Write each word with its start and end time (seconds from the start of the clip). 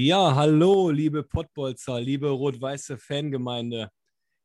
Ja, 0.00 0.36
hallo, 0.36 0.90
liebe 0.90 1.24
Pottbolzer, 1.24 2.00
liebe 2.00 2.28
rot-weiße 2.28 2.98
Fangemeinde. 2.98 3.90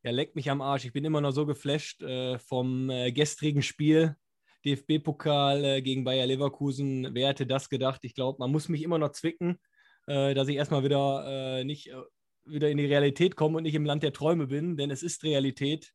Ja, 0.02 0.10
leckt 0.10 0.34
mich 0.34 0.50
am 0.50 0.60
Arsch. 0.60 0.84
Ich 0.84 0.92
bin 0.92 1.04
immer 1.04 1.20
noch 1.20 1.30
so 1.30 1.46
geflasht 1.46 2.02
äh, 2.02 2.40
vom 2.40 2.90
äh, 2.90 3.12
gestrigen 3.12 3.62
Spiel. 3.62 4.16
DFB-Pokal 4.64 5.64
äh, 5.64 5.80
gegen 5.80 6.02
Bayer 6.02 6.26
Leverkusen. 6.26 7.14
Wer 7.14 7.28
hätte 7.28 7.46
das 7.46 7.68
gedacht? 7.68 8.00
Ich 8.04 8.16
glaube, 8.16 8.40
man 8.40 8.50
muss 8.50 8.68
mich 8.68 8.82
immer 8.82 8.98
noch 8.98 9.12
zwicken, 9.12 9.60
äh, 10.08 10.34
dass 10.34 10.48
ich 10.48 10.56
erstmal 10.56 10.82
wieder 10.82 11.60
äh, 11.60 11.64
nicht 11.64 11.86
äh, 11.88 12.02
wieder 12.44 12.68
in 12.68 12.78
die 12.78 12.86
Realität 12.86 13.36
komme 13.36 13.58
und 13.58 13.62
nicht 13.62 13.76
im 13.76 13.86
Land 13.86 14.02
der 14.02 14.12
Träume 14.12 14.48
bin, 14.48 14.76
denn 14.76 14.90
es 14.90 15.04
ist 15.04 15.22
Realität. 15.22 15.92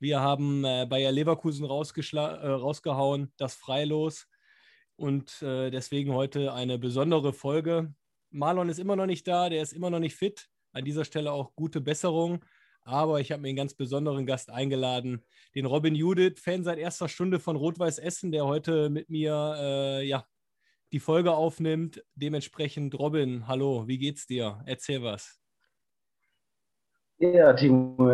Wir 0.00 0.20
haben 0.20 0.62
Bayer 0.62 1.12
Leverkusen 1.12 1.64
rausgehauen, 1.64 3.32
das 3.38 3.54
Freilos. 3.54 4.28
Und 4.96 5.38
deswegen 5.40 6.12
heute 6.12 6.52
eine 6.52 6.78
besondere 6.78 7.32
Folge. 7.32 7.94
Marlon 8.30 8.68
ist 8.68 8.78
immer 8.78 8.96
noch 8.96 9.06
nicht 9.06 9.26
da, 9.26 9.48
der 9.48 9.62
ist 9.62 9.72
immer 9.72 9.90
noch 9.90 9.98
nicht 9.98 10.16
fit. 10.16 10.48
An 10.72 10.84
dieser 10.84 11.04
Stelle 11.04 11.32
auch 11.32 11.54
gute 11.54 11.80
Besserung. 11.80 12.44
Aber 12.82 13.20
ich 13.20 13.32
habe 13.32 13.42
mir 13.42 13.48
einen 13.48 13.56
ganz 13.56 13.74
besonderen 13.74 14.24
Gast 14.24 14.50
eingeladen, 14.50 15.22
den 15.54 15.66
Robin 15.66 15.94
Judith, 15.94 16.40
Fan 16.40 16.64
seit 16.64 16.78
erster 16.78 17.08
Stunde 17.08 17.38
von 17.38 17.56
Rot-Weiß 17.56 17.98
Essen, 17.98 18.32
der 18.32 18.46
heute 18.46 18.88
mit 18.88 19.10
mir 19.10 19.56
äh, 19.58 20.06
ja, 20.06 20.24
die 20.92 21.00
Folge 21.00 21.32
aufnimmt. 21.32 22.02
Dementsprechend, 22.14 22.98
Robin, 22.98 23.46
hallo, 23.46 23.86
wie 23.86 23.98
geht's 23.98 24.26
dir? 24.26 24.62
Erzähl 24.64 25.02
was. 25.02 25.38
Ja, 27.18 27.52
Timo, 27.52 28.10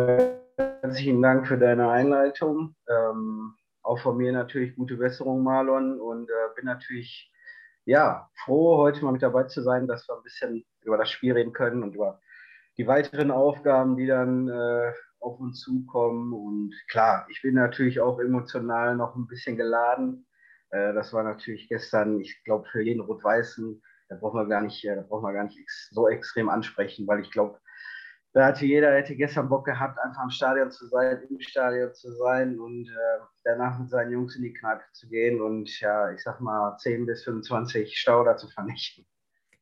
herzlichen 0.57 1.21
Dank 1.21 1.47
für 1.47 1.57
deine 1.57 1.89
Einleitung. 1.89 2.75
Ähm, 2.89 3.53
auch 3.81 3.99
von 3.99 4.17
mir 4.17 4.31
natürlich 4.31 4.75
gute 4.75 4.97
Besserung, 4.97 5.43
Marlon, 5.43 6.01
und 6.01 6.29
äh, 6.29 6.33
bin 6.55 6.65
natürlich 6.65 7.31
ja, 7.85 8.29
froh, 8.43 8.77
heute 8.77 9.03
mal 9.03 9.11
mit 9.11 9.21
dabei 9.21 9.43
zu 9.43 9.61
sein, 9.61 9.87
dass 9.87 10.07
wir 10.07 10.15
ein 10.15 10.23
bisschen 10.23 10.65
über 10.83 10.97
das 10.97 11.09
Spiel 11.09 11.33
reden 11.33 11.53
können 11.53 11.83
und 11.83 11.95
über 11.95 12.19
die 12.77 12.87
weiteren 12.87 13.31
Aufgaben, 13.31 13.95
die 13.95 14.07
dann 14.07 14.49
äh, 14.49 14.91
auf 15.19 15.39
uns 15.39 15.61
zukommen. 15.61 16.33
Und 16.33 16.75
klar, 16.89 17.27
ich 17.29 17.41
bin 17.41 17.55
natürlich 17.55 17.99
auch 17.99 18.19
emotional 18.19 18.95
noch 18.95 19.15
ein 19.15 19.27
bisschen 19.27 19.55
geladen. 19.55 20.25
Äh, 20.71 20.93
das 20.93 21.13
war 21.13 21.23
natürlich 21.23 21.69
gestern, 21.69 22.19
ich 22.19 22.43
glaube, 22.43 22.67
für 22.69 22.81
jeden 22.81 23.01
Rot-Weißen, 23.01 23.81
da 24.09 24.15
braucht 24.15 24.33
man 24.35 24.49
gar 24.49 24.61
nicht, 24.61 24.83
äh, 24.83 24.95
da 24.95 25.01
braucht 25.01 25.23
man 25.23 25.33
gar 25.33 25.43
nicht 25.43 25.57
ex 25.59 25.89
so 25.91 26.07
extrem 26.07 26.49
ansprechen, 26.49 27.07
weil 27.07 27.21
ich 27.21 27.31
glaube, 27.31 27.59
da 28.35 28.47
hatte 28.47 28.65
jeder, 28.65 28.93
hätte 28.93 29.15
gestern 29.15 29.47
Bock 29.47 29.63
gehabt, 29.63 29.97
einfach 29.97 30.23
im 30.23 30.29
Stadion 30.29 30.69
zu 30.69 30.87
sein, 30.87 31.21
im 31.29 31.39
Stadion 31.39 31.93
zu 31.93 32.11
sein 32.11 32.59
und 32.59 32.85
äh, 32.85 33.23
danach 33.45 33.79
mit 33.79 33.89
seinen 33.89 34.11
Jungs 34.11 34.35
in 34.35 34.43
die 34.43 34.51
Kneipe 34.51 34.83
zu 34.91 35.07
gehen 35.07 35.39
und 35.39 35.79
ja, 35.79 36.11
ich 36.11 36.21
sag 36.21 36.41
mal 36.41 36.75
10 36.75 37.05
bis 37.05 37.23
25 37.23 37.97
Stauder 37.97 38.35
zu 38.35 38.49
vernichten. 38.49 39.07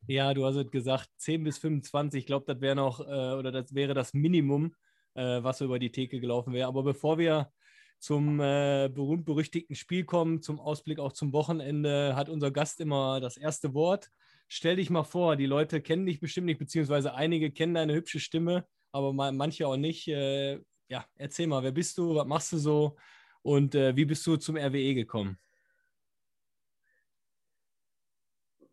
Ja, 0.08 0.34
du 0.34 0.44
hast 0.44 0.56
es 0.56 0.68
gesagt, 0.72 1.08
10 1.18 1.44
bis 1.44 1.58
25, 1.58 2.18
ich 2.18 2.26
glaube, 2.26 2.46
das 2.52 2.60
wäre 2.60 2.74
noch, 2.74 2.98
äh, 2.98 3.38
oder 3.38 3.52
das 3.52 3.72
wäre 3.76 3.94
das 3.94 4.12
Minimum, 4.12 4.74
äh, 5.14 5.40
was 5.40 5.60
über 5.60 5.78
die 5.78 5.92
Theke 5.92 6.18
gelaufen 6.18 6.52
wäre. 6.52 6.66
Aber 6.66 6.82
bevor 6.82 7.16
wir 7.16 7.52
zum 8.00 8.40
äh, 8.40 8.90
berühmt-berüchtigten 8.92 9.76
Spiel 9.76 10.04
kommen, 10.04 10.42
zum 10.42 10.58
Ausblick 10.58 10.98
auch 10.98 11.12
zum 11.12 11.32
Wochenende, 11.32 12.16
hat 12.16 12.28
unser 12.28 12.50
Gast 12.50 12.80
immer 12.80 13.20
das 13.20 13.36
erste 13.36 13.72
Wort 13.72 14.10
stell 14.48 14.76
dich 14.76 14.90
mal 14.90 15.04
vor, 15.04 15.36
die 15.36 15.46
Leute 15.46 15.80
kennen 15.80 16.06
dich 16.06 16.20
bestimmt 16.20 16.46
nicht, 16.46 16.58
beziehungsweise 16.58 17.14
einige 17.14 17.50
kennen 17.50 17.74
deine 17.74 17.94
hübsche 17.94 18.20
Stimme, 18.20 18.66
aber 18.92 19.12
manche 19.12 19.66
auch 19.66 19.76
nicht. 19.76 20.08
Äh, 20.08 20.60
ja, 20.88 21.04
erzähl 21.16 21.46
mal, 21.46 21.62
wer 21.62 21.72
bist 21.72 21.98
du, 21.98 22.14
was 22.14 22.26
machst 22.26 22.52
du 22.52 22.58
so 22.58 22.96
und 23.42 23.74
äh, 23.74 23.96
wie 23.96 24.04
bist 24.04 24.26
du 24.26 24.36
zum 24.36 24.56
RWE 24.56 24.94
gekommen? 24.94 25.38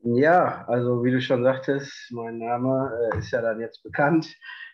Ja, 0.03 0.65
also 0.67 1.03
wie 1.03 1.11
du 1.11 1.21
schon 1.21 1.43
sagtest, 1.43 2.11
mein 2.11 2.39
Name 2.39 2.91
äh, 3.13 3.19
ist 3.19 3.31
ja 3.31 3.41
dann 3.41 3.59
jetzt 3.59 3.83
bekannt. 3.83 4.27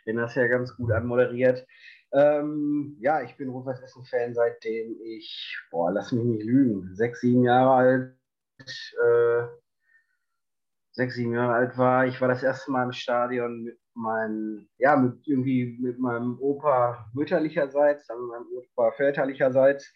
Den 0.06 0.22
hast 0.22 0.38
du 0.38 0.40
ja 0.40 0.48
ganz 0.48 0.74
gut 0.76 0.92
anmoderiert. 0.92 1.66
Ähm, 2.14 2.96
ja, 3.02 3.22
ich 3.22 3.36
bin 3.36 3.50
Rot-Weiß 3.50 3.82
Essen-Fan, 3.82 4.34
seitdem 4.34 4.96
ich, 5.04 5.58
boah, 5.70 5.92
lass 5.92 6.14
mich 6.14 6.24
nicht 6.24 6.46
lügen, 6.46 6.96
sechs, 6.96 7.20
sieben 7.20 7.44
Jahre 7.44 7.72
alt 7.74 8.18
äh, 8.60 9.48
sechs, 10.98 11.14
sieben 11.14 11.34
Jahre 11.34 11.54
alt 11.54 11.78
war. 11.78 12.08
Ich 12.08 12.20
war 12.20 12.28
das 12.28 12.42
erste 12.42 12.72
Mal 12.72 12.86
im 12.86 12.92
Stadion 12.92 13.64
mit 13.64 13.78
meinem, 13.94 14.68
ja, 14.80 14.96
mit 14.96 15.28
irgendwie 15.28 15.78
mit 15.80 16.00
meinem 16.00 16.40
Opa 16.40 17.08
mütterlicherseits, 17.14 18.08
dann 18.08 18.20
mit 18.20 18.30
meinem 18.30 18.48
Opa 18.52 18.92
väterlicherseits. 18.94 19.94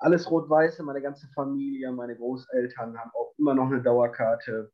Alles 0.00 0.28
rot-weiße, 0.28 0.82
meine 0.82 1.00
ganze 1.00 1.28
Familie, 1.32 1.92
meine 1.92 2.16
Großeltern 2.16 2.98
haben 2.98 3.10
auch 3.14 3.32
immer 3.38 3.54
noch 3.54 3.66
eine 3.66 3.82
Dauerkarte. 3.82 4.72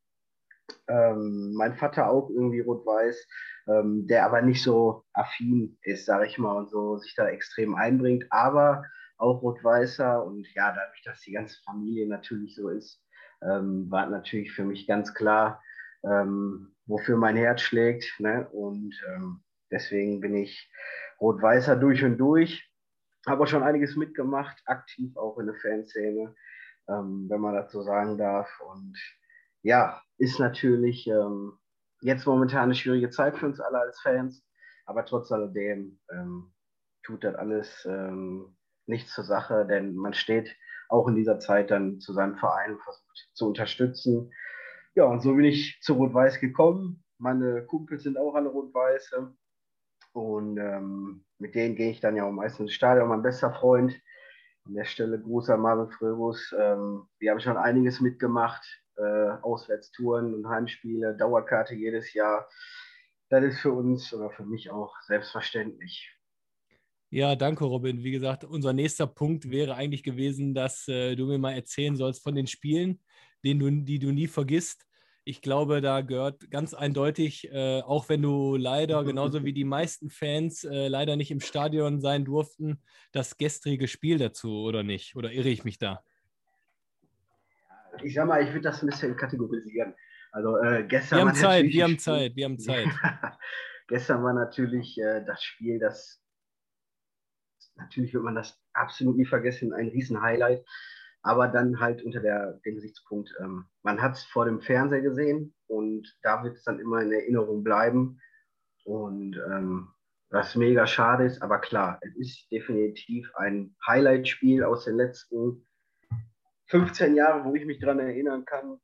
Ähm, 0.89 1.53
mein 1.55 1.75
Vater 1.75 2.09
auch 2.09 2.31
irgendwie 2.31 2.61
rot-weiß, 2.61 3.27
ähm, 3.69 4.07
der 4.07 4.25
aber 4.25 4.41
nicht 4.41 4.63
so 4.63 5.05
affin 5.13 5.77
ist, 5.83 6.07
sage 6.07 6.27
ich 6.27 6.39
mal, 6.39 6.57
und 6.57 6.71
so 6.71 6.97
sich 6.97 7.15
da 7.15 7.29
extrem 7.29 7.75
einbringt, 7.75 8.25
aber 8.31 8.85
auch 9.19 9.43
rot-weißer 9.43 10.25
und 10.25 10.47
ja, 10.55 10.75
dadurch, 10.75 11.03
dass 11.05 11.21
die 11.21 11.33
ganze 11.33 11.61
Familie 11.63 12.09
natürlich 12.09 12.55
so 12.55 12.71
ist, 12.71 13.03
ähm, 13.43 13.91
war 13.91 14.07
natürlich 14.07 14.53
für 14.53 14.65
mich 14.65 14.87
ganz 14.87 15.15
klar, 15.15 15.63
ähm, 16.05 16.75
wofür 16.87 17.17
mein 17.17 17.37
Herz 17.37 17.61
schlägt. 17.61 18.19
Ne? 18.19 18.49
Und 18.51 18.95
ähm, 19.09 19.41
deswegen 19.71 20.21
bin 20.21 20.35
ich 20.35 20.71
Rot-Weißer 21.21 21.77
durch 21.77 22.05
und 22.05 22.19
durch. 22.19 22.71
Habe 23.27 23.43
auch 23.43 23.49
schon 23.49 23.63
einiges 23.63 23.97
mitgemacht, 23.97 24.63
aktiv 24.67 25.17
auch 25.17 25.39
in 25.39 25.47
der 25.47 25.57
Fanszene, 25.57 26.35
ähm, 26.89 27.27
wenn 27.29 27.41
man 27.41 27.69
so 27.69 27.83
sagen 27.83 28.17
darf. 28.17 28.49
Und 28.61 28.97
ja, 29.63 30.01
ist 30.19 30.39
natürlich 30.39 31.07
ähm, 31.09 31.59
jetzt 32.01 32.27
momentan 32.27 32.65
eine 32.65 32.75
schwierige 32.75 33.11
Zeit 33.11 33.37
für 33.37 33.47
uns 33.47 33.61
alle 33.61 33.81
als 33.81 34.01
Fans, 34.01 34.45
aber 34.87 35.05
trotz 35.05 35.31
alledem 35.33 35.99
ähm, 36.11 36.53
tut 37.03 37.25
das 37.25 37.35
alles 37.35 37.89
nichts 38.89 39.15
zur 39.15 39.25
Sache, 39.25 39.67
denn 39.67 39.95
man 39.95 40.15
steht 40.15 40.55
auch 40.89 41.09
in 41.09 41.15
dieser 41.15 41.39
Zeit 41.39 41.71
dann 41.71 42.01
zu 42.01 42.13
seinem 42.13 42.37
Verein 42.37 42.79
versucht 42.79 43.31
zu 43.35 43.47
unterstützen. 43.49 44.33
Ja, 44.95 45.05
und 45.05 45.21
so 45.23 45.35
bin 45.35 45.45
ich 45.45 45.79
zu 45.81 45.95
Rot-Weiß 45.95 46.41
gekommen. 46.41 47.05
Meine 47.19 47.65
Kumpels 47.67 48.03
sind 48.03 48.19
auch 48.19 48.35
alle 48.35 48.49
Rot-Weiße. 48.49 49.33
Und 50.13 50.59
ähm, 50.59 51.25
mit 51.39 51.55
denen 51.55 51.77
gehe 51.77 51.91
ich 51.91 52.01
dann 52.01 52.17
ja 52.17 52.25
auch 52.25 52.33
meistens 52.33 52.61
ins 52.61 52.73
Stadion. 52.73 53.09
Mein 53.09 53.23
bester 53.23 53.53
Freund, 53.53 54.01
an 54.65 54.75
der 54.75 54.85
Stelle 54.85 55.21
Gruß 55.21 55.51
an 55.51 55.61
Marvin 55.61 55.91
Fröbus. 55.91 56.55
Ähm, 56.59 57.07
wir 57.19 57.31
haben 57.31 57.41
schon 57.41 57.57
einiges 57.57 58.01
mitgemacht. 58.01 58.65
Äh, 58.97 59.31
Auswärtstouren 59.43 60.35
und 60.35 60.49
Heimspiele, 60.49 61.17
Dauerkarte 61.17 61.75
jedes 61.75 62.13
Jahr. 62.15 62.49
Das 63.31 63.45
ist 63.45 63.61
für 63.61 63.73
uns 63.73 64.13
oder 64.13 64.31
für 64.31 64.45
mich 64.45 64.71
auch 64.71 65.01
selbstverständlich. 65.03 66.18
Ja, 67.11 67.37
danke, 67.37 67.65
Robin. 67.65 68.05
Wie 68.05 68.11
gesagt, 68.11 68.45
unser 68.45 68.75
nächster 68.75 69.07
Punkt 69.07 69.51
wäre 69.51 69.75
eigentlich 69.75 70.03
gewesen, 70.03 70.53
dass 70.53 70.87
äh, 70.89 71.17
du 71.17 71.27
mir 71.27 71.39
mal 71.39 71.53
erzählen 71.53 71.97
sollst 71.97 72.23
von 72.23 72.35
den 72.35 72.47
Spielen, 72.47 73.01
den 73.43 73.59
du, 73.59 73.71
die 73.71 73.99
du 73.99 74.13
nie 74.13 74.27
vergisst. 74.27 74.85
Ich 75.25 75.41
glaube, 75.41 75.81
da 75.81 76.03
gehört 76.03 76.51
ganz 76.51 76.75
eindeutig, 76.75 77.51
äh, 77.51 77.81
auch 77.81 78.11
wenn 78.11 78.21
du 78.21 78.57
leider, 78.57 79.05
genauso 79.05 79.45
wie 79.45 79.55
die 79.55 79.65
meisten 79.65 80.11
Fans, 80.11 80.65
äh, 80.65 80.89
leider 80.89 81.17
nicht 81.17 81.31
im 81.31 81.41
Stadion 81.41 82.01
sein 82.01 82.27
durften, 82.27 82.83
das 83.13 83.39
gestrige 83.39 83.89
Spiel 83.89 84.19
dazu, 84.19 84.61
oder 84.61 84.83
nicht? 84.83 85.17
Oder 85.17 85.33
irre 85.33 85.49
ich 85.49 85.65
mich 85.65 85.79
da? 85.79 86.03
Ich 88.03 88.15
sag 88.15 88.27
mal, 88.27 88.43
ich 88.43 88.49
würde 88.49 88.63
das 88.63 88.83
ein 88.83 88.87
bisschen 88.87 89.17
kategorisieren. 89.17 89.95
Also 90.31 90.59
äh, 90.59 90.85
gestern. 90.87 91.19
Wir 91.19 91.27
haben 91.27 91.35
Zeit, 91.35 91.65
wir 91.65 91.85
haben 91.85 91.99
Zeit, 91.99 92.37
wir 92.37 92.45
haben 92.45 92.59
Zeit. 92.59 92.89
gestern 93.89 94.23
war 94.23 94.35
natürlich 94.35 94.99
äh, 94.99 95.25
das 95.25 95.43
Spiel, 95.43 95.79
das 95.79 96.23
natürlich 97.79 98.13
wird 98.13 98.25
man 98.25 98.35
das 98.35 98.61
absolut 98.73 99.17
nie 99.17 99.27
vergessen, 99.27 99.73
ein 99.73 99.89
Riesen-Highlight. 99.89 100.65
Aber 101.23 101.49
dann 101.49 101.81
halt 101.81 102.03
unter 102.03 102.21
der, 102.21 102.55
dem 102.65 102.77
Gesichtspunkt, 102.77 103.35
ähm, 103.41 103.67
man 103.83 104.01
hat 104.01 104.15
es 104.15 104.25
vor 104.25 104.45
dem 104.45 104.61
Fernseher 104.61 105.03
gesehen 105.03 105.55
und 105.67 106.17
da 106.23 106.45
wird 106.45 106.57
es 106.57 106.65
dann 106.65 106.79
immer 106.79 107.03
in 107.03 107.13
Erinnerung 107.13 107.65
bleiben. 107.65 108.21
Und 108.85 109.37
ähm, 109.37 109.89
was 110.31 110.55
mega 110.55 110.87
schade 110.87 111.25
ist, 111.25 111.43
aber 111.43 111.59
klar, 111.59 111.99
es 112.03 112.15
ist 112.17 112.53
definitiv 112.53 113.31
ein 113.35 113.75
Highlight-Spiel 113.87 114.63
aus 114.63 114.85
den 114.85 114.97
letzten 114.97 115.67
15 116.67 117.17
Jahren, 117.17 117.45
wo 117.45 117.55
ich 117.55 117.65
mich 117.65 117.79
daran 117.79 117.99
erinnern 117.99 118.45
kann. 118.45 118.79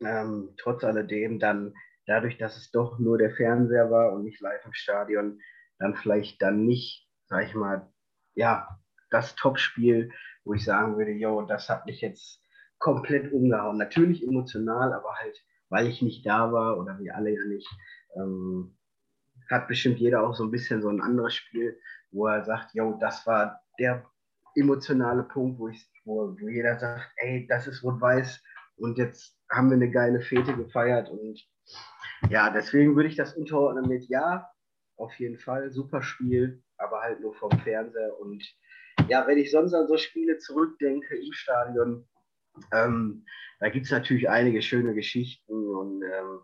Ähm, 0.00 0.54
trotz 0.56 0.82
alledem 0.84 1.38
dann, 1.38 1.74
dadurch, 2.06 2.38
dass 2.38 2.56
es 2.56 2.70
doch 2.70 2.98
nur 2.98 3.18
der 3.18 3.34
Fernseher 3.34 3.90
war 3.90 4.12
und 4.12 4.24
nicht 4.24 4.40
live 4.40 4.64
im 4.64 4.72
Stadion, 4.72 5.40
dann 5.78 5.94
vielleicht 5.94 6.40
dann 6.42 6.64
nicht, 6.64 7.08
sag 7.26 7.46
ich 7.46 7.54
mal, 7.54 7.90
ja, 8.34 8.78
das 9.10 9.34
Topspiel, 9.36 10.10
wo 10.44 10.54
ich 10.54 10.64
sagen 10.64 10.96
würde, 10.96 11.12
yo, 11.12 11.42
das 11.42 11.68
hat 11.68 11.86
mich 11.86 12.00
jetzt 12.00 12.40
komplett 12.78 13.32
umgehauen. 13.32 13.78
Natürlich 13.78 14.22
emotional, 14.26 14.92
aber 14.92 15.14
halt, 15.14 15.42
weil 15.68 15.86
ich 15.86 16.02
nicht 16.02 16.26
da 16.26 16.52
war 16.52 16.78
oder 16.78 16.98
wir 16.98 17.14
alle 17.14 17.30
ja 17.30 17.44
nicht, 17.44 17.68
ähm, 18.16 18.76
hat 19.50 19.68
bestimmt 19.68 19.98
jeder 19.98 20.22
auch 20.22 20.34
so 20.34 20.44
ein 20.44 20.50
bisschen 20.50 20.82
so 20.82 20.88
ein 20.88 21.00
anderes 21.00 21.34
Spiel, 21.34 21.78
wo 22.10 22.26
er 22.26 22.44
sagt, 22.44 22.74
yo, 22.74 22.96
das 23.00 23.26
war 23.26 23.60
der 23.78 24.04
emotionale 24.56 25.22
Punkt, 25.22 25.58
wo, 25.58 25.68
ich, 25.68 25.90
wo, 26.04 26.36
wo 26.40 26.48
jeder 26.48 26.78
sagt, 26.78 27.12
ey, 27.16 27.46
das 27.46 27.66
ist 27.66 27.82
Rot-Weiß 27.82 28.42
und 28.76 28.98
jetzt 28.98 29.38
haben 29.50 29.68
wir 29.68 29.76
eine 29.76 29.90
geile 29.90 30.20
Fete 30.20 30.56
gefeiert 30.56 31.10
und 31.10 31.40
ja, 32.30 32.50
deswegen 32.50 32.96
würde 32.96 33.08
ich 33.08 33.16
das 33.16 33.34
unterordnen 33.34 33.88
mit 33.88 34.08
ja, 34.08 34.50
auf 34.96 35.14
jeden 35.18 35.38
Fall, 35.38 35.72
super 35.72 36.02
Spiel, 36.02 36.63
aber 36.78 37.00
halt 37.00 37.20
nur 37.20 37.34
vom 37.34 37.50
Fernseher 37.60 38.18
und 38.20 38.42
ja, 39.08 39.26
wenn 39.26 39.38
ich 39.38 39.50
sonst 39.50 39.74
an 39.74 39.86
so 39.86 39.96
Spiele 39.96 40.38
zurückdenke 40.38 41.16
im 41.16 41.32
Stadion, 41.32 42.06
ähm, 42.72 43.24
da 43.60 43.68
gibt 43.68 43.86
es 43.86 43.92
natürlich 43.92 44.28
einige 44.28 44.62
schöne 44.62 44.94
Geschichten 44.94 45.52
und 45.52 46.02
ähm, 46.02 46.40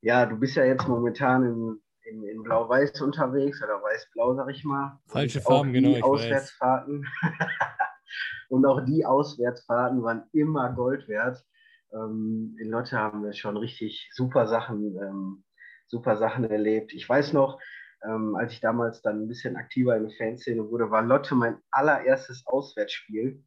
ja, 0.00 0.26
du 0.26 0.36
bist 0.36 0.56
ja 0.56 0.64
jetzt 0.64 0.86
momentan 0.86 1.44
in, 1.44 1.80
in, 2.02 2.24
in 2.24 2.42
Blau-Weiß 2.42 3.00
unterwegs 3.00 3.62
oder 3.62 3.82
Weiß-Blau, 3.82 4.34
sag 4.34 4.50
ich 4.50 4.64
mal. 4.64 4.98
Falsche 5.08 5.40
Farben, 5.40 5.72
genau. 5.72 5.96
Ich 5.96 6.04
Auswärtsfahrten. 6.04 7.06
und 8.48 8.64
auch 8.64 8.84
die 8.84 9.04
Auswärtsfahrten 9.04 10.02
waren 10.02 10.24
immer 10.32 10.72
Gold 10.72 11.08
wert. 11.08 11.44
Ähm, 11.92 12.56
in 12.60 12.68
Lotte 12.68 12.96
haben 12.96 13.24
wir 13.24 13.32
schon 13.32 13.56
richtig 13.56 14.10
super 14.12 14.46
Sachen, 14.46 14.96
ähm, 15.02 15.44
super 15.86 16.16
Sachen 16.16 16.44
erlebt. 16.44 16.92
Ich 16.92 17.08
weiß 17.08 17.32
noch, 17.32 17.58
ähm, 18.04 18.36
als 18.36 18.52
ich 18.52 18.60
damals 18.60 19.02
dann 19.02 19.22
ein 19.22 19.28
bisschen 19.28 19.56
aktiver 19.56 19.96
in 19.96 20.08
der 20.08 20.16
Fanszene 20.16 20.68
wurde, 20.70 20.90
war 20.90 21.02
Lotte 21.02 21.34
mein 21.34 21.58
allererstes 21.70 22.46
Auswärtsspiel. 22.46 23.42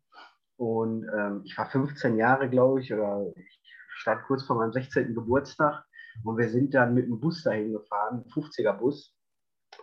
Und 0.57 1.07
ähm, 1.15 1.41
ich 1.45 1.57
war 1.57 1.69
15 1.69 2.17
Jahre, 2.17 2.49
glaube 2.49 2.81
ich, 2.81 2.93
oder 2.93 3.25
ich 3.35 3.61
stand 3.95 4.23
kurz 4.23 4.43
vor 4.43 4.57
meinem 4.57 4.73
16. 4.73 5.15
Geburtstag. 5.15 5.83
Und 6.23 6.37
wir 6.37 6.49
sind 6.49 6.73
dann 6.73 6.93
mit 6.93 7.05
dem 7.05 7.19
Bus 7.19 7.43
dahin 7.43 7.71
gefahren, 7.71 8.25
50er 8.33 8.73
Bus. 8.73 9.15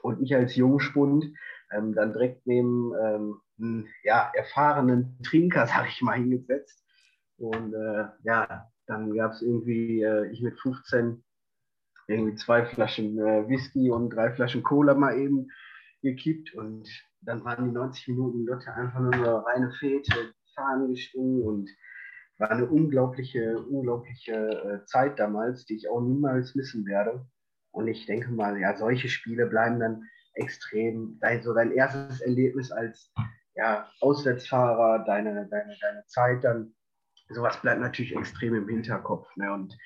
Und 0.03 0.23
ich 0.23 0.35
als 0.35 0.55
Jungspund 0.55 1.25
ähm, 1.73 1.95
dann 1.95 2.13
direkt 2.13 2.47
neben 2.47 2.93
ähm, 3.03 3.41
einen 3.59 3.89
ja, 4.05 4.31
erfahrenen 4.35 5.19
Trinker, 5.23 5.67
sag 5.67 5.89
ich 5.89 6.03
mal, 6.03 6.19
hingesetzt. 6.19 6.85
Und 7.39 7.73
äh, 7.73 8.07
ja, 8.25 8.71
dann 8.87 9.15
gab 9.15 9.33
es 9.33 9.43
irgendwie, 9.43 10.03
äh, 10.03 10.31
ich 10.31 10.43
mit 10.43 10.59
15, 10.61 11.23
irgendwie 12.09 12.35
zwei 12.37 12.65
Flaschen 12.65 13.19
äh, 13.19 13.49
Whisky 13.49 13.91
und 13.91 14.11
drei 14.11 14.33
Flaschen 14.33 14.63
Cola 14.63 14.95
mal 14.95 15.17
eben 15.19 15.49
gekippt. 16.03 16.55
Und 16.55 16.89
dann 17.21 17.45
waren 17.45 17.67
die 17.67 17.73
90 17.73 18.09
Minuten 18.09 18.47
Lotte 18.47 18.73
einfach 18.73 19.01
nur 19.01 19.13
eine 19.13 19.47
reine 19.47 19.73
Fete, 19.79 20.33
Fahnen 20.55 20.95
geschwungen 20.95 21.43
und 21.43 21.71
war 22.39 22.51
eine 22.51 22.67
unglaubliche, 22.67 23.59
unglaubliche 23.59 24.33
äh, 24.35 24.85
Zeit 24.87 25.19
damals, 25.19 25.67
die 25.67 25.77
ich 25.77 25.89
auch 25.89 26.01
niemals 26.01 26.55
missen 26.55 26.87
werde. 26.87 27.27
Und 27.73 27.89
ich 27.89 28.07
denke 28.07 28.31
mal, 28.31 28.59
ja, 28.59 28.77
solche 28.77 29.09
Spiele 29.09 29.47
bleiben 29.47 29.79
dann 29.79 30.03
extrem. 30.35 31.19
Dein, 31.21 31.43
so 31.43 31.53
dein 31.53 31.73
erstes 31.73 32.21
Erlebnis 32.21 32.71
als 32.71 33.13
ja, 33.55 33.91
Auswärtsfahrer, 34.01 35.05
deine, 35.05 35.49
deine, 35.49 35.77
deine 35.81 36.05
Zeit 36.07 36.45
dann, 36.45 36.75
sowas 37.29 37.61
bleibt 37.61 37.81
natürlich 37.81 38.17
extrem 38.17 38.55
im 38.55 38.69
Hinterkopf. 38.69 39.29
Ne? 39.37 39.53
Und 39.53 39.77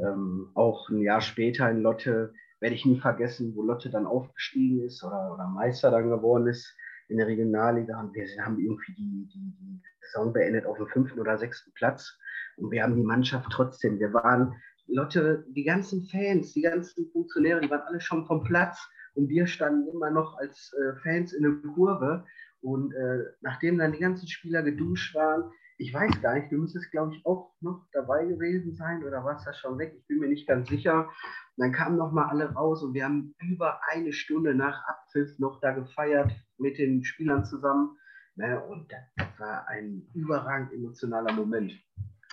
ähm, 0.00 0.50
auch 0.54 0.88
ein 0.88 1.00
Jahr 1.00 1.20
später 1.20 1.70
in 1.70 1.82
Lotte 1.82 2.32
werde 2.60 2.74
ich 2.74 2.86
nie 2.86 2.98
vergessen, 2.98 3.54
wo 3.54 3.62
Lotte 3.62 3.90
dann 3.90 4.06
aufgestiegen 4.06 4.80
ist 4.80 5.02
oder, 5.04 5.32
oder 5.32 5.46
Meister 5.46 5.90
dann 5.90 6.10
geworden 6.10 6.46
ist 6.48 6.76
in 7.08 7.18
der 7.18 7.26
Regionalliga. 7.26 8.00
Und 8.00 8.14
wir 8.14 8.26
haben 8.44 8.58
irgendwie 8.58 8.94
die, 8.94 9.28
die, 9.32 9.54
die 9.60 9.80
Saison 10.00 10.32
beendet 10.32 10.66
auf 10.66 10.76
dem 10.76 10.88
fünften 10.88 11.20
oder 11.20 11.38
sechsten 11.38 11.72
Platz. 11.74 12.18
Und 12.56 12.70
wir 12.70 12.82
haben 12.82 12.96
die 12.96 13.04
Mannschaft 13.04 13.50
trotzdem. 13.52 13.98
Wir 13.98 14.12
waren, 14.12 14.54
Lotte, 14.88 15.44
die 15.50 15.64
ganzen 15.64 16.04
Fans, 16.04 16.54
die 16.54 16.62
ganzen 16.62 17.10
Funktionäre, 17.12 17.60
die 17.60 17.70
waren 17.70 17.82
alle 17.82 18.00
schon 18.00 18.26
vom 18.26 18.42
Platz. 18.42 18.78
Und 19.14 19.28
wir 19.28 19.46
standen 19.46 19.88
immer 19.88 20.10
noch 20.10 20.36
als 20.38 20.72
äh, 20.74 20.96
Fans 21.02 21.32
in 21.32 21.42
der 21.42 21.72
Kurve. 21.74 22.24
Und 22.60 22.92
äh, 22.94 23.24
nachdem 23.40 23.78
dann 23.78 23.92
die 23.92 24.00
ganzen 24.00 24.28
Spieler 24.28 24.62
geduscht 24.62 25.14
waren, 25.14 25.50
ich 25.78 25.94
weiß 25.94 26.20
gar 26.20 26.34
nicht, 26.34 26.50
du 26.50 26.56
müsstest, 26.56 26.90
glaube 26.90 27.14
ich, 27.14 27.24
auch 27.24 27.54
noch 27.60 27.86
dabei 27.92 28.26
gewesen 28.26 28.74
sein 28.74 29.04
oder 29.04 29.24
warst 29.24 29.46
das 29.46 29.58
schon 29.58 29.78
weg? 29.78 29.94
Ich 29.96 30.06
bin 30.08 30.18
mir 30.18 30.28
nicht 30.28 30.48
ganz 30.48 30.68
sicher. 30.68 31.06
Und 31.06 31.12
dann 31.56 31.72
kamen 31.72 31.96
nochmal 31.96 32.28
alle 32.30 32.52
raus 32.52 32.82
und 32.82 32.94
wir 32.94 33.04
haben 33.04 33.34
über 33.40 33.80
eine 33.88 34.12
Stunde 34.12 34.54
nach 34.54 34.84
Abpfiff 34.88 35.38
noch 35.38 35.60
da 35.60 35.72
gefeiert 35.72 36.32
mit 36.58 36.78
den 36.78 37.04
Spielern 37.04 37.44
zusammen. 37.44 37.96
Ne? 38.34 38.60
Und 38.64 38.92
das 39.16 39.28
war 39.38 39.68
ein 39.68 40.02
überragend 40.14 40.72
emotionaler 40.72 41.32
Moment. 41.32 41.72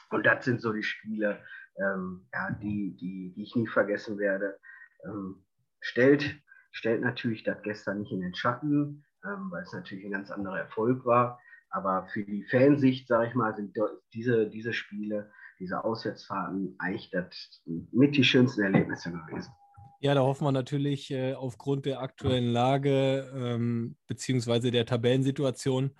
Und 0.09 0.25
das 0.25 0.43
sind 0.45 0.59
so 0.59 0.73
die 0.73 0.83
Spiele, 0.83 1.39
ähm, 1.77 2.27
ja, 2.33 2.49
die, 2.49 2.95
die, 2.99 3.31
die 3.35 3.43
ich 3.43 3.55
nie 3.55 3.67
vergessen 3.67 4.17
werde. 4.17 4.57
Ähm, 5.05 5.45
stellt, 5.81 6.41
stellt 6.71 7.01
natürlich 7.01 7.43
das 7.43 7.61
gestern 7.61 7.99
nicht 7.99 8.11
in 8.11 8.21
den 8.21 8.33
Schatten, 8.33 9.05
ähm, 9.23 9.51
weil 9.51 9.61
es 9.61 9.73
natürlich 9.73 10.03
ein 10.05 10.11
ganz 10.11 10.31
anderer 10.31 10.57
Erfolg 10.57 11.05
war. 11.05 11.39
Aber 11.75 12.07
für 12.07 12.23
die 12.23 12.45
Fansicht, 12.45 13.09
sage 13.09 13.27
ich 13.27 13.35
mal, 13.35 13.53
sind 13.53 13.77
diese, 14.13 14.49
diese 14.49 14.71
Spiele, 14.71 15.29
diese 15.59 15.83
Auswärtsfahrten 15.83 16.73
eigentlich 16.79 17.09
das 17.11 17.61
mit 17.91 18.15
die 18.15 18.23
schönsten 18.23 18.61
Erlebnisse 18.61 19.11
gewesen. 19.11 19.51
Ja, 19.99 20.13
da 20.13 20.21
hoffen 20.21 20.45
wir 20.45 20.53
natürlich 20.53 21.11
äh, 21.11 21.33
aufgrund 21.33 21.85
der 21.85 21.99
aktuellen 21.99 22.47
Lage 22.47 23.29
ähm, 23.35 23.97
beziehungsweise 24.07 24.71
der 24.71 24.85
Tabellensituation, 24.85 25.91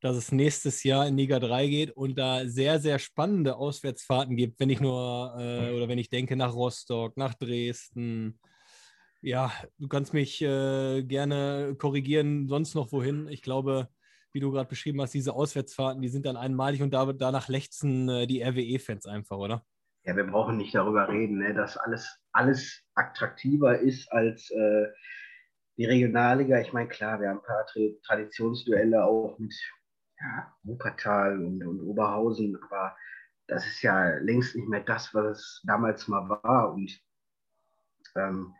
dass 0.00 0.16
es 0.16 0.30
nächstes 0.30 0.84
Jahr 0.84 1.08
in 1.08 1.16
Liga 1.16 1.40
3 1.40 1.66
geht 1.66 1.90
und 1.90 2.16
da 2.16 2.46
sehr, 2.46 2.78
sehr 2.78 3.00
spannende 3.00 3.56
Auswärtsfahrten 3.56 4.36
gibt, 4.36 4.60
wenn 4.60 4.70
ich 4.70 4.80
nur 4.80 5.34
äh, 5.36 5.72
oder 5.72 5.88
wenn 5.88 5.98
ich 5.98 6.10
denke 6.10 6.36
nach 6.36 6.54
Rostock, 6.54 7.16
nach 7.16 7.34
Dresden. 7.34 8.38
Ja, 9.20 9.50
du 9.78 9.88
kannst 9.88 10.14
mich 10.14 10.40
äh, 10.42 11.02
gerne 11.02 11.74
korrigieren, 11.76 12.46
sonst 12.46 12.76
noch 12.76 12.92
wohin. 12.92 13.26
Ich 13.26 13.42
glaube, 13.42 13.88
wie 14.34 14.40
du 14.40 14.50
gerade 14.50 14.68
beschrieben 14.68 15.00
hast, 15.00 15.14
diese 15.14 15.32
Auswärtsfahrten, 15.32 16.02
die 16.02 16.08
sind 16.08 16.26
dann 16.26 16.36
einmalig 16.36 16.82
und 16.82 16.92
da, 16.92 17.12
danach 17.12 17.48
lechzen 17.48 18.08
äh, 18.08 18.26
die 18.26 18.42
RWE-Fans 18.42 19.06
einfach, 19.06 19.36
oder? 19.36 19.64
Ja, 20.02 20.16
wir 20.16 20.24
brauchen 20.24 20.58
nicht 20.58 20.74
darüber 20.74 21.08
reden, 21.08 21.38
ne, 21.38 21.54
dass 21.54 21.76
alles, 21.76 22.20
alles 22.32 22.82
attraktiver 22.94 23.78
ist 23.78 24.10
als 24.12 24.50
äh, 24.50 24.86
die 25.78 25.86
Regionalliga. 25.86 26.60
Ich 26.60 26.72
meine, 26.72 26.88
klar, 26.88 27.20
wir 27.20 27.30
haben 27.30 27.38
ein 27.38 27.44
paar 27.44 27.64
Traditionsduelle 28.06 29.04
auch 29.04 29.38
mit 29.38 29.54
ja, 30.20 30.52
Wuppertal 30.64 31.38
und, 31.38 31.64
und 31.64 31.80
Oberhausen, 31.80 32.58
aber 32.64 32.96
das 33.46 33.66
ist 33.66 33.82
ja 33.82 34.16
längst 34.18 34.56
nicht 34.56 34.68
mehr 34.68 34.80
das, 34.80 35.14
was 35.14 35.38
es 35.38 35.62
damals 35.64 36.08
mal 36.08 36.28
war. 36.42 36.72
Und 36.72 37.00
ähm, 38.16 38.54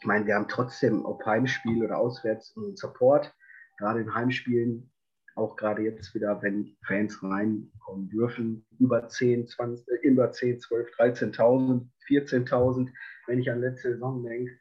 ich 0.00 0.06
meine, 0.06 0.26
wir 0.26 0.34
haben 0.34 0.48
trotzdem 0.48 1.04
ob 1.04 1.24
Heimspiel 1.24 1.84
oder 1.84 1.98
auswärts 1.98 2.54
einen 2.56 2.76
Support, 2.76 3.34
gerade 3.78 4.00
in 4.00 4.14
Heimspielen, 4.14 4.92
auch 5.34 5.56
gerade 5.56 5.82
jetzt 5.82 6.14
wieder, 6.14 6.40
wenn 6.42 6.76
Fans 6.86 7.22
reinkommen 7.22 8.08
dürfen, 8.08 8.64
über 8.78 9.08
10, 9.08 9.46
20, 9.46 9.88
äh, 9.88 10.08
über 10.08 10.30
10, 10.30 10.60
12, 10.60 10.88
13.000, 10.98 11.88
14.000, 12.08 12.90
wenn 13.26 13.40
ich 13.40 13.50
an 13.50 13.60
letzte 13.60 13.92
Saison 13.92 14.22
denke. 14.22 14.52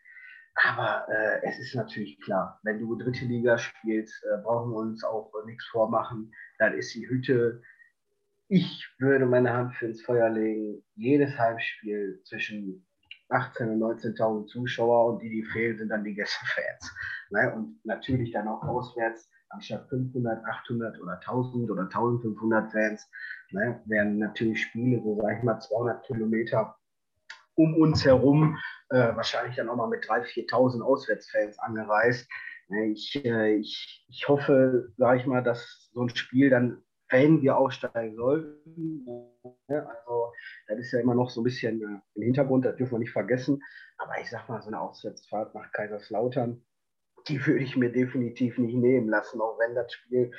Aber 0.56 1.08
äh, 1.10 1.42
es 1.44 1.60
ist 1.60 1.76
natürlich 1.76 2.20
klar, 2.22 2.60
wenn 2.64 2.80
du 2.80 2.96
dritte 2.96 3.26
Liga 3.26 3.58
spielst, 3.58 4.24
äh, 4.24 4.38
brauchen 4.44 4.72
wir 4.72 4.78
uns 4.78 5.04
auch 5.04 5.32
nichts 5.46 5.66
vormachen. 5.68 6.32
Dann 6.60 6.78
ist 6.78 6.94
die 6.94 7.08
Hütte, 7.08 7.62
ich 8.50 8.88
würde 9.00 9.26
meine 9.26 9.52
Hand 9.52 9.76
für 9.76 9.88
ins 9.88 10.04
Feuer 10.04 10.30
legen, 10.30 10.84
jedes 10.96 11.38
Heimspiel 11.38 12.22
zwischen 12.24 12.86
18.000 13.30 13.74
und 13.74 13.82
19.000 13.82 14.48
Zuschauer 14.48 15.14
und 15.14 15.24
die, 15.24 15.30
die 15.30 15.44
fehlen, 15.44 15.78
sind 15.78 15.90
dann 15.90 16.04
die 16.04 16.14
Gästefans. 16.14 16.96
Ne? 17.32 17.54
Und 17.56 17.80
natürlich 17.84 18.32
dann 18.32 18.48
auch 18.48 18.62
auswärts, 18.64 19.30
anstatt 19.54 19.88
500, 19.90 20.44
800 20.46 21.02
oder 21.02 21.14
1000 21.14 21.70
oder 21.70 21.84
1500 21.84 22.72
Fans, 22.72 23.10
ne? 23.52 23.82
werden 23.86 24.20
natürlich 24.20 24.62
Spiele, 24.62 25.02
so 25.02 25.20
sage 25.22 25.38
ich 25.38 25.44
mal, 25.44 25.60
200 25.60 26.06
Kilometer 26.06 26.76
um 27.56 27.76
uns 27.76 28.04
herum 28.04 28.58
äh, 28.90 29.16
wahrscheinlich 29.16 29.56
dann 29.56 29.70
auch 29.70 29.76
mal 29.76 29.88
mit 29.88 30.04
3.000, 30.04 30.50
4.000 30.50 30.82
Auswärtsfans 30.82 31.60
angereist. 31.60 32.28
Ich, 32.92 33.24
äh, 33.24 33.56
ich, 33.56 34.06
ich 34.10 34.28
hoffe, 34.28 34.92
sage 34.98 35.20
ich 35.20 35.26
mal, 35.26 35.44
dass 35.44 35.90
so 35.94 36.02
ein 36.02 36.10
Spiel 36.10 36.50
dann, 36.50 36.82
wenn 37.10 37.42
wir 37.42 37.58
aufsteigen 37.58 38.16
sollten, 38.16 39.06
ne, 39.68 39.88
also 39.88 40.34
das 40.68 40.80
ist 40.80 40.92
ja 40.92 41.00
immer 41.00 41.14
noch 41.14 41.30
so 41.30 41.42
ein 41.42 41.44
bisschen 41.44 41.82
äh, 41.82 42.00
im 42.16 42.24
Hintergrund, 42.24 42.66
das 42.66 42.76
dürfen 42.76 42.94
wir 42.94 43.00
nicht 43.00 43.12
vergessen, 43.12 43.62
aber 43.98 44.20
ich 44.20 44.30
sag 44.30 44.50
mal, 44.50 44.62
so 44.62 44.70
eine 44.70 44.80
Auswärtsfahrt 44.80 45.54
nach 45.54 45.72
Kaiserslautern, 45.74 46.64
die 47.28 47.46
würde 47.46 47.64
ich 47.64 47.76
mir 47.76 47.92
definitiv 47.92 48.58
nicht 48.58 48.76
nehmen 48.76 49.10
lassen, 49.10 49.42
auch 49.42 49.58
wenn 49.60 49.76
das 49.76 49.94
Spiel 49.94 50.32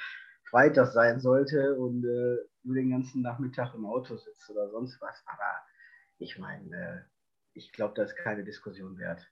Freitag 0.44 0.92
sein 0.92 1.20
sollte 1.20 1.76
und 1.76 2.04
äh, 2.04 2.36
nur 2.62 2.74
den 2.74 2.90
ganzen 2.90 3.22
Nachmittag 3.22 3.74
im 3.74 3.86
Auto 3.86 4.16
sitzt 4.16 4.48
oder 4.50 4.70
sonst 4.70 5.00
was. 5.00 5.22
Aber 5.26 5.64
ich 6.18 6.38
meine, 6.38 6.76
äh, 6.76 7.00
ich 7.54 7.72
glaube, 7.72 7.94
das 7.96 8.10
ist 8.10 8.16
keine 8.16 8.44
Diskussion 8.44 8.98
wert. 8.98 9.26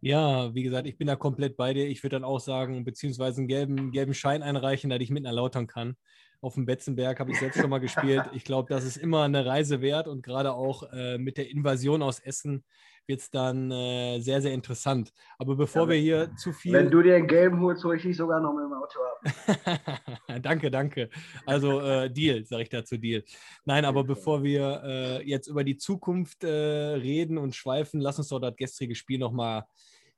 Ja, 0.00 0.54
wie 0.54 0.62
gesagt, 0.62 0.86
ich 0.86 0.96
bin 0.96 1.08
da 1.08 1.16
komplett 1.16 1.56
bei 1.56 1.74
dir. 1.74 1.88
Ich 1.88 2.02
würde 2.02 2.16
dann 2.16 2.24
auch 2.24 2.38
sagen, 2.38 2.84
beziehungsweise 2.84 3.40
einen 3.40 3.48
gelben, 3.48 3.90
gelben 3.90 4.14
Schein 4.14 4.42
einreichen, 4.42 4.90
dass 4.90 5.00
ich 5.00 5.10
mit 5.10 5.24
erläutern 5.24 5.66
kann. 5.66 5.96
Auf 6.40 6.54
dem 6.54 6.66
Betzenberg 6.66 7.18
habe 7.18 7.32
ich 7.32 7.40
selbst 7.40 7.60
schon 7.60 7.70
mal 7.70 7.80
gespielt. 7.80 8.22
Ich 8.32 8.44
glaube, 8.44 8.72
das 8.72 8.84
ist 8.84 8.96
immer 8.96 9.24
eine 9.24 9.44
Reise 9.44 9.80
wert 9.80 10.06
und 10.06 10.22
gerade 10.22 10.52
auch 10.52 10.84
äh, 10.92 11.18
mit 11.18 11.36
der 11.36 11.50
Invasion 11.50 12.02
aus 12.02 12.20
Essen 12.20 12.64
wird 13.08 13.20
es 13.20 13.30
dann 13.30 13.70
äh, 13.70 14.20
sehr, 14.20 14.40
sehr 14.42 14.52
interessant. 14.52 15.12
Aber 15.38 15.56
bevor 15.56 15.82
ja, 15.84 15.88
wir 15.88 15.96
hier 15.96 16.36
zu 16.36 16.52
viel. 16.52 16.72
Wenn 16.74 16.90
du 16.90 17.02
dir 17.02 17.16
einen 17.16 17.26
gelben 17.26 17.60
holst, 17.60 17.82
hole 17.84 17.96
ich 17.96 18.02
dich 18.02 18.16
sogar 18.16 18.40
noch 18.40 18.52
mit 18.52 18.64
dem 18.64 18.72
Auto 18.74 19.00
ab. 19.00 20.42
danke, 20.42 20.70
danke. 20.70 21.08
Also 21.46 21.80
äh, 21.80 22.10
Deal, 22.10 22.44
sage 22.44 22.62
ich 22.62 22.68
dazu 22.68 22.98
Deal. 22.98 23.24
Nein, 23.64 23.84
aber 23.84 24.04
bevor 24.04 24.42
wir 24.42 24.82
äh, 24.84 25.28
jetzt 25.28 25.48
über 25.48 25.64
die 25.64 25.78
Zukunft 25.78 26.44
äh, 26.44 26.48
reden 26.48 27.38
und 27.38 27.54
schweifen, 27.54 28.00
lass 28.00 28.18
uns 28.18 28.28
doch 28.28 28.40
das 28.40 28.56
gestrige 28.56 28.94
Spiel 28.94 29.18
nochmal 29.18 29.64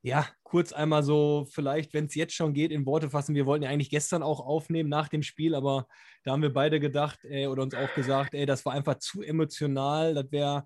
ja, 0.02 0.26
kurz 0.42 0.72
einmal 0.72 1.02
so, 1.02 1.46
vielleicht, 1.50 1.92
wenn 1.92 2.06
es 2.06 2.14
jetzt 2.14 2.32
schon 2.32 2.54
geht, 2.54 2.72
in 2.72 2.86
Worte 2.86 3.10
fassen. 3.10 3.34
Wir 3.34 3.44
wollten 3.44 3.64
ja 3.64 3.70
eigentlich 3.70 3.90
gestern 3.90 4.22
auch 4.22 4.40
aufnehmen 4.40 4.88
nach 4.88 5.08
dem 5.08 5.22
Spiel, 5.22 5.54
aber 5.54 5.86
da 6.24 6.32
haben 6.32 6.42
wir 6.42 6.52
beide 6.52 6.80
gedacht 6.80 7.18
ey, 7.24 7.46
oder 7.46 7.62
uns 7.62 7.74
auch 7.74 7.92
gesagt, 7.94 8.34
ey, 8.34 8.46
das 8.46 8.64
war 8.64 8.72
einfach 8.72 8.98
zu 8.98 9.22
emotional. 9.22 10.14
Das 10.14 10.32
wäre 10.32 10.64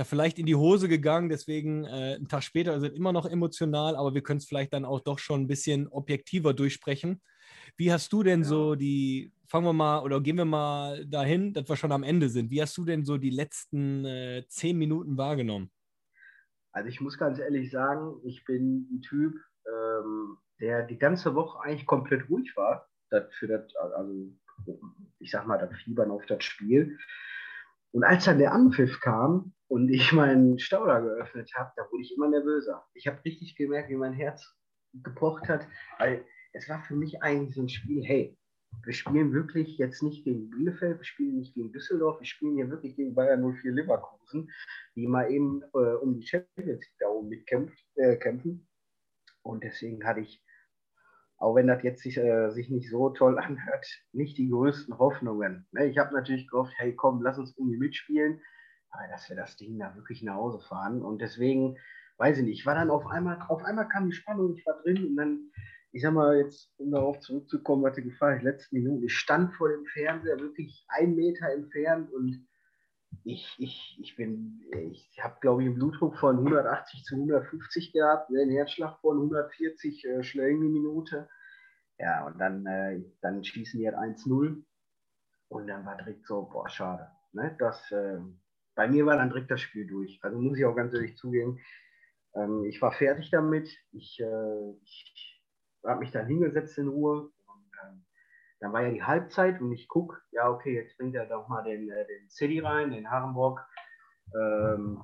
ja 0.00 0.04
vielleicht 0.04 0.38
in 0.38 0.46
die 0.46 0.56
Hose 0.56 0.88
gegangen. 0.88 1.28
Deswegen 1.28 1.84
äh, 1.84 2.14
einen 2.16 2.26
Tag 2.26 2.42
später 2.42 2.80
sind 2.80 2.96
immer 2.96 3.12
noch 3.12 3.26
emotional, 3.26 3.96
aber 3.96 4.14
wir 4.14 4.22
können 4.22 4.38
es 4.38 4.46
vielleicht 4.46 4.72
dann 4.72 4.86
auch 4.86 5.00
doch 5.00 5.18
schon 5.18 5.42
ein 5.42 5.46
bisschen 5.46 5.88
objektiver 5.88 6.54
durchsprechen. 6.54 7.20
Wie 7.76 7.92
hast 7.92 8.10
du 8.10 8.22
denn 8.22 8.42
so 8.42 8.74
die, 8.76 9.30
fangen 9.46 9.66
wir 9.66 9.74
mal 9.74 10.02
oder 10.02 10.22
gehen 10.22 10.38
wir 10.38 10.46
mal 10.46 11.04
dahin, 11.06 11.52
dass 11.52 11.68
wir 11.68 11.76
schon 11.76 11.92
am 11.92 12.02
Ende 12.02 12.30
sind. 12.30 12.50
Wie 12.50 12.62
hast 12.62 12.78
du 12.78 12.86
denn 12.86 13.04
so 13.04 13.18
die 13.18 13.30
letzten 13.30 14.06
äh, 14.06 14.44
zehn 14.48 14.78
Minuten 14.78 15.18
wahrgenommen? 15.18 15.70
Also 16.72 16.88
ich 16.88 17.02
muss 17.02 17.18
ganz 17.18 17.38
ehrlich 17.38 17.70
sagen, 17.70 18.20
ich 18.24 18.44
bin 18.46 18.88
ein 18.90 19.02
Typ, 19.02 19.34
ähm, 19.66 20.38
der 20.60 20.86
die 20.86 20.98
ganze 20.98 21.34
Woche 21.34 21.60
eigentlich 21.62 21.86
komplett 21.86 22.30
ruhig 22.30 22.56
war. 22.56 22.88
Das 23.10 23.24
für 23.34 23.48
das, 23.48 23.76
also 23.76 24.32
ich 25.18 25.30
sag 25.30 25.46
mal, 25.46 25.58
das 25.58 25.76
Fiebern 25.82 26.10
auf 26.10 26.24
das 26.24 26.42
Spiel. 26.42 26.96
Und 27.92 28.04
als 28.04 28.24
dann 28.24 28.38
der 28.38 28.52
Anpfiff 28.52 29.00
kam 29.00 29.52
und 29.70 29.88
ich 29.88 30.12
meinen 30.12 30.58
Stauder 30.58 31.00
geöffnet 31.00 31.52
habe, 31.54 31.72
da 31.76 31.82
wurde 31.90 32.02
ich 32.02 32.14
immer 32.14 32.28
nervöser. 32.28 32.84
Ich 32.94 33.06
habe 33.06 33.24
richtig 33.24 33.56
gemerkt, 33.56 33.88
wie 33.88 33.96
mein 33.96 34.12
Herz 34.12 34.54
gepocht 34.92 35.48
hat, 35.48 35.66
weil 35.98 36.24
es 36.52 36.68
war 36.68 36.82
für 36.82 36.96
mich 36.96 37.22
eigentlich 37.22 37.54
so 37.54 37.62
ein 37.62 37.68
Spiel, 37.68 38.02
hey, 38.04 38.36
wir 38.84 38.92
spielen 38.92 39.32
wirklich 39.32 39.78
jetzt 39.78 40.02
nicht 40.02 40.24
gegen 40.24 40.50
Bielefeld, 40.50 40.98
wir 40.98 41.04
spielen 41.04 41.38
nicht 41.38 41.54
gegen 41.54 41.72
Düsseldorf, 41.72 42.20
wir 42.20 42.26
spielen 42.26 42.56
hier 42.56 42.70
wirklich 42.70 42.96
gegen 42.96 43.14
Bayern 43.14 43.42
04 43.42 43.72
Leverkusen, 43.72 44.50
die 44.96 45.06
mal 45.06 45.30
eben 45.30 45.62
äh, 45.74 45.94
um 45.94 46.18
die 46.18 46.26
Champions 46.26 46.80
League 46.80 46.96
da 46.98 47.08
oben 47.08 47.28
mitkämpfen. 47.28 47.76
Äh, 47.94 48.16
kämpfen. 48.16 48.68
Und 49.42 49.64
deswegen 49.64 50.04
hatte 50.04 50.20
ich, 50.20 50.44
auch 51.36 51.54
wenn 51.54 51.66
das 51.66 51.82
jetzt 51.82 52.02
sich, 52.02 52.16
äh, 52.16 52.50
sich 52.50 52.70
nicht 52.70 52.90
so 52.90 53.10
toll 53.10 53.38
anhört, 53.38 53.86
nicht 54.12 54.36
die 54.38 54.48
größten 54.48 54.98
Hoffnungen. 54.98 55.66
Ne? 55.72 55.86
Ich 55.86 55.98
habe 55.98 56.14
natürlich 56.14 56.48
gehofft, 56.48 56.72
hey 56.76 56.94
komm, 56.94 57.22
lass 57.22 57.38
uns 57.38 57.56
irgendwie 57.56 57.78
mitspielen, 57.78 58.40
aber 58.90 59.08
dass 59.08 59.28
wir 59.28 59.36
das 59.36 59.56
Ding 59.56 59.78
da 59.78 59.94
wirklich 59.94 60.22
nach 60.22 60.34
Hause 60.34 60.60
fahren. 60.60 61.02
Und 61.02 61.20
deswegen, 61.20 61.78
weiß 62.18 62.38
ich 62.38 62.44
nicht, 62.44 62.60
ich 62.60 62.66
war 62.66 62.74
dann 62.74 62.90
auf 62.90 63.06
einmal, 63.06 63.40
auf 63.48 63.64
einmal 63.64 63.88
kam 63.88 64.10
die 64.10 64.16
Spannung, 64.16 64.56
ich 64.56 64.66
war 64.66 64.80
drin 64.82 65.06
und 65.06 65.16
dann 65.16 65.50
ich 65.92 66.02
sag 66.02 66.12
mal, 66.12 66.36
jetzt, 66.36 66.72
um 66.78 66.92
darauf 66.92 67.18
zurückzukommen, 67.20 67.92
die 67.94 68.02
Gefahr 68.02 68.38
die 68.38 68.44
letzten 68.44 68.76
Minuten, 68.76 69.04
ich 69.04 69.14
stand 69.16 69.54
vor 69.54 69.68
dem 69.68 69.84
Fernseher 69.86 70.38
wirklich 70.38 70.86
einen 70.88 71.16
Meter 71.16 71.50
entfernt 71.52 72.12
und 72.12 72.46
ich, 73.24 73.56
ich, 73.58 73.98
ich 74.00 74.16
bin, 74.16 74.62
ich 74.72 75.18
habe, 75.20 75.36
glaube 75.40 75.62
ich, 75.62 75.66
einen 75.66 75.74
Blutdruck 75.74 76.16
von 76.16 76.38
180 76.38 77.04
zu 77.04 77.16
150 77.16 77.92
gehabt, 77.92 78.30
ne, 78.30 78.42
einen 78.42 78.52
Herzschlag 78.52 79.00
von 79.00 79.16
140 79.16 80.04
äh, 80.04 80.22
Schlägen 80.22 80.60
die 80.60 80.68
Minute. 80.68 81.28
Ja, 81.98 82.24
und 82.26 82.38
dann, 82.38 82.64
äh, 82.66 83.02
dann 83.20 83.42
schießen 83.42 83.80
die 83.80 83.86
halt 83.86 83.98
1-0 83.98 84.62
und 85.48 85.66
dann 85.66 85.84
war 85.84 85.96
direkt 85.96 86.24
so, 86.26 86.42
boah, 86.42 86.68
schade. 86.68 87.10
Ne? 87.32 87.54
Das, 87.58 87.90
äh, 87.90 88.20
bei 88.80 88.88
mir 88.88 89.04
war 89.04 89.18
dann 89.18 89.28
direkt 89.28 89.50
das 89.50 89.60
Spiel 89.60 89.86
durch. 89.86 90.18
Also 90.22 90.40
muss 90.40 90.56
ich 90.56 90.64
auch 90.64 90.74
ganz 90.74 90.94
ehrlich 90.94 91.14
zugeben, 91.14 91.60
ähm, 92.34 92.64
ich 92.64 92.80
war 92.80 92.92
fertig 92.92 93.30
damit. 93.30 93.68
Ich, 93.92 94.18
äh, 94.18 94.70
ich 94.82 95.42
habe 95.84 96.00
mich 96.00 96.12
dann 96.12 96.26
hingesetzt 96.26 96.78
in 96.78 96.88
Ruhe. 96.88 97.24
Und, 97.24 97.70
ähm, 97.84 98.06
dann 98.60 98.72
war 98.72 98.82
ja 98.82 98.90
die 98.90 99.02
Halbzeit 99.02 99.60
und 99.60 99.70
ich 99.72 99.86
gucke, 99.86 100.16
ja, 100.30 100.48
okay, 100.48 100.76
jetzt 100.76 100.96
bringt 100.96 101.14
er 101.14 101.26
doch 101.26 101.46
mal 101.46 101.62
den, 101.62 101.90
äh, 101.90 102.06
den 102.06 102.30
City 102.30 102.60
rein, 102.60 102.90
den 102.90 103.10
Harenbock. 103.10 103.60
Ähm, 104.34 105.02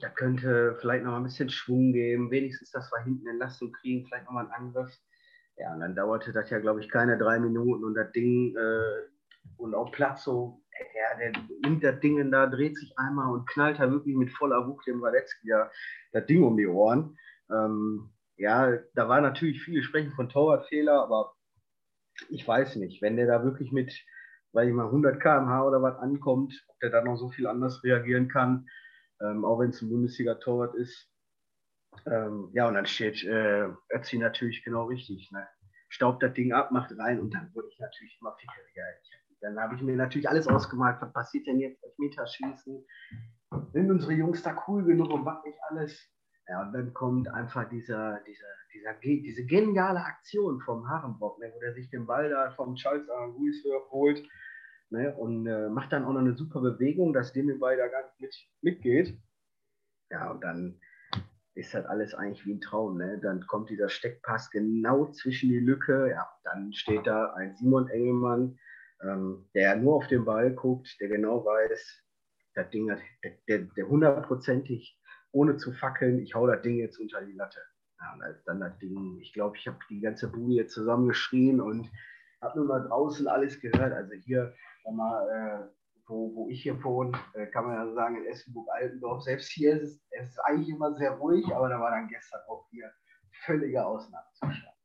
da 0.00 0.08
könnte 0.08 0.76
vielleicht 0.80 1.04
noch 1.04 1.12
mal 1.12 1.18
ein 1.18 1.24
bisschen 1.24 1.50
Schwung 1.50 1.92
geben, 1.92 2.32
wenigstens, 2.32 2.72
dass 2.72 2.90
wir 2.90 3.04
hinten 3.04 3.28
Entlastung 3.28 3.70
kriegen, 3.70 4.04
vielleicht 4.08 4.24
noch 4.24 4.32
mal 4.32 4.50
einen 4.50 4.66
Angriff. 4.66 4.92
Ja, 5.56 5.72
und 5.72 5.78
dann 5.78 5.94
dauerte 5.94 6.32
das 6.32 6.50
ja, 6.50 6.58
glaube 6.58 6.80
ich, 6.80 6.88
keine 6.88 7.16
drei 7.16 7.38
Minuten 7.38 7.84
und 7.84 7.94
das 7.94 8.10
Ding 8.10 8.56
äh, 8.56 9.08
und 9.56 9.72
auch 9.72 9.92
Platz 9.92 10.24
so, 10.24 10.64
ja, 10.94 11.16
der 11.18 11.32
das 11.62 12.00
Ding 12.00 12.30
da, 12.30 12.46
dreht 12.46 12.76
sich 12.76 12.92
einmal 12.98 13.32
und 13.32 13.48
knallt 13.48 13.78
da 13.78 13.90
wirklich 13.90 14.16
mit 14.16 14.30
voller 14.30 14.66
Wucht 14.66 14.86
dem 14.86 15.00
Walecki 15.00 15.48
ja 15.48 15.70
das 16.12 16.26
Ding 16.26 16.42
um 16.42 16.56
die 16.56 16.66
Ohren. 16.66 17.16
Ähm, 17.50 18.12
ja, 18.36 18.78
da 18.94 19.08
war 19.08 19.20
natürlich 19.20 19.62
viele 19.62 19.82
sprechen 19.82 20.12
von 20.12 20.28
Torwartfehler, 20.28 21.02
aber 21.02 21.34
ich 22.28 22.46
weiß 22.46 22.76
nicht, 22.76 23.02
wenn 23.02 23.16
der 23.16 23.26
da 23.26 23.44
wirklich 23.44 23.72
mit, 23.72 23.94
weil 24.52 24.68
ich 24.68 24.74
mal 24.74 24.86
100 24.86 25.20
km/h 25.20 25.66
oder 25.66 25.82
was 25.82 25.96
ankommt, 25.98 26.54
ob 26.68 26.78
der 26.80 26.90
da 26.90 27.02
noch 27.02 27.16
so 27.16 27.30
viel 27.30 27.46
anders 27.46 27.82
reagieren 27.84 28.28
kann, 28.28 28.68
ähm, 29.20 29.44
auch 29.44 29.58
wenn 29.60 29.70
es 29.70 29.80
ein 29.82 29.90
Bundesliga-Torwart 29.90 30.74
ist. 30.74 31.08
Ähm, 32.06 32.50
ja, 32.52 32.66
und 32.68 32.74
dann 32.74 32.86
steht 32.86 33.22
äh, 33.24 33.68
Ötzi 33.90 34.18
natürlich 34.18 34.64
genau 34.64 34.86
richtig. 34.86 35.30
Ne? 35.30 35.46
Staubt 35.88 36.22
das 36.22 36.32
Ding 36.34 36.52
ab, 36.52 36.72
macht 36.72 36.96
rein 36.98 37.20
und 37.20 37.32
dann 37.34 37.54
wurde 37.54 37.68
ich 37.68 37.78
natürlich 37.78 38.18
immer 38.20 38.34
fickeriger. 38.36 38.82
Dann 39.42 39.58
habe 39.58 39.74
ich 39.74 39.82
mir 39.82 39.96
natürlich 39.96 40.28
alles 40.28 40.46
ausgemalt, 40.48 40.96
was 41.00 41.12
passiert 41.12 41.46
denn 41.46 41.60
jetzt? 41.60 41.82
Elfmeterschießen. 41.84 42.84
Sind 43.72 43.90
unsere 43.90 44.12
Jungs 44.12 44.42
da 44.42 44.56
cool 44.66 44.84
genug 44.84 45.10
und 45.10 45.26
was 45.26 45.44
nicht 45.44 45.58
alles? 45.68 46.08
Ja, 46.48 46.62
und 46.62 46.72
dann 46.72 46.92
kommt 46.94 47.28
einfach 47.28 47.68
dieser, 47.68 48.20
dieser, 48.26 48.46
dieser, 48.72 48.94
diese 49.00 49.44
geniale 49.44 50.00
Aktion 50.00 50.60
vom 50.60 50.88
Harenbock, 50.88 51.38
ne, 51.38 51.52
wo 51.54 51.60
der 51.60 51.74
sich 51.74 51.90
den 51.90 52.06
Ball 52.06 52.30
da 52.30 52.50
vom 52.52 52.74
Charles 52.74 53.08
Aranguiz 53.08 53.62
holt 53.90 54.22
ne, 54.90 55.14
und 55.16 55.46
äh, 55.46 55.68
macht 55.68 55.92
dann 55.92 56.04
auch 56.04 56.12
noch 56.12 56.20
eine 56.20 56.34
super 56.34 56.60
Bewegung, 56.60 57.12
dass 57.12 57.32
dem 57.32 57.58
Ball 57.58 57.76
da 57.76 57.88
gar 57.88 58.02
nicht 58.02 58.20
mit, 58.20 58.34
mitgeht. 58.60 59.18
Ja, 60.10 60.30
und 60.30 60.42
dann 60.42 60.80
ist 61.54 61.74
das 61.74 61.84
alles 61.86 62.14
eigentlich 62.14 62.46
wie 62.46 62.54
ein 62.54 62.60
Traum. 62.60 62.98
Ne? 62.98 63.18
Dann 63.22 63.46
kommt 63.46 63.70
dieser 63.70 63.88
Steckpass 63.88 64.50
genau 64.50 65.10
zwischen 65.12 65.50
die 65.50 65.58
Lücke. 65.58 66.10
Ja, 66.10 66.28
dann 66.44 66.72
steht 66.72 67.06
da 67.06 67.32
ein 67.34 67.54
Simon 67.56 67.88
Engelmann, 67.88 68.58
ähm, 69.02 69.48
der 69.54 69.76
nur 69.76 69.96
auf 69.96 70.06
den 70.06 70.24
Ball 70.24 70.52
guckt, 70.52 70.96
der 71.00 71.08
genau 71.08 71.44
weiß, 71.44 72.02
das 72.54 72.70
Ding 72.70 72.90
hat, 72.90 73.00
der, 73.48 73.60
der 73.60 73.88
hundertprozentig 73.88 74.98
ohne 75.32 75.56
zu 75.56 75.72
fackeln, 75.72 76.20
ich 76.20 76.34
hau 76.34 76.46
das 76.46 76.62
Ding 76.62 76.76
jetzt 76.76 76.98
unter 76.98 77.22
die 77.22 77.32
Latte. 77.32 77.60
Ja, 78.00 78.14
und 78.14 78.22
als 78.22 78.44
dann 78.44 78.60
das 78.60 78.76
Ding, 78.78 79.18
ich 79.20 79.32
glaube, 79.32 79.56
ich 79.56 79.66
habe 79.66 79.78
die 79.88 80.00
ganze 80.00 80.28
Bude 80.28 80.54
jetzt 80.54 80.74
zusammengeschrien 80.74 81.60
und 81.60 81.90
habe 82.40 82.58
nur 82.58 82.66
mal 82.66 82.86
draußen 82.86 83.26
alles 83.28 83.60
gehört. 83.60 83.92
Also 83.92 84.12
hier, 84.14 84.54
mal, 84.90 85.28
äh, 85.30 85.72
wo, 86.06 86.34
wo 86.34 86.48
ich 86.50 86.62
hier 86.62 86.82
wohne, 86.82 87.16
äh, 87.34 87.46
kann 87.46 87.64
man 87.64 87.74
ja 87.74 87.94
sagen, 87.94 88.16
in 88.16 88.26
Essenburg-Altendorf, 88.26 89.22
selbst 89.22 89.50
hier 89.50 89.74
ist 89.74 89.82
es, 89.82 90.06
es 90.10 90.28
ist 90.30 90.38
eigentlich 90.40 90.68
immer 90.68 90.94
sehr 90.96 91.12
ruhig, 91.12 91.46
aber 91.54 91.68
da 91.68 91.80
war 91.80 91.92
dann 91.92 92.08
gestern 92.08 92.40
auch 92.48 92.66
hier 92.70 92.90
völliger 93.44 93.86
Ausnahmezustand. 93.86 94.76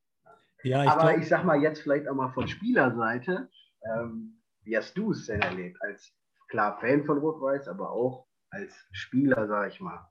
Ja, 0.63 0.83
ich 0.83 0.89
aber 0.89 1.09
glaub... 1.09 1.17
ich 1.19 1.27
sag 1.27 1.43
mal 1.43 1.61
jetzt 1.61 1.81
vielleicht 1.81 2.07
auch 2.07 2.15
mal 2.15 2.31
von 2.31 2.47
Spielerseite, 2.47 3.49
ähm, 3.83 4.41
wie 4.63 4.77
hast 4.77 4.97
du 4.97 5.11
es 5.11 5.25
denn 5.27 5.41
erlebt? 5.41 5.77
Als 5.81 6.13
klar 6.49 6.79
Fan 6.79 7.05
von 7.05 7.17
Rot-Weiß, 7.19 7.67
aber 7.67 7.91
auch 7.91 8.27
als 8.49 8.73
Spieler, 8.91 9.47
sag 9.47 9.71
ich 9.71 9.79
mal. 9.79 10.07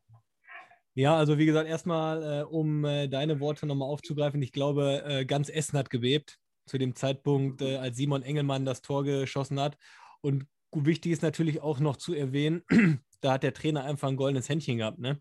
Ja, 0.94 1.14
also 1.16 1.36
wie 1.36 1.46
gesagt, 1.46 1.68
erstmal, 1.68 2.40
äh, 2.40 2.44
um 2.44 2.84
äh, 2.84 3.06
deine 3.06 3.38
Worte 3.38 3.66
nochmal 3.66 3.88
aufzugreifen, 3.88 4.40
ich 4.40 4.52
glaube, 4.52 5.02
äh, 5.04 5.26
ganz 5.26 5.50
Essen 5.50 5.78
hat 5.78 5.90
gebebt 5.90 6.38
zu 6.66 6.78
dem 6.78 6.94
Zeitpunkt, 6.94 7.60
äh, 7.62 7.76
als 7.76 7.96
Simon 7.96 8.22
Engelmann 8.22 8.64
das 8.64 8.82
Tor 8.82 9.04
geschossen 9.04 9.60
hat. 9.60 9.76
Und 10.20 10.46
wichtig 10.72 11.12
ist 11.12 11.22
natürlich 11.22 11.60
auch 11.60 11.80
noch 11.80 11.96
zu 11.96 12.14
erwähnen, 12.14 12.62
da 13.20 13.34
hat 13.34 13.42
der 13.42 13.54
Trainer 13.54 13.84
einfach 13.84 14.08
ein 14.08 14.16
goldenes 14.16 14.48
Händchen 14.48 14.78
gehabt. 14.78 14.98
Ne? 14.98 15.20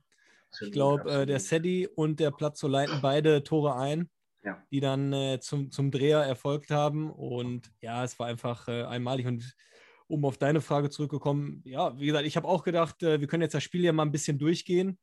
Ich 0.61 0.71
glaube, 0.71 1.11
äh, 1.11 1.25
der 1.25 1.39
Sedi 1.39 1.87
und 1.93 2.19
der 2.19 2.31
Platzo 2.31 2.67
leiten 2.67 2.99
beide 3.01 3.43
Tore 3.43 3.75
ein, 3.75 4.09
ja. 4.45 4.63
die 4.71 4.79
dann 4.79 5.11
äh, 5.11 5.39
zum, 5.41 5.71
zum 5.71 5.91
Dreher 5.91 6.19
erfolgt 6.19 6.71
haben. 6.71 7.11
Und 7.11 7.71
ja, 7.81 8.03
es 8.03 8.17
war 8.19 8.27
einfach 8.27 8.67
einmalig. 8.67 9.25
Und 9.25 9.55
um 10.07 10.23
auf 10.23 10.37
deine 10.37 10.61
Frage 10.61 10.89
zurückzukommen, 10.89 11.61
ja, 11.65 11.99
wie 11.99 12.05
gesagt, 12.05 12.25
ich 12.25 12.37
habe 12.37 12.47
auch 12.47 12.63
gedacht, 12.63 13.01
wir 13.01 13.27
können 13.27 13.41
jetzt 13.41 13.55
das 13.55 13.63
Spiel 13.63 13.83
ja 13.83 13.91
mal 13.91 14.03
ein 14.03 14.11
bisschen 14.11 14.37
durchgehen. 14.37 14.99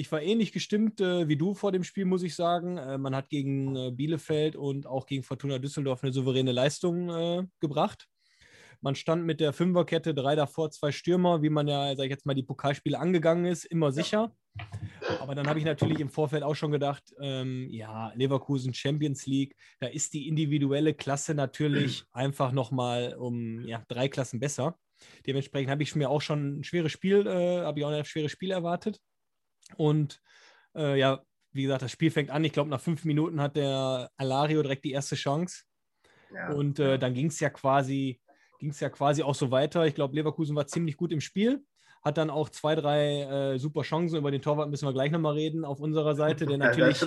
Ich 0.00 0.10
war 0.10 0.22
ähnlich 0.22 0.52
gestimmt 0.52 1.02
äh, 1.02 1.28
wie 1.28 1.36
du 1.36 1.52
vor 1.52 1.72
dem 1.72 1.84
Spiel, 1.84 2.06
muss 2.06 2.22
ich 2.22 2.34
sagen. 2.34 2.78
Äh, 2.78 2.96
man 2.96 3.14
hat 3.14 3.28
gegen 3.28 3.76
äh, 3.76 3.90
Bielefeld 3.90 4.56
und 4.56 4.86
auch 4.86 5.04
gegen 5.04 5.22
Fortuna 5.22 5.58
Düsseldorf 5.58 6.02
eine 6.02 6.10
souveräne 6.10 6.52
Leistung 6.52 7.10
äh, 7.10 7.46
gebracht. 7.60 8.08
Man 8.80 8.94
stand 8.94 9.26
mit 9.26 9.40
der 9.40 9.52
Fünferkette, 9.52 10.14
drei 10.14 10.36
davor, 10.36 10.70
zwei 10.70 10.90
Stürmer, 10.90 11.42
wie 11.42 11.50
man 11.50 11.68
ja, 11.68 11.94
sag 11.94 12.04
ich 12.04 12.10
jetzt 12.10 12.24
mal, 12.24 12.32
die 12.32 12.42
Pokalspiele 12.42 12.98
angegangen 12.98 13.44
ist, 13.44 13.66
immer 13.66 13.92
sicher. 13.92 14.34
Aber 15.20 15.34
dann 15.34 15.46
habe 15.48 15.58
ich 15.58 15.64
natürlich 15.64 16.00
im 16.00 16.08
Vorfeld 16.08 16.42
auch 16.42 16.54
schon 16.54 16.70
gedacht, 16.70 17.14
ähm, 17.20 17.68
ja, 17.70 18.12
Leverkusen 18.14 18.74
Champions 18.74 19.26
League, 19.26 19.56
da 19.78 19.86
ist 19.86 20.12
die 20.12 20.28
individuelle 20.28 20.94
Klasse 20.94 21.34
natürlich 21.34 22.04
einfach 22.12 22.52
nochmal 22.52 23.14
um 23.14 23.66
ja, 23.66 23.82
drei 23.88 24.08
Klassen 24.08 24.40
besser. 24.40 24.78
Dementsprechend 25.26 25.70
habe 25.70 25.82
ich 25.82 25.94
mir 25.96 26.10
auch 26.10 26.20
schon 26.20 26.60
ein 26.60 26.64
schweres 26.64 26.92
Spiel, 26.92 27.26
äh, 27.26 27.64
habe 27.64 27.78
ich 27.78 27.84
auch 27.84 27.90
ein 27.90 28.04
schweres 28.04 28.32
Spiel 28.32 28.50
erwartet. 28.50 29.00
Und 29.76 30.20
äh, 30.74 30.98
ja, 30.98 31.22
wie 31.52 31.62
gesagt, 31.62 31.82
das 31.82 31.92
Spiel 31.92 32.10
fängt 32.10 32.30
an. 32.30 32.44
Ich 32.44 32.52
glaube, 32.52 32.70
nach 32.70 32.80
fünf 32.80 33.04
Minuten 33.04 33.40
hat 33.40 33.56
der 33.56 34.10
Alario 34.16 34.62
direkt 34.62 34.84
die 34.84 34.92
erste 34.92 35.16
Chance. 35.16 35.64
Ja. 36.32 36.52
Und 36.52 36.78
äh, 36.78 36.98
dann 36.98 37.14
ging 37.14 37.26
es 37.26 37.40
ja 37.40 37.50
quasi, 37.50 38.20
ging 38.58 38.70
es 38.70 38.80
ja 38.80 38.90
quasi 38.90 39.22
auch 39.22 39.34
so 39.34 39.50
weiter. 39.50 39.86
Ich 39.86 39.94
glaube, 39.94 40.14
Leverkusen 40.14 40.54
war 40.54 40.66
ziemlich 40.66 40.96
gut 40.96 41.12
im 41.12 41.20
Spiel 41.20 41.64
hat 42.02 42.16
dann 42.16 42.30
auch 42.30 42.48
zwei, 42.48 42.74
drei 42.74 43.22
äh, 43.22 43.58
super 43.58 43.82
Chancen. 43.82 44.18
Über 44.18 44.30
den 44.30 44.42
Torwart 44.42 44.70
müssen 44.70 44.86
wir 44.86 44.92
gleich 44.92 45.10
nochmal 45.10 45.34
reden 45.34 45.64
auf 45.64 45.80
unserer 45.80 46.14
Seite, 46.16 46.46
der 46.46 46.58
natürlich, 46.58 47.00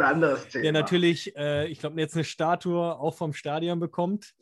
der 0.54 0.72
natürlich 0.72 1.36
äh, 1.36 1.68
ich 1.68 1.80
glaube, 1.80 2.00
jetzt 2.00 2.16
eine 2.16 2.24
Statue 2.24 3.00
auch 3.00 3.16
vom 3.16 3.34
Stadion 3.34 3.80
bekommt. 3.80 4.36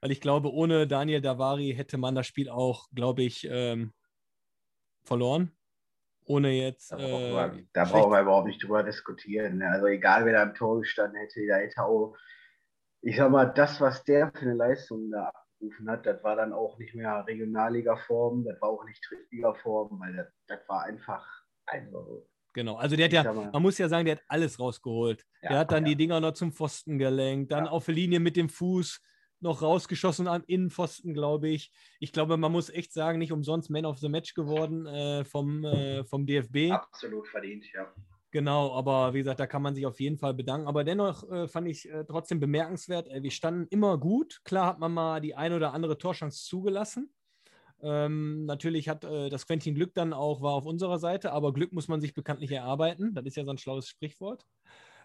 Weil 0.00 0.10
ich 0.10 0.20
glaube, 0.20 0.52
ohne 0.52 0.86
Daniel 0.86 1.20
Davari 1.20 1.74
hätte 1.76 1.98
man 1.98 2.14
das 2.14 2.26
Spiel 2.26 2.48
auch, 2.48 2.88
glaube 2.94 3.22
ich, 3.22 3.46
ähm, 3.50 3.92
verloren. 5.04 5.52
Ohne 6.24 6.50
jetzt. 6.50 6.92
Da 6.92 6.96
brauchen, 6.96 7.32
wir, 7.32 7.44
äh, 7.46 7.64
da 7.72 7.84
brauchen 7.84 8.12
wir 8.12 8.20
überhaupt 8.20 8.46
nicht 8.46 8.62
drüber 8.62 8.82
diskutieren. 8.82 9.58
Ne? 9.58 9.68
Also 9.68 9.86
egal, 9.86 10.24
wer 10.24 10.32
da 10.32 10.42
im 10.44 10.54
Tor 10.54 10.80
gestanden 10.80 11.20
hätte, 11.20 11.46
da 11.46 11.56
hätte 11.56 11.82
auch, 11.82 12.16
ich 13.00 13.16
sag 13.16 13.30
mal, 13.30 13.46
das, 13.46 13.80
was 13.80 14.04
der 14.04 14.30
für 14.32 14.42
eine 14.42 14.54
Leistung 14.54 15.10
da 15.10 15.32
abgerufen 15.62 15.88
hat, 15.88 16.06
das 16.06 16.22
war 16.22 16.36
dann 16.36 16.52
auch 16.52 16.78
nicht 16.78 16.94
mehr 16.94 17.24
Regionalliga-Form, 17.26 18.44
das 18.44 18.60
war 18.60 18.70
auch 18.70 18.84
nicht 18.84 19.00
Drittliga-Form, 19.08 20.00
weil 20.00 20.16
das, 20.16 20.26
das 20.46 20.68
war 20.68 20.84
einfach, 20.84 21.24
also 21.66 22.26
Genau, 22.54 22.76
also 22.76 22.96
der 22.96 23.06
hat 23.06 23.12
ja, 23.14 23.32
man 23.32 23.62
muss 23.62 23.78
ja 23.78 23.88
sagen, 23.88 24.04
der 24.04 24.16
hat 24.16 24.24
alles 24.28 24.60
rausgeholt. 24.60 25.24
Ja, 25.40 25.48
der 25.48 25.58
hat 25.60 25.72
dann 25.72 25.86
ja. 25.86 25.90
die 25.90 25.96
Dinger 25.96 26.20
noch 26.20 26.34
zum 26.34 26.52
Pfosten 26.52 26.98
gelenkt, 26.98 27.50
dann 27.50 27.64
ja. 27.64 27.70
auf 27.70 27.86
der 27.86 27.94
Linie 27.94 28.20
mit 28.20 28.36
dem 28.36 28.50
Fuß 28.50 29.00
noch 29.40 29.62
rausgeschossen 29.62 30.28
am 30.28 30.44
Innenpfosten, 30.46 31.14
glaube 31.14 31.48
ich. 31.48 31.72
Ich 31.98 32.12
glaube, 32.12 32.36
man 32.36 32.52
muss 32.52 32.68
echt 32.68 32.92
sagen, 32.92 33.18
nicht 33.18 33.32
umsonst 33.32 33.70
Man 33.70 33.86
of 33.86 33.98
the 34.00 34.10
Match 34.10 34.34
geworden 34.34 34.86
äh, 34.86 35.24
vom, 35.24 35.64
äh, 35.64 36.04
vom 36.04 36.26
DFB. 36.26 36.72
Absolut 36.72 37.26
verdient, 37.26 37.64
ja. 37.72 37.90
Genau, 38.32 38.72
aber 38.72 39.12
wie 39.12 39.18
gesagt, 39.18 39.40
da 39.40 39.46
kann 39.46 39.60
man 39.60 39.74
sich 39.74 39.84
auf 39.84 40.00
jeden 40.00 40.16
Fall 40.16 40.32
bedanken. 40.32 40.66
Aber 40.66 40.84
dennoch 40.84 41.30
äh, 41.30 41.46
fand 41.46 41.68
ich 41.68 41.88
äh, 41.90 42.04
trotzdem 42.04 42.40
bemerkenswert, 42.40 43.06
äh, 43.08 43.22
wir 43.22 43.30
standen 43.30 43.66
immer 43.68 43.98
gut. 43.98 44.40
Klar 44.44 44.66
hat 44.66 44.78
man 44.78 44.92
mal 44.92 45.20
die 45.20 45.34
eine 45.34 45.54
oder 45.54 45.74
andere 45.74 45.98
Torchance 45.98 46.46
zugelassen. 46.46 47.12
Ähm, 47.82 48.46
natürlich 48.46 48.88
hat 48.88 49.04
äh, 49.04 49.28
das 49.28 49.46
Quentin 49.46 49.74
Glück 49.74 49.92
dann 49.92 50.14
auch, 50.14 50.40
war 50.40 50.54
auf 50.54 50.64
unserer 50.64 50.98
Seite, 50.98 51.30
aber 51.32 51.52
Glück 51.52 51.74
muss 51.74 51.88
man 51.88 52.00
sich 52.00 52.14
bekanntlich 52.14 52.50
erarbeiten. 52.52 53.12
Das 53.12 53.26
ist 53.26 53.36
ja 53.36 53.44
so 53.44 53.50
ein 53.50 53.58
schlaues 53.58 53.86
Sprichwort. 53.86 54.46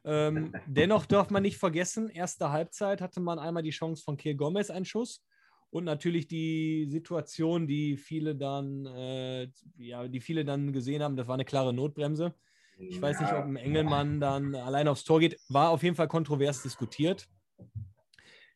Ähm, 0.05 0.53
dennoch 0.65 1.05
darf 1.05 1.29
man 1.29 1.43
nicht 1.43 1.57
vergessen, 1.57 2.07
erste 2.07 2.51
Halbzeit 2.53 3.01
hatte 3.01 3.19
man 3.19 3.39
einmal 3.39 3.63
die 3.63 3.71
Chance 3.71 4.03
von 4.05 4.15
Kiel 4.15 4.35
Gomez 4.35 4.69
einen 4.69 4.85
Schuss 4.85 5.25
und 5.69 5.83
natürlich 5.83 6.29
die 6.29 6.87
Situation, 6.89 7.67
die 7.67 7.97
viele 7.97 8.37
dann, 8.37 8.85
äh, 8.85 9.49
ja, 9.77 10.07
die 10.07 10.21
viele 10.21 10.45
dann 10.45 10.71
gesehen 10.71 11.03
haben, 11.03 11.17
das 11.17 11.27
war 11.27 11.33
eine 11.33 11.43
klare 11.43 11.73
Notbremse. 11.73 12.33
Ich 12.79 13.01
weiß 13.01 13.19
nicht, 13.21 13.33
ob 13.33 13.45
ein 13.45 13.55
Engelmann 13.55 14.19
dann 14.19 14.55
allein 14.55 14.87
aufs 14.87 15.03
Tor 15.03 15.19
geht. 15.19 15.39
War 15.49 15.69
auf 15.71 15.83
jeden 15.83 15.95
Fall 15.95 16.07
kontrovers 16.07 16.61
diskutiert. 16.61 17.27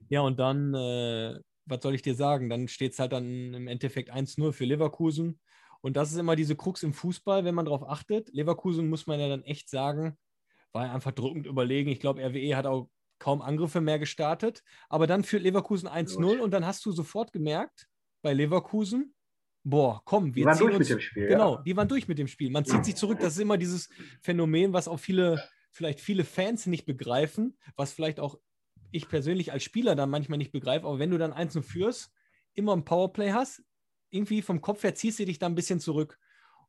Ja, 0.09 0.21
und 0.21 0.39
dann, 0.39 0.73
äh, 0.73 1.39
was 1.65 1.81
soll 1.81 1.95
ich 1.95 2.01
dir 2.01 2.15
sagen? 2.15 2.49
Dann 2.49 2.67
steht 2.67 2.93
es 2.93 2.99
halt 2.99 3.13
dann 3.13 3.53
im 3.53 3.67
Endeffekt 3.67 4.11
1-0 4.11 4.51
für 4.51 4.65
Leverkusen. 4.65 5.39
Und 5.81 5.97
das 5.97 6.11
ist 6.11 6.17
immer 6.17 6.35
diese 6.35 6.55
Krux 6.55 6.83
im 6.83 6.93
Fußball, 6.93 7.43
wenn 7.45 7.55
man 7.55 7.65
darauf 7.65 7.87
achtet. 7.87 8.29
Leverkusen 8.33 8.89
muss 8.89 9.07
man 9.07 9.19
ja 9.19 9.27
dann 9.27 9.43
echt 9.43 9.69
sagen, 9.69 10.17
war 10.71 10.91
einfach 10.91 11.11
drückend 11.11 11.47
überlegen. 11.47 11.89
Ich 11.89 11.99
glaube, 11.99 12.21
RWE 12.21 12.55
hat 12.55 12.67
auch 12.67 12.89
kaum 13.17 13.41
Angriffe 13.41 13.81
mehr 13.81 13.99
gestartet. 13.99 14.63
Aber 14.89 15.07
dann 15.07 15.23
führt 15.23 15.43
Leverkusen 15.43 15.87
1-0 15.87 16.39
und 16.39 16.51
dann 16.51 16.65
hast 16.65 16.85
du 16.85 16.91
sofort 16.91 17.33
gemerkt, 17.33 17.87
bei 18.21 18.33
Leverkusen, 18.33 19.15
boah, 19.63 20.01
komm, 20.05 20.35
wir 20.35 20.43
die 20.43 20.45
waren 20.45 20.57
durch 20.57 20.75
uns, 20.75 20.89
mit 20.89 20.89
dem 20.89 20.99
Spiel. 20.99 21.27
Genau, 21.27 21.55
ja. 21.55 21.61
die 21.61 21.75
waren 21.75 21.87
durch 21.87 22.07
mit 22.07 22.17
dem 22.17 22.27
Spiel. 22.27 22.49
Man 22.49 22.65
zieht 22.65 22.85
sich 22.85 22.95
zurück. 22.95 23.19
Das 23.19 23.33
ist 23.33 23.39
immer 23.39 23.57
dieses 23.57 23.89
Phänomen, 24.21 24.73
was 24.73 24.87
auch 24.87 24.99
viele, 24.99 25.43
vielleicht 25.71 25.99
viele 25.99 26.23
Fans 26.23 26.65
nicht 26.65 26.85
begreifen, 26.85 27.57
was 27.75 27.93
vielleicht 27.93 28.19
auch 28.19 28.39
ich 28.91 29.07
persönlich 29.07 29.51
als 29.51 29.63
Spieler 29.63 29.95
dann 29.95 30.09
manchmal 30.09 30.37
nicht 30.37 30.51
begreife. 30.51 30.85
Aber 30.85 30.99
wenn 30.99 31.11
du 31.11 31.17
dann 31.17 31.33
eins 31.33 31.57
führst, 31.65 32.11
immer 32.53 32.75
ein 32.75 32.85
Powerplay 32.85 33.31
hast, 33.31 33.63
irgendwie 34.09 34.41
vom 34.41 34.61
Kopf 34.61 34.83
her 34.83 34.95
ziehst 34.95 35.19
du 35.19 35.25
dich 35.25 35.39
da 35.39 35.45
ein 35.45 35.55
bisschen 35.55 35.79
zurück. 35.79 36.19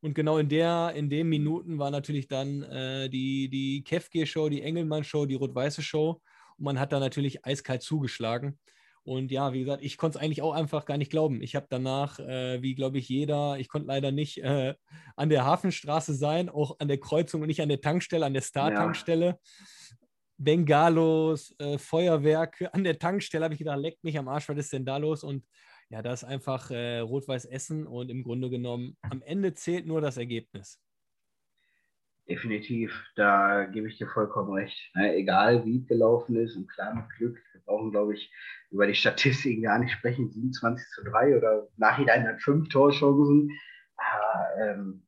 Und 0.00 0.14
genau 0.14 0.38
in 0.38 0.48
der, 0.48 0.92
in 0.96 1.10
den 1.10 1.28
Minuten 1.28 1.78
war 1.78 1.90
natürlich 1.90 2.28
dann 2.28 2.62
äh, 2.64 3.08
die, 3.08 3.48
die 3.48 3.84
Kefke-Show, 3.84 4.48
die 4.48 4.62
Engelmann-Show, 4.62 5.26
die 5.26 5.34
Rot-Weiße 5.34 5.82
Show. 5.82 6.20
Und 6.56 6.64
man 6.64 6.78
hat 6.78 6.92
da 6.92 6.98
natürlich 6.98 7.44
eiskalt 7.44 7.82
zugeschlagen. 7.82 8.58
Und 9.04 9.32
ja, 9.32 9.52
wie 9.52 9.60
gesagt, 9.60 9.82
ich 9.82 9.96
konnte 9.96 10.18
es 10.18 10.24
eigentlich 10.24 10.42
auch 10.42 10.52
einfach 10.52 10.84
gar 10.84 10.96
nicht 10.96 11.10
glauben. 11.10 11.42
Ich 11.42 11.56
habe 11.56 11.66
danach, 11.68 12.20
äh, 12.20 12.62
wie 12.62 12.74
glaube 12.74 12.98
ich 12.98 13.08
jeder, 13.08 13.58
ich 13.58 13.68
konnte 13.68 13.88
leider 13.88 14.12
nicht 14.12 14.38
äh, 14.38 14.74
an 15.16 15.28
der 15.28 15.44
Hafenstraße 15.44 16.14
sein, 16.14 16.48
auch 16.48 16.78
an 16.78 16.88
der 16.88 16.98
Kreuzung 16.98 17.42
und 17.42 17.48
nicht 17.48 17.62
an 17.62 17.68
der 17.68 17.80
Tankstelle, 17.80 18.24
an 18.26 18.32
der 18.32 18.42
Star-Tankstelle. 18.42 19.26
Ja. 19.26 19.38
Bengalos, 20.38 21.54
äh, 21.58 21.78
Feuerwerke 21.78 22.72
an 22.74 22.84
der 22.84 22.98
Tankstelle, 22.98 23.44
habe 23.44 23.54
ich 23.54 23.58
gedacht, 23.58 23.80
leckt 23.80 24.04
mich 24.04 24.18
am 24.18 24.28
Arsch, 24.28 24.48
was 24.48 24.58
ist 24.58 24.72
denn 24.72 24.84
da 24.84 24.98
los? 24.98 25.24
Und 25.24 25.44
ja, 25.90 26.00
das 26.00 26.22
ist 26.22 26.28
einfach 26.28 26.70
äh, 26.70 27.00
Rot-Weiß 27.00 27.44
Essen 27.44 27.86
und 27.86 28.08
im 28.08 28.22
Grunde 28.22 28.50
genommen, 28.50 28.96
am 29.02 29.20
Ende 29.22 29.54
zählt 29.54 29.86
nur 29.86 30.00
das 30.00 30.16
Ergebnis. 30.16 30.80
Definitiv, 32.28 32.92
da 33.16 33.64
gebe 33.64 33.88
ich 33.88 33.98
dir 33.98 34.06
vollkommen 34.06 34.52
recht. 34.52 34.94
Ne, 34.94 35.14
egal 35.16 35.64
wie 35.64 35.78
es 35.78 35.88
gelaufen 35.88 36.36
ist 36.36 36.56
und 36.56 36.70
klar 36.70 36.94
mit 36.94 37.08
Glück, 37.16 37.36
wir 37.52 37.60
brauchen, 37.66 37.90
glaube 37.90 38.14
ich, 38.14 38.32
über 38.70 38.86
die 38.86 38.94
Statistiken 38.94 39.62
gar 39.62 39.78
nicht 39.78 39.92
sprechen, 39.92 40.30
27 40.30 40.86
zu 40.94 41.04
3 41.04 41.36
oder 41.36 41.66
nachhinein 41.76 42.24
dann 42.24 42.38
fünf 42.38 42.68
Torchancen. 42.68 43.50
Aber, 43.96 44.62
ähm, 44.62 45.02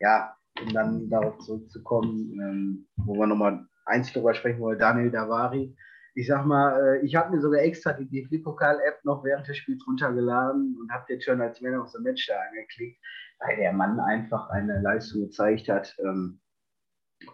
ja, 0.00 0.36
um 0.62 0.72
dann 0.72 1.08
darauf 1.08 1.38
zurückzukommen, 1.38 2.38
ähm, 2.40 2.86
wo 2.96 3.14
wir 3.14 3.26
nochmal 3.26 3.66
eins 3.86 4.12
darüber 4.12 4.34
sprechen 4.34 4.60
wollen, 4.60 4.78
Daniel 4.78 5.10
Davari. 5.10 5.74
Ich 6.14 6.26
sag 6.26 6.44
mal, 6.44 6.78
äh, 6.78 7.06
ich 7.06 7.14
habe 7.14 7.34
mir 7.34 7.40
sogar 7.40 7.60
extra 7.62 7.94
die 7.94 8.08
DFB-Pokal-App 8.08 9.04
noch 9.04 9.24
während 9.24 9.48
des 9.48 9.56
Spiels 9.56 9.86
runtergeladen 9.86 10.76
und 10.78 10.92
habe 10.92 11.06
jetzt 11.08 11.24
schon 11.24 11.40
als 11.40 11.60
Man 11.62 11.80
of 11.80 11.88
the 11.88 12.02
Match 12.02 12.26
da 12.26 12.34
angeklickt, 12.50 13.00
weil 13.38 13.56
der 13.56 13.72
Mann 13.72 13.98
einfach 13.98 14.50
eine 14.50 14.80
Leistung 14.82 15.22
gezeigt 15.22 15.68
hat. 15.68 15.96
Ähm, 16.00 16.40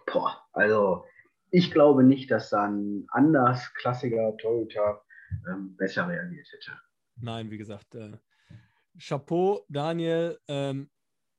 boah, 0.05 0.45
also 0.53 1.05
ich 1.51 1.71
glaube 1.71 2.03
nicht, 2.03 2.29
dass 2.31 2.49
da 2.49 2.65
ein 2.65 3.05
anders 3.09 3.73
klassiger 3.75 4.35
Torhüter 4.37 5.01
ähm, 5.49 5.75
besser 5.77 6.07
reagiert 6.07 6.47
hätte. 6.51 6.71
Nein, 7.19 7.49
wie 7.49 7.57
gesagt, 7.57 7.95
äh, 7.95 8.11
Chapeau, 8.99 9.65
Daniel. 9.69 10.37
Ähm, 10.47 10.89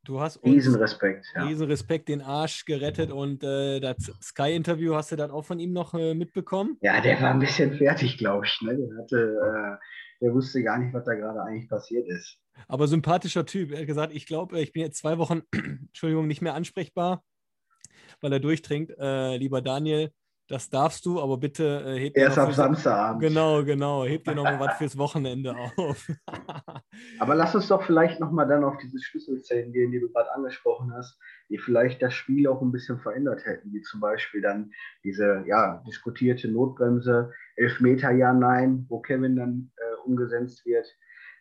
du 0.04 0.20
hast 0.20 0.38
uns 0.38 0.54
Riesenrespekt, 0.54 1.26
ja. 1.34 1.44
Riesenrespekt 1.44 2.08
den 2.08 2.22
Arsch 2.22 2.64
gerettet 2.64 3.10
und 3.10 3.42
äh, 3.44 3.80
das 3.80 4.12
Sky-Interview 4.22 4.94
hast 4.94 5.12
du 5.12 5.16
dann 5.16 5.30
auch 5.30 5.44
von 5.44 5.58
ihm 5.58 5.72
noch 5.72 5.94
äh, 5.94 6.14
mitbekommen? 6.14 6.78
Ja, 6.80 7.00
der 7.00 7.20
war 7.20 7.30
ein 7.30 7.38
bisschen 7.38 7.74
fertig, 7.74 8.18
glaube 8.18 8.46
ich. 8.46 8.60
Ne? 8.62 8.76
Der, 8.76 9.02
hatte, 9.02 9.78
äh, 9.80 10.24
der 10.24 10.34
wusste 10.34 10.62
gar 10.62 10.78
nicht, 10.78 10.94
was 10.94 11.04
da 11.04 11.14
gerade 11.14 11.42
eigentlich 11.42 11.68
passiert 11.68 12.08
ist. 12.08 12.38
Aber 12.66 12.88
sympathischer 12.88 13.46
Typ. 13.46 13.70
Er 13.70 13.80
hat 13.80 13.86
gesagt, 13.86 14.12
ich 14.14 14.26
glaube, 14.26 14.58
ich 14.60 14.72
bin 14.72 14.82
jetzt 14.82 14.98
zwei 14.98 15.18
Wochen, 15.18 15.42
Entschuldigung, 15.52 16.26
nicht 16.26 16.42
mehr 16.42 16.54
ansprechbar 16.54 17.22
weil 18.20 18.32
er 18.32 18.40
durchtrinkt. 18.40 18.92
Äh, 18.98 19.36
lieber 19.36 19.62
Daniel, 19.62 20.10
das 20.48 20.70
darfst 20.70 21.04
du, 21.04 21.20
aber 21.20 21.36
bitte 21.36 21.82
äh, 21.86 21.98
heb 22.04 22.14
dir 22.14 22.22
Erst 22.22 22.38
ab 22.38 22.52
Samstagabend. 22.52 23.20
Genau, 23.20 23.62
genau. 23.62 24.04
Heb 24.04 24.24
dir 24.24 24.34
noch 24.34 24.44
mal 24.44 24.58
was 24.58 24.76
fürs 24.78 24.96
Wochenende 24.96 25.54
auf. 25.76 26.08
aber 27.18 27.34
lass 27.34 27.54
uns 27.54 27.68
doch 27.68 27.82
vielleicht 27.82 28.18
noch 28.18 28.30
mal 28.30 28.46
dann 28.46 28.64
auf 28.64 28.78
diese 28.78 28.98
Schlüsselszenen 28.98 29.72
gehen, 29.72 29.92
die 29.92 30.00
du 30.00 30.10
gerade 30.10 30.32
angesprochen 30.32 30.92
hast, 30.94 31.18
die 31.50 31.58
vielleicht 31.58 32.00
das 32.00 32.14
Spiel 32.14 32.48
auch 32.48 32.62
ein 32.62 32.72
bisschen 32.72 32.98
verändert 32.98 33.44
hätten, 33.44 33.72
wie 33.74 33.82
zum 33.82 34.00
Beispiel 34.00 34.40
dann 34.40 34.72
diese 35.04 35.44
ja, 35.46 35.82
diskutierte 35.86 36.48
Notbremse, 36.48 37.30
Elfmeter 37.56 38.12
ja, 38.12 38.32
nein, 38.32 38.86
wo 38.88 39.00
Kevin 39.00 39.36
dann 39.36 39.70
äh, 39.76 40.06
umgesetzt 40.06 40.64
wird 40.64 40.86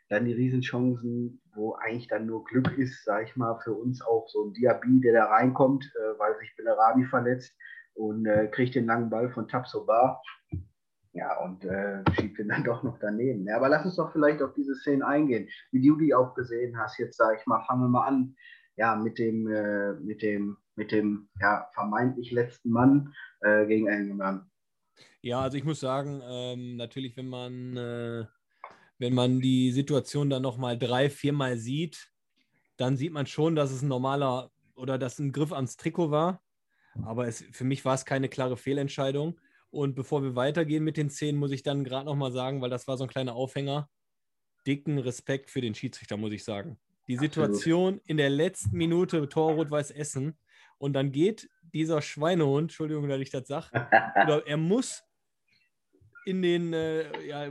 dann 0.10 0.26
die 0.26 0.34
Riesenchancen, 0.34 1.42
wo 1.58 1.74
eigentlich 1.74 2.08
dann 2.08 2.28
nur 2.28 2.46
Glück 2.46 2.78
ist, 2.78 3.04
sage 3.04 3.26
ich 3.26 3.36
mal, 3.36 3.60
für 3.60 3.74
uns 3.74 4.02
auch 4.02 4.28
so 4.30 4.46
ein 4.46 4.54
Diaby, 4.54 5.02
der 5.02 5.14
da 5.14 5.26
reinkommt, 5.26 5.84
äh, 5.96 6.20
weil 6.20 6.38
sich 6.38 6.56
Bellarabi 6.56 7.06
verletzt 7.06 7.54
und 7.96 8.26
äh, 8.26 8.48
kriegt 8.48 8.76
den 8.76 8.86
langen 8.86 9.10
Ball 9.10 9.30
von 9.32 9.48
Tapsoba. 9.48 10.22
Ja, 11.14 11.36
und 11.40 11.66
äh, 11.66 12.04
schiebt 12.14 12.38
ihn 12.38 12.50
dann 12.50 12.64
doch 12.64 12.84
noch 12.84 13.00
daneben. 13.00 13.46
Ja, 13.46 13.58
aber 13.58 13.70
lass 13.70 13.86
uns 13.86 13.96
doch 13.96 14.12
vielleicht 14.12 14.42
auf 14.42 14.54
diese 14.54 14.76
Szene 14.76 15.06
eingehen. 15.06 15.50
Wie 15.72 15.86
du 15.86 15.98
die 15.98 16.14
auch 16.14 16.36
gesehen 16.36 16.78
hast, 16.78 17.00
jetzt 17.00 17.18
sage 17.18 17.38
ich 17.40 17.46
mal, 17.48 17.64
fangen 17.66 17.82
wir 17.82 17.90
mal 17.90 18.06
an, 18.06 18.36
ja, 18.76 18.96
mit 18.96 19.18
dem, 19.18 19.48
äh, 19.48 19.94
mit 19.94 20.22
dem, 20.22 20.58
mit 20.76 20.92
dem 20.92 21.28
ja, 21.42 21.68
vermeintlich 21.74 22.32
letzten 22.32 22.70
Mann 22.70 23.14
äh, 23.42 23.66
gegen 23.66 23.88
Engelmann. 23.88 24.50
Ja, 25.22 25.42
also 25.42 25.58
ich 25.58 25.64
muss 25.64 25.80
sagen, 25.80 26.22
ähm, 26.24 26.76
natürlich, 26.76 27.18
wenn 27.18 27.28
man 27.28 27.76
äh, 27.76 28.26
wenn 29.00 29.14
man 29.14 29.42
die 29.42 29.72
Situation 29.72 30.30
dann 30.30 30.42
nochmal 30.42 30.78
drei, 30.78 31.10
viermal 31.10 31.58
sieht, 31.58 32.12
dann 32.78 32.98
sieht 32.98 33.12
man 33.12 33.28
schon, 33.28 33.56
dass 33.56 33.72
es 33.72 33.82
ein 33.82 33.88
normaler 33.88 34.52
oder 34.76 34.98
dass 34.98 35.20
ein 35.20 35.32
Griff 35.32 35.52
ans 35.52 35.78
Trikot 35.78 36.12
war. 36.12 36.42
Aber 37.04 37.28
es, 37.28 37.44
für 37.52 37.64
mich 37.64 37.86
war 37.86 37.96
es 37.96 38.06
keine 38.06 38.30
klare 38.30 38.58
Fehlentscheidung. 38.58 39.40
Und 39.70 39.96
bevor 39.96 40.24
wir 40.24 40.36
weitergehen 40.36 40.84
mit 40.84 40.98
den 40.98 41.10
Szenen, 41.10 41.40
muss 41.40 41.52
ich 41.52 41.64
dann 41.64 41.84
gerade 41.84 42.06
nochmal 42.06 42.32
sagen, 42.32 42.62
weil 42.62 42.70
das 42.70 42.88
war 42.88 42.98
so 42.98 43.04
ein 43.04 43.10
kleiner 43.10 43.36
Aufhänger, 43.36 43.90
dicken 44.66 44.98
Respekt 44.98 45.50
für 45.50 45.62
den 45.62 45.76
Schiedsrichter, 45.76 46.18
muss 46.18 46.32
ich 46.32 46.44
sagen. 46.44 46.80
Die 47.08 47.18
Situation 47.18 47.96
Absolut. 47.96 48.10
in 48.10 48.18
der 48.18 48.30
letzten 48.30 48.76
Minute 48.76 49.30
Tor 49.30 49.54
Rot-Weiß 49.54 49.92
Essen 49.92 50.38
und 50.78 50.94
dann 50.94 51.12
geht 51.12 51.50
dieser 51.74 52.02
Schweinehund, 52.02 52.72
Entschuldigung, 52.72 53.08
dass 53.08 53.20
ich 53.20 53.30
das 53.30 53.48
sage, 53.48 53.68
er 54.46 54.58
muss 54.58 55.04
in 56.26 56.42
den, 56.42 56.74
äh, 56.74 57.26
ja, 57.26 57.50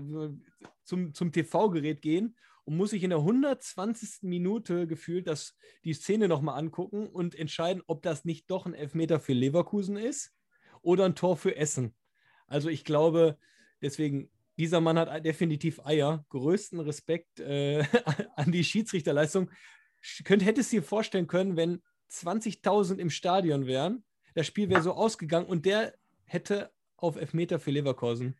zum, 0.86 1.12
zum 1.12 1.32
TV-Gerät 1.32 2.00
gehen 2.00 2.36
und 2.64 2.76
muss 2.76 2.90
sich 2.90 3.02
in 3.02 3.10
der 3.10 3.20
120. 3.20 4.22
Minute 4.22 4.86
gefühlt 4.86 5.26
das, 5.26 5.56
die 5.84 5.94
Szene 5.94 6.28
nochmal 6.28 6.58
angucken 6.58 7.06
und 7.06 7.34
entscheiden, 7.34 7.82
ob 7.86 8.02
das 8.02 8.24
nicht 8.24 8.50
doch 8.50 8.66
ein 8.66 8.74
Elfmeter 8.74 9.20
für 9.20 9.34
Leverkusen 9.34 9.96
ist 9.96 10.32
oder 10.82 11.04
ein 11.04 11.14
Tor 11.14 11.36
für 11.36 11.56
Essen. 11.56 11.94
Also 12.46 12.68
ich 12.68 12.84
glaube, 12.84 13.38
deswegen, 13.82 14.30
dieser 14.58 14.80
Mann 14.80 14.98
hat 14.98 15.24
definitiv 15.24 15.84
Eier. 15.84 16.24
Größten 16.30 16.80
Respekt 16.80 17.40
äh, 17.40 17.84
an 18.36 18.52
die 18.52 18.64
Schiedsrichterleistung. 18.64 19.50
Könnt, 20.24 20.44
hättest 20.44 20.72
du 20.72 20.78
dir 20.78 20.82
vorstellen 20.82 21.26
können, 21.26 21.56
wenn 21.56 21.82
20.000 22.10 22.98
im 22.98 23.10
Stadion 23.10 23.66
wären, 23.66 24.04
das 24.34 24.46
Spiel 24.46 24.68
wäre 24.68 24.82
so 24.82 24.92
ausgegangen 24.92 25.46
und 25.46 25.66
der 25.66 25.94
hätte 26.24 26.70
auf 26.96 27.16
Elfmeter 27.16 27.58
für 27.58 27.70
Leverkusen. 27.70 28.36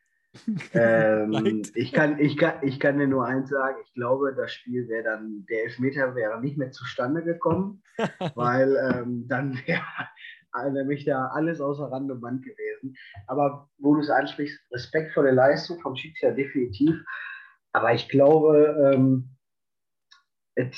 Ähm, 0.72 1.62
ich, 1.74 1.92
kann, 1.92 2.18
ich, 2.18 2.36
kann, 2.36 2.54
ich 2.62 2.80
kann 2.80 2.98
dir 2.98 3.06
nur 3.06 3.26
eins 3.26 3.50
sagen, 3.50 3.76
ich 3.84 3.92
glaube, 3.94 4.34
das 4.34 4.52
Spiel 4.52 4.88
wäre 4.88 5.04
dann, 5.04 5.46
der 5.48 5.64
Elfmeter 5.64 6.14
wäre 6.14 6.40
nicht 6.40 6.56
mehr 6.56 6.70
zustande 6.70 7.22
gekommen, 7.22 7.82
weil 8.34 8.76
ähm, 8.76 9.26
dann 9.28 9.54
wäre 9.66 9.82
nämlich 10.72 11.04
da 11.04 11.28
alles 11.28 11.60
außer 11.60 11.90
Rand 11.90 12.10
und 12.10 12.20
Band 12.20 12.42
gewesen. 12.42 12.96
Aber 13.26 13.68
wo 13.78 13.94
du 13.94 14.00
es 14.00 14.10
ansprichst, 14.10 14.60
Respekt 14.72 15.12
vor 15.12 15.22
der 15.22 15.32
Leistung 15.32 15.80
vom 15.80 15.96
Schiedsrichter 15.96 16.34
definitiv. 16.34 16.94
Aber 17.72 17.92
ich 17.92 18.08
glaube, 18.08 18.92
ähm, 18.94 19.36
et, 20.54 20.74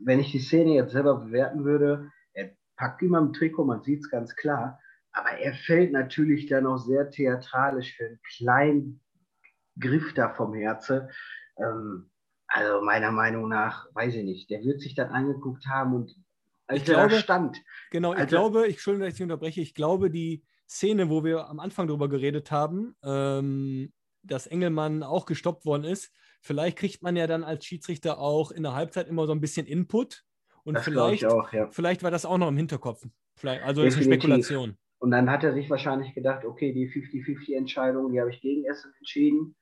wenn 0.00 0.20
ich 0.20 0.32
die 0.32 0.38
Szene 0.38 0.74
jetzt 0.74 0.92
selber 0.92 1.16
bewerten 1.16 1.64
würde, 1.64 2.10
er 2.34 2.50
packt 2.76 3.02
ihm 3.02 3.14
am 3.14 3.32
Trikot, 3.32 3.64
man 3.64 3.82
sieht 3.82 4.00
es 4.00 4.10
ganz 4.10 4.34
klar, 4.36 4.78
aber 5.12 5.38
er 5.38 5.54
fällt 5.54 5.92
natürlich 5.92 6.46
dann 6.46 6.66
auch 6.66 6.78
sehr 6.78 7.10
theatralisch 7.10 7.96
für 7.96 8.06
einen 8.06 8.20
kleinen 8.36 9.00
Griff 9.78 10.14
da 10.14 10.34
vom 10.34 10.54
Herze. 10.54 11.08
Ähm, 11.56 12.10
also 12.46 12.82
meiner 12.84 13.12
Meinung 13.12 13.48
nach, 13.48 13.86
weiß 13.94 14.14
ich 14.16 14.24
nicht, 14.24 14.50
der 14.50 14.62
wird 14.62 14.80
sich 14.80 14.94
dann 14.94 15.10
angeguckt 15.10 15.66
haben 15.66 15.94
und 15.94 16.14
als 16.66 16.82
ich 16.82 16.88
er 16.88 17.06
glaube, 17.06 17.20
stand. 17.20 17.62
Genau, 17.90 18.14
ich 18.14 18.26
glaube, 18.26 18.66
ich 18.66 18.74
Entschuldigung, 18.74 19.08
dass 19.08 19.16
ich 19.16 19.22
unterbreche, 19.22 19.60
ich 19.60 19.74
glaube, 19.74 20.10
die 20.10 20.44
Szene, 20.68 21.10
wo 21.10 21.24
wir 21.24 21.48
am 21.48 21.58
Anfang 21.58 21.88
darüber 21.88 22.08
geredet 22.08 22.50
haben, 22.50 22.94
ähm, 23.02 23.92
dass 24.22 24.46
Engelmann 24.46 25.02
auch 25.02 25.26
gestoppt 25.26 25.64
worden 25.64 25.84
ist, 25.84 26.12
vielleicht 26.40 26.78
kriegt 26.78 27.02
man 27.02 27.16
ja 27.16 27.26
dann 27.26 27.42
als 27.42 27.64
Schiedsrichter 27.64 28.18
auch 28.18 28.52
in 28.52 28.62
der 28.62 28.74
Halbzeit 28.74 29.08
immer 29.08 29.26
so 29.26 29.32
ein 29.32 29.40
bisschen 29.40 29.66
Input. 29.66 30.24
Und 30.62 30.78
vielleicht, 30.78 31.24
auch, 31.24 31.52
ja. 31.52 31.68
vielleicht 31.70 32.02
war 32.02 32.10
das 32.10 32.24
auch 32.24 32.38
noch 32.38 32.48
im 32.48 32.56
Hinterkopf. 32.56 33.04
Vielleicht, 33.36 33.62
also 33.62 33.82
das 33.82 33.94
ist 33.94 34.06
eine 34.06 34.14
Spekulation. 34.14 34.76
Und 35.00 35.10
dann 35.12 35.30
hat 35.30 35.42
er 35.42 35.54
sich 35.54 35.70
wahrscheinlich 35.70 36.14
gedacht, 36.14 36.44
okay, 36.44 36.72
die 36.74 36.88
50-50-Entscheidung, 36.90 38.12
die 38.12 38.20
habe 38.20 38.30
ich 38.30 38.40
gegen 38.42 38.66
Essen 38.66 38.92
entschieden. 38.98 39.56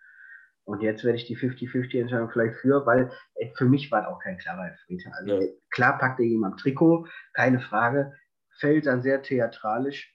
Und 0.65 0.83
jetzt 0.83 1.05
werde 1.05 1.17
ich 1.17 1.27
die 1.27 1.37
50-50-Entscheidung 1.37 2.29
vielleicht 2.31 2.57
für, 2.57 2.85
weil 2.85 3.11
ey, 3.37 3.53
für 3.57 3.65
mich 3.65 3.91
war 3.93 4.03
das 4.03 4.11
auch 4.11 4.19
kein 4.19 4.37
klarer 4.37 4.69
Elfmeter. 4.69 5.13
Also 5.15 5.41
ja. 5.41 5.49
klar 5.71 5.97
packt 5.97 6.19
er 6.19 6.27
ihn 6.27 6.45
am 6.45 6.57
Trikot, 6.57 7.07
keine 7.35 7.61
Frage, 7.61 8.13
fällt 8.59 8.87
dann 8.87 9.01
sehr 9.01 9.23
theatralisch. 9.23 10.13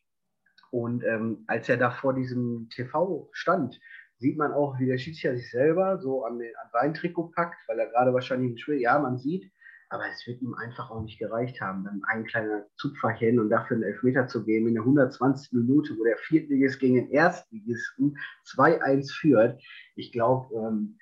Und 0.72 1.04
ähm, 1.06 1.46
als 1.48 1.70
er 1.70 1.78
da 1.78 1.90
vor 1.90 2.14
diesem 2.14 2.68
TV 2.70 3.30
stand, 3.32 3.80
sieht 4.18 4.38
man 4.38 4.52
auch, 4.52 4.78
wie 4.78 4.88
der 4.88 4.98
Schiedsrichter 4.98 5.38
sich 5.38 5.50
selber 5.52 6.00
so 6.00 6.26
an, 6.26 6.38
den, 6.38 6.54
an 6.62 6.70
sein 6.74 6.94
Trikot 6.94 7.32
packt, 7.32 7.58
weil 7.68 7.80
er 7.80 7.88
gerade 7.88 8.14
wahrscheinlich 8.14 8.52
ein 8.52 8.58
Spiel, 8.58 8.82
ja, 8.82 9.00
man 9.00 9.18
sieht, 9.18 9.52
aber 9.94 10.10
es 10.12 10.26
wird 10.26 10.42
ihm 10.42 10.56
einfach 10.56 10.90
auch 10.90 11.02
nicht 11.02 11.20
gereicht 11.20 11.62
haben, 11.62 11.84
dann 11.84 12.02
ein 12.08 12.26
kleiner 12.26 12.66
Zugverchen 12.78 13.40
und 13.40 13.50
dafür 13.50 13.76
einen 13.76 13.84
Elfmeter 13.84 14.28
zu 14.28 14.44
geben 14.44 14.68
in 14.68 14.74
der 14.74 14.84
120. 14.84 15.54
Minute, 15.54 15.96
wo 15.98 16.04
der 16.04 16.18
Viertligist 16.18 16.80
gegen 16.80 16.96
den 16.96 17.12
Erstligisten 17.12 18.18
2-1 18.48 19.14
führt. 19.14 19.62
Ich 19.96 20.12
glaube, 20.12 20.54
ähm, 20.56 20.98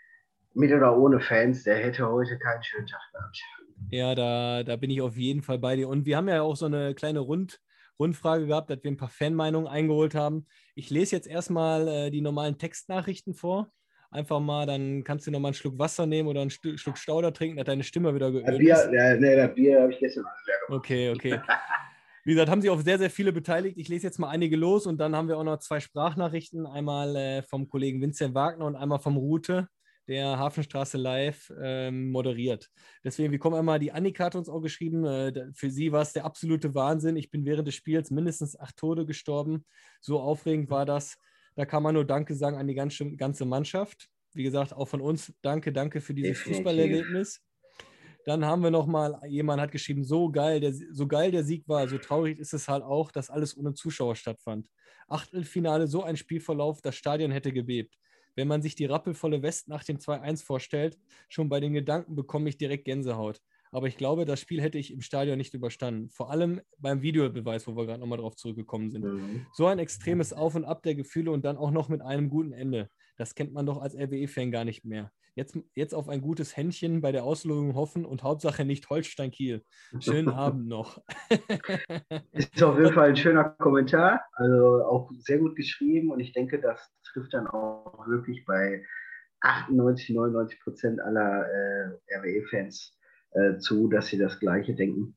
mit 0.54 0.74
oder 0.74 0.98
ohne 0.98 1.22
Fans, 1.22 1.64
der 1.64 1.78
hätte 1.78 2.10
heute 2.10 2.38
keinen 2.38 2.64
schönen 2.64 2.88
Tag 2.88 3.02
gehabt. 3.14 3.42
Ja, 3.90 4.14
da, 4.14 4.64
da 4.64 4.76
bin 4.76 4.92
ich 4.92 5.02
auf 5.02 5.16
jeden 5.16 5.42
Fall 5.42 5.58
bei 5.58 5.78
dir. 5.78 5.88
Und 5.88 6.06
wir 6.06 6.18
haben 6.18 6.28
ja 6.28 6.42
auch 6.42 6.58
so 6.58 6.66
eine 6.66 6.94
kleine 6.94 7.20
Rund, 7.20 7.62
Rundfrage 7.98 8.48
gehabt, 8.48 8.70
dass 8.70 8.84
wir 8.84 8.92
ein 8.92 8.98
paar 8.98 9.10
Fanmeinungen 9.10 9.70
eingeholt 9.70 10.16
haben. 10.16 10.46
Ich 10.76 10.90
lese 10.90 11.16
jetzt 11.16 11.28
erstmal 11.28 11.88
äh, 11.88 12.12
die 12.12 12.22
normalen 12.22 12.58
Textnachrichten 12.58 13.34
vor 13.34 13.72
einfach 14.12 14.39
mal, 14.39 14.65
dann 14.65 15.04
kannst 15.04 15.26
du 15.26 15.32
noch 15.32 15.39
mal 15.39 15.50
einen 15.50 15.56
Schluck 15.56 15.80
Wasser 15.80 16.06
nehmen 16.06 16.28
oder 16.28 16.41
einen 16.41 16.52
Schluck 16.52 16.97
Stauder 16.97 17.34
trinken, 17.34 17.58
dass 17.58 17.65
deine 17.65 17.84
Stimme 17.84 18.13
wieder 18.13 18.32
geölt 18.32 18.60
Bier. 18.60 18.89
Ja, 18.93 19.15
nee, 19.15 19.36
das 19.36 19.54
Bier 19.56 19.82
habe 19.82 19.93
ich 19.93 20.00
gestern 20.00 20.26
leer 20.45 20.56
gemacht. 20.67 20.80
Okay, 20.80 21.10
okay. 21.12 21.41
Wie 22.24 22.34
gesagt, 22.34 22.52
haben 22.52 22.62
sich 22.62 22.69
auch 22.69 22.82
sehr, 22.82 23.00
sehr 23.00 23.10
viele 23.10 23.32
beteiligt. 23.32 23.78
Ich 23.80 23.88
lese 23.88 24.06
jetzt 24.06 24.19
mal 24.19 24.30
einige 24.30 24.56
los 24.56 24.86
und 24.86 25.00
dann 25.00 25.15
haben 25.15 25.28
wir 25.28 25.38
auch 25.38 25.43
noch 25.43 25.58
zwei 25.58 25.80
Sprachnachrichten. 25.80 26.67
Einmal 26.67 27.15
äh, 27.15 27.41
vom 27.41 27.67
Kollegen 27.67 28.00
Vincent 28.00 28.36
Wagner 28.36 28.65
und 28.65 28.76
einmal 28.76 29.00
vom 29.00 29.17
Rute, 29.17 29.67
der 30.08 30.38
Hafenstraße 30.38 31.00
Live 31.00 31.52
ähm, 31.60 32.12
moderiert. 32.12 32.69
Deswegen, 33.04 33.32
wir 33.32 33.39
kommen 33.39 33.56
einmal, 33.56 33.80
die 33.80 33.91
Annika 33.91 34.26
hat 34.26 34.36
uns 34.36 34.50
auch 34.50 34.62
geschrieben, 34.62 35.04
äh, 35.04 35.47
für 35.54 35.71
sie 35.71 35.91
war 35.91 36.04
es 36.04 36.13
der 36.13 36.26
absolute 36.26 36.76
Wahnsinn. 36.76 37.15
Ich 37.15 37.32
bin 37.32 37.43
während 37.43 37.67
des 37.67 37.76
Spiels 37.76 38.12
mindestens 38.12 38.60
acht 38.60 38.78
Tode 38.78 39.08
gestorben. 39.08 39.65
So 40.00 40.19
aufregend 40.19 40.69
war 40.69 40.86
das. 40.86 41.17
Da 41.56 41.66
kann 41.66 41.84
man 41.84 41.94
nur 41.94 42.06
Danke 42.06 42.36
sagen 42.36 42.58
an 42.58 42.68
die 42.68 42.74
ganze, 42.74 43.16
ganze 43.16 43.46
Mannschaft. 43.46 44.10
Wie 44.34 44.44
gesagt, 44.44 44.74
auch 44.74 44.88
von 44.88 45.02
uns 45.02 45.34
Danke, 45.42 45.74
danke 45.74 46.02
für 46.02 46.14
dieses 46.14 46.40
Fußballerlebnis. 46.40 47.42
Dann 48.26 48.46
haben 48.46 48.62
wir 48.62 48.72
nochmal, 48.72 49.20
jemand 49.28 49.62
hat 49.62 49.72
geschrieben, 49.72 50.04
so 50.04 50.32
geil, 50.32 50.60
der, 50.60 50.74
so 50.74 51.08
geil 51.08 51.32
der 51.32 51.44
Sieg 51.44 51.68
war, 51.68 51.88
so 51.88 51.98
traurig 51.98 52.38
ist 52.40 52.54
es 52.54 52.68
halt 52.68 52.84
auch, 52.84 53.12
dass 53.12 53.30
alles 53.30 53.58
ohne 53.58 53.74
Zuschauer 53.74 54.16
stattfand. 54.16 54.68
Achtelfinale, 55.08 55.88
so 55.88 56.04
ein 56.04 56.18
Spielverlauf, 56.18 56.82
das 56.82 56.96
Stadion 56.96 57.32
hätte 57.32 57.52
gebebt. 57.52 57.98
Wenn 58.36 58.48
man 58.48 58.62
sich 58.62 58.76
die 58.76 58.86
rappelvolle 58.86 59.42
West 59.42 59.68
nach 59.68 59.84
dem 59.84 59.98
2-1 59.98 60.44
vorstellt, 60.44 60.98
schon 61.30 61.50
bei 61.50 61.60
den 61.60 61.74
Gedanken 61.74 62.16
bekomme 62.16 62.48
ich 62.48 62.58
direkt 62.58 62.86
Gänsehaut. 62.86 63.42
Aber 63.72 63.88
ich 63.88 63.98
glaube, 63.98 64.26
das 64.26 64.40
Spiel 64.40 64.62
hätte 64.62 64.78
ich 64.78 64.94
im 64.94 65.02
Stadion 65.02 65.38
nicht 65.38 65.54
überstanden. 65.54 66.10
Vor 66.10 66.30
allem 66.30 66.62
beim 66.78 67.02
Videobeweis, 67.02 67.68
wo 67.68 67.76
wir 67.76 67.86
gerade 67.86 68.00
nochmal 68.00 68.20
drauf 68.20 68.36
zurückgekommen 68.36 68.92
sind. 68.92 69.06
Mhm. 69.06 69.46
So 69.54 69.66
ein 69.68 69.80
extremes 69.80 70.34
Auf 70.34 70.56
und 70.56 70.66
Ab 70.66 70.84
der 70.84 70.96
Gefühle 70.96 71.32
und 71.32 71.46
dann 71.46 71.58
auch 71.58 71.72
noch 71.72 71.88
mit 71.88 72.02
einem 72.02 72.30
guten 72.30 72.52
Ende. 72.52 72.90
Das 73.18 73.34
kennt 73.34 73.54
man 73.54 73.66
doch 73.66 73.82
als 73.82 73.96
RWE-Fan 73.96 74.52
gar 74.52 74.66
nicht 74.66 74.84
mehr. 74.84 75.12
Jetzt, 75.36 75.58
jetzt 75.76 75.96
auf 75.96 76.10
ein 76.10 76.20
gutes 76.20 76.58
Händchen 76.58 77.00
bei 77.00 77.14
der 77.14 77.24
Auslösung 77.24 77.74
hoffen 77.76 78.04
und 78.04 78.24
Hauptsache 78.24 78.66
nicht 78.66 78.90
Holstein-Kiel. 78.90 79.64
Schönen 80.00 80.28
Abend 80.30 80.68
noch. 80.68 81.02
ist 82.34 82.62
auf 82.62 82.78
jeden 82.78 82.94
Fall 82.94 83.10
ein 83.10 83.16
schöner 83.16 83.46
Kommentar. 83.46 84.22
Also 84.34 84.84
auch 84.84 85.10
sehr 85.20 85.40
gut 85.40 85.56
geschrieben 85.56 86.12
und 86.12 86.20
ich 86.20 86.34
denke, 86.34 86.60
das 86.60 86.92
trifft 87.06 87.34
dann 87.34 87.48
auch 87.48 88.06
wirklich 88.08 88.44
bei 88.46 88.86
98, 89.40 90.10
99 90.10 90.60
Prozent 90.60 91.00
aller 91.00 91.46
äh, 91.50 92.18
RWE-Fans 92.18 92.98
äh, 93.32 93.58
zu, 93.58 93.88
dass 93.88 94.08
sie 94.08 94.17
das 94.17 94.39
Gleiche 94.39 94.76
denken. 94.76 95.15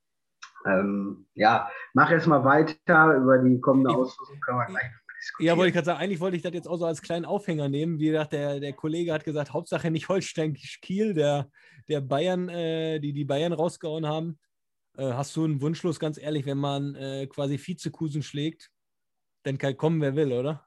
Ähm, 0.66 1.26
ja, 1.34 1.68
mach 1.92 2.10
erst 2.10 2.26
mal 2.26 2.44
weiter 2.44 3.14
über 3.16 3.38
die 3.38 3.60
kommende 3.60 3.90
Auslosung, 3.90 4.40
können 4.40 4.58
wir 4.58 4.66
gleich 4.66 4.90
diskutieren. 5.24 5.46
Ja, 5.46 5.56
wollte 5.56 5.68
ich 5.68 5.74
gerade 5.74 5.86
sagen, 5.86 6.00
eigentlich 6.00 6.20
wollte 6.20 6.36
ich 6.36 6.42
das 6.42 6.54
jetzt 6.54 6.68
auch 6.68 6.76
so 6.76 6.86
als 6.86 7.02
kleinen 7.02 7.24
Aufhänger 7.24 7.68
nehmen. 7.68 7.98
Wie 7.98 8.06
gesagt, 8.06 8.32
der, 8.32 8.60
der 8.60 8.72
Kollege 8.72 9.12
hat 9.12 9.24
gesagt, 9.24 9.52
Hauptsache 9.52 9.90
nicht 9.90 10.08
Holstein-Kiel, 10.08 11.14
der, 11.14 11.50
der 11.88 12.00
Bayern, 12.00 12.48
äh, 12.48 13.00
die 13.00 13.12
die 13.12 13.24
Bayern 13.24 13.52
rausgehauen 13.52 14.06
haben. 14.06 14.38
Äh, 14.96 15.12
hast 15.12 15.34
du 15.36 15.44
einen 15.44 15.60
Wunschlos, 15.60 15.98
ganz 15.98 16.18
ehrlich, 16.18 16.46
wenn 16.46 16.58
man 16.58 16.94
äh, 16.94 17.26
quasi 17.26 17.58
Vizekusen 17.58 18.22
schlägt, 18.22 18.70
dann 19.42 19.58
kann 19.58 19.76
kommen, 19.76 20.00
wer 20.00 20.16
will, 20.16 20.32
oder? 20.32 20.66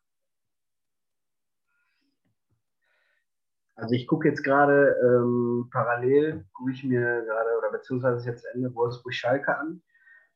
Also 3.77 3.93
ich 3.93 4.07
gucke 4.07 4.27
jetzt 4.27 4.43
gerade 4.43 4.95
ähm, 5.03 5.69
parallel, 5.71 6.45
gucke 6.53 6.71
ich 6.71 6.83
mir 6.83 6.99
gerade, 6.99 7.57
oder 7.59 7.71
beziehungsweise 7.71 8.27
jetzt 8.27 8.43
Ende 8.53 8.73
Wolfsburg-Schalke 8.73 9.55
an. 9.55 9.81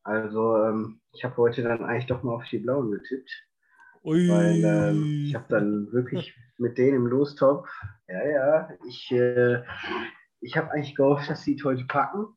Also 0.04 0.58
ähm, 0.64 1.02
ich 1.12 1.24
habe 1.24 1.38
heute 1.38 1.64
dann 1.64 1.84
eigentlich 1.84 2.06
doch 2.06 2.22
mal 2.22 2.36
auf 2.36 2.46
die 2.46 2.60
Blauen 2.60 2.92
getippt. 2.92 3.32
Ui. 4.04 4.30
Weil 4.30 4.64
ähm, 4.64 5.24
ich 5.26 5.34
habe 5.34 5.46
dann 5.50 5.92
wirklich 5.92 6.36
mit 6.58 6.78
denen 6.78 6.98
im 6.98 7.08
Lostopf, 7.08 7.68
ja, 8.08 8.24
ja, 8.28 8.70
ich, 8.88 9.12
äh, 9.12 9.64
ich 10.40 10.56
habe 10.56 10.72
eigentlich 10.72 10.96
gehofft, 10.96 11.30
dass 11.30 11.44
sie 11.44 11.56
es 11.56 11.64
heute 11.64 11.86
packen. 11.86 12.28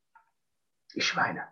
Die 0.94 1.02
Schweine. 1.02 1.42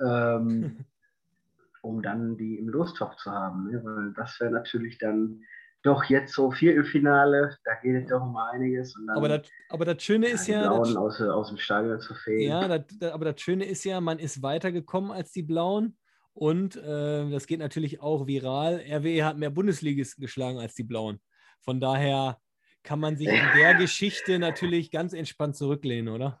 Ähm, 0.00 0.84
um 1.82 2.02
dann 2.02 2.36
die 2.36 2.58
im 2.58 2.68
Lostopf 2.68 3.16
zu 3.16 3.30
haben. 3.30 3.70
Ne? 3.70 3.80
Weil 3.82 4.12
das 4.12 4.38
wäre 4.38 4.50
natürlich 4.50 4.98
dann 4.98 5.42
doch 5.82 6.04
jetzt 6.04 6.34
so 6.34 6.50
Viertelfinale, 6.50 7.56
da 7.64 7.74
geht 7.76 8.02
es 8.02 8.10
doch 8.10 8.22
um 8.22 8.36
einiges. 8.36 8.94
Dann, 8.94 9.16
aber, 9.16 9.28
das, 9.28 9.48
aber 9.68 9.84
das 9.84 10.02
Schöne 10.02 10.28
ist 10.28 10.46
ja. 10.46 10.62
Die 10.62 10.68
Blauen 10.68 10.96
aus, 10.96 11.20
aus 11.20 11.48
dem 11.48 11.58
Stadion 11.58 12.00
zu 12.00 12.14
fegen. 12.14 12.42
Ja, 12.42 12.66
das, 12.66 12.86
das, 12.98 13.12
aber 13.12 13.32
das 13.32 13.40
Schöne 13.40 13.64
ist 13.64 13.84
ja, 13.84 14.00
man 14.00 14.18
ist 14.18 14.42
weitergekommen 14.42 15.12
als 15.12 15.32
die 15.32 15.42
Blauen. 15.42 15.96
Und 16.32 16.76
äh, 16.76 17.30
das 17.30 17.46
geht 17.46 17.58
natürlich 17.58 18.00
auch 18.00 18.26
viral. 18.26 18.80
RWE 18.88 19.24
hat 19.24 19.38
mehr 19.38 19.50
Bundesligis 19.50 20.16
geschlagen 20.16 20.58
als 20.58 20.74
die 20.74 20.84
Blauen. 20.84 21.20
Von 21.60 21.80
daher 21.80 22.38
kann 22.84 23.00
man 23.00 23.16
sich 23.16 23.28
in 23.28 23.34
der 23.56 23.74
Geschichte 23.74 24.38
natürlich 24.38 24.90
ganz 24.90 25.12
entspannt 25.12 25.56
zurücklehnen, 25.56 26.14
oder? 26.14 26.40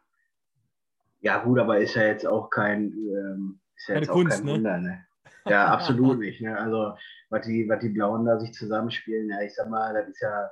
Ja, 1.20 1.42
gut, 1.42 1.58
aber 1.58 1.80
ist 1.80 1.94
ja 1.94 2.04
jetzt 2.04 2.26
auch 2.26 2.48
kein, 2.48 2.92
ähm, 2.92 3.60
ist 3.76 3.88
ja 3.88 3.94
Keine 3.94 4.06
jetzt 4.06 4.12
Kunst, 4.12 4.32
auch 4.32 4.36
kein 4.38 4.46
ne? 4.46 4.52
Wunder, 4.52 4.78
ne? 4.78 5.07
Ja, 5.52 5.68
absolut 5.68 6.18
nicht. 6.18 6.40
Ne? 6.40 6.56
Also, 6.56 6.96
was 7.30 7.46
die, 7.46 7.68
was 7.68 7.80
die 7.80 7.88
Blauen 7.90 8.24
da 8.24 8.38
sich 8.38 8.52
zusammenspielen, 8.52 9.28
ja, 9.30 9.40
ich 9.42 9.54
sag 9.54 9.68
mal, 9.68 9.94
das 9.94 10.08
ist 10.08 10.20
ja, 10.20 10.50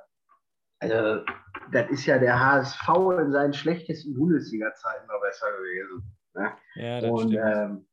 also, 0.79 1.23
das 1.71 1.89
ist 1.89 2.05
ja 2.05 2.19
der 2.19 2.39
HSV 2.39 2.87
in 3.19 3.31
seinen 3.31 3.53
schlechtesten 3.53 4.13
Bundesliga-Zeiten 4.15 5.07
noch 5.07 5.21
besser 5.21 5.47
gewesen. 5.57 6.15
Ne? 6.35 6.51
Ja, 6.75 7.01
das 7.01 7.09
Und 7.11 7.31
stimmt. 7.31 7.43
ähm, 7.45 7.87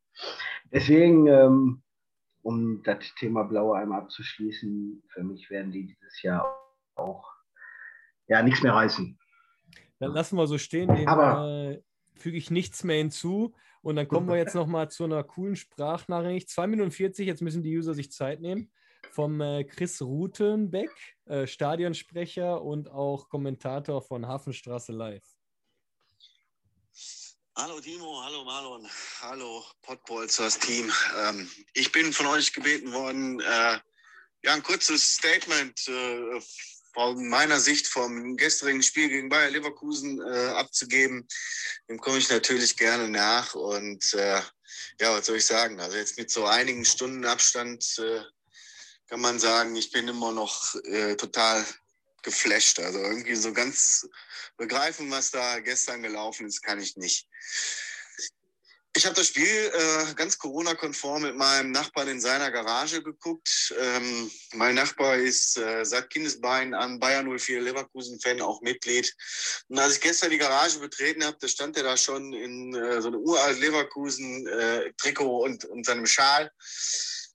deswegen, 0.71 1.27
ähm, 1.27 1.81
um 2.43 2.83
das 2.83 2.99
Thema 3.17 3.43
Blaue 3.43 3.75
einmal 3.77 4.01
abzuschließen, 4.01 5.01
für 5.09 5.23
mich 5.23 5.49
werden 5.49 5.71
die 5.71 5.87
dieses 5.87 6.21
Jahr 6.21 6.45
auch 6.95 7.27
ja 8.27 8.41
nichts 8.43 8.61
mehr 8.61 8.73
reißen. 8.73 9.17
Dann 9.99 10.11
lassen 10.11 10.37
wir 10.37 10.45
so 10.45 10.57
stehen. 10.59 10.93
Dem 10.93 11.07
Aber- 11.07 11.47
äh, 11.47 11.81
füge 12.13 12.37
ich 12.37 12.51
nichts 12.51 12.83
mehr 12.83 12.97
hinzu. 12.97 13.55
Und 13.85 13.97
dann 13.97 14.07
kommen 14.07 14.27
wir 14.27 14.35
jetzt 14.35 14.55
nochmal 14.55 14.89
zu 14.89 15.03
einer 15.03 15.23
coolen 15.23 15.55
Sprachnachricht. 15.55 16.49
2 16.49 16.65
Minuten 16.65 16.89
40, 16.89 17.27
jetzt 17.27 17.43
müssen 17.43 17.61
die 17.61 17.77
User 17.77 17.93
sich 17.93 18.11
Zeit 18.11 18.41
nehmen. 18.41 18.71
Vom 19.11 19.39
äh, 19.41 19.63
Chris 19.63 20.01
Rutenbeck, 20.01 20.89
äh, 21.25 21.45
Stadionsprecher 21.45 22.63
und 22.63 22.89
auch 22.89 23.29
Kommentator 23.29 24.01
von 24.01 24.27
Hafenstraße 24.27 24.91
Live. 24.91 25.23
Hallo 27.55 27.79
Timo, 27.79 28.23
hallo 28.23 28.43
Marlon, 28.43 28.87
hallo 29.21 29.63
Podbolzers 29.83 30.57
Team. 30.57 30.91
Ähm, 31.19 31.47
ich 31.75 31.91
bin 31.91 32.11
von 32.11 32.25
euch 32.25 32.53
gebeten 32.53 32.91
worden, 32.91 33.39
äh, 33.39 33.77
ja, 34.41 34.53
ein 34.55 34.63
kurzes 34.63 35.17
Statement 35.17 35.87
äh, 35.87 36.41
von 36.95 37.27
meiner 37.27 37.59
Sicht 37.59 37.87
vom 37.87 38.37
gestrigen 38.37 38.81
Spiel 38.81 39.09
gegen 39.09 39.27
Bayer 39.27 39.51
Leverkusen 39.51 40.21
äh, 40.21 40.47
abzugeben. 40.51 41.27
Dem 41.89 41.99
komme 41.99 42.17
ich 42.17 42.29
natürlich 42.29 42.77
gerne 42.77 43.09
nach 43.09 43.53
und 43.53 44.13
äh, 44.13 44.41
ja, 45.01 45.11
was 45.11 45.25
soll 45.25 45.35
ich 45.35 45.45
sagen? 45.45 45.79
Also 45.79 45.97
jetzt 45.97 46.17
mit 46.17 46.31
so 46.31 46.45
einigen 46.45 46.85
Stunden 46.85 47.25
Abstand 47.25 47.99
äh, 47.99 48.21
kann 49.07 49.19
man 49.19 49.39
sagen, 49.39 49.75
ich 49.75 49.91
bin 49.91 50.07
immer 50.07 50.31
noch 50.31 50.73
äh, 50.85 51.15
total 51.15 51.65
geflasht. 52.23 52.79
Also 52.79 52.99
irgendwie 52.99 53.35
so 53.35 53.51
ganz 53.51 54.07
begreifen, 54.57 55.11
was 55.11 55.31
da 55.31 55.59
gestern 55.59 56.01
gelaufen 56.01 56.47
ist, 56.47 56.63
kann 56.63 56.79
ich 56.79 56.95
nicht. 56.95 57.27
Ich 58.97 59.05
habe 59.05 59.15
das 59.15 59.27
Spiel 59.27 59.45
äh, 59.45 60.13
ganz 60.13 60.37
Corona-konform 60.37 61.23
mit 61.23 61.35
meinem 61.35 61.71
Nachbarn 61.71 62.07
in 62.07 62.21
seiner 62.21 62.49
Garage 62.49 63.03
geguckt. 63.03 63.75
Ähm, 63.77 64.31
mein 64.53 64.75
Nachbar 64.75 65.17
ist 65.17 65.57
äh, 65.57 65.83
seit 65.83 66.09
Kindesbeinen 66.09 66.73
an 66.73 66.97
Bayern 66.97 67.27
04 67.27 67.61
Leverkusen-Fan, 67.61 68.39
auch 68.39 68.61
Mitglied. 68.61 69.13
Und 69.67 69.79
als 69.79 69.95
ich 69.95 70.01
gestern 70.01 70.29
die 70.29 70.37
Garage 70.37 70.79
betreten 70.79 71.25
habe, 71.25 71.35
da 71.41 71.47
stand 71.49 71.75
er 71.75 71.83
da 71.83 71.97
schon 71.97 72.31
in 72.31 72.73
äh, 72.73 73.01
so 73.01 73.09
einem 73.09 73.19
uralt 73.19 73.59
Leverkusen-Trikot 73.59 75.43
und, 75.43 75.65
und 75.65 75.85
seinem 75.85 76.05
Schal. 76.05 76.49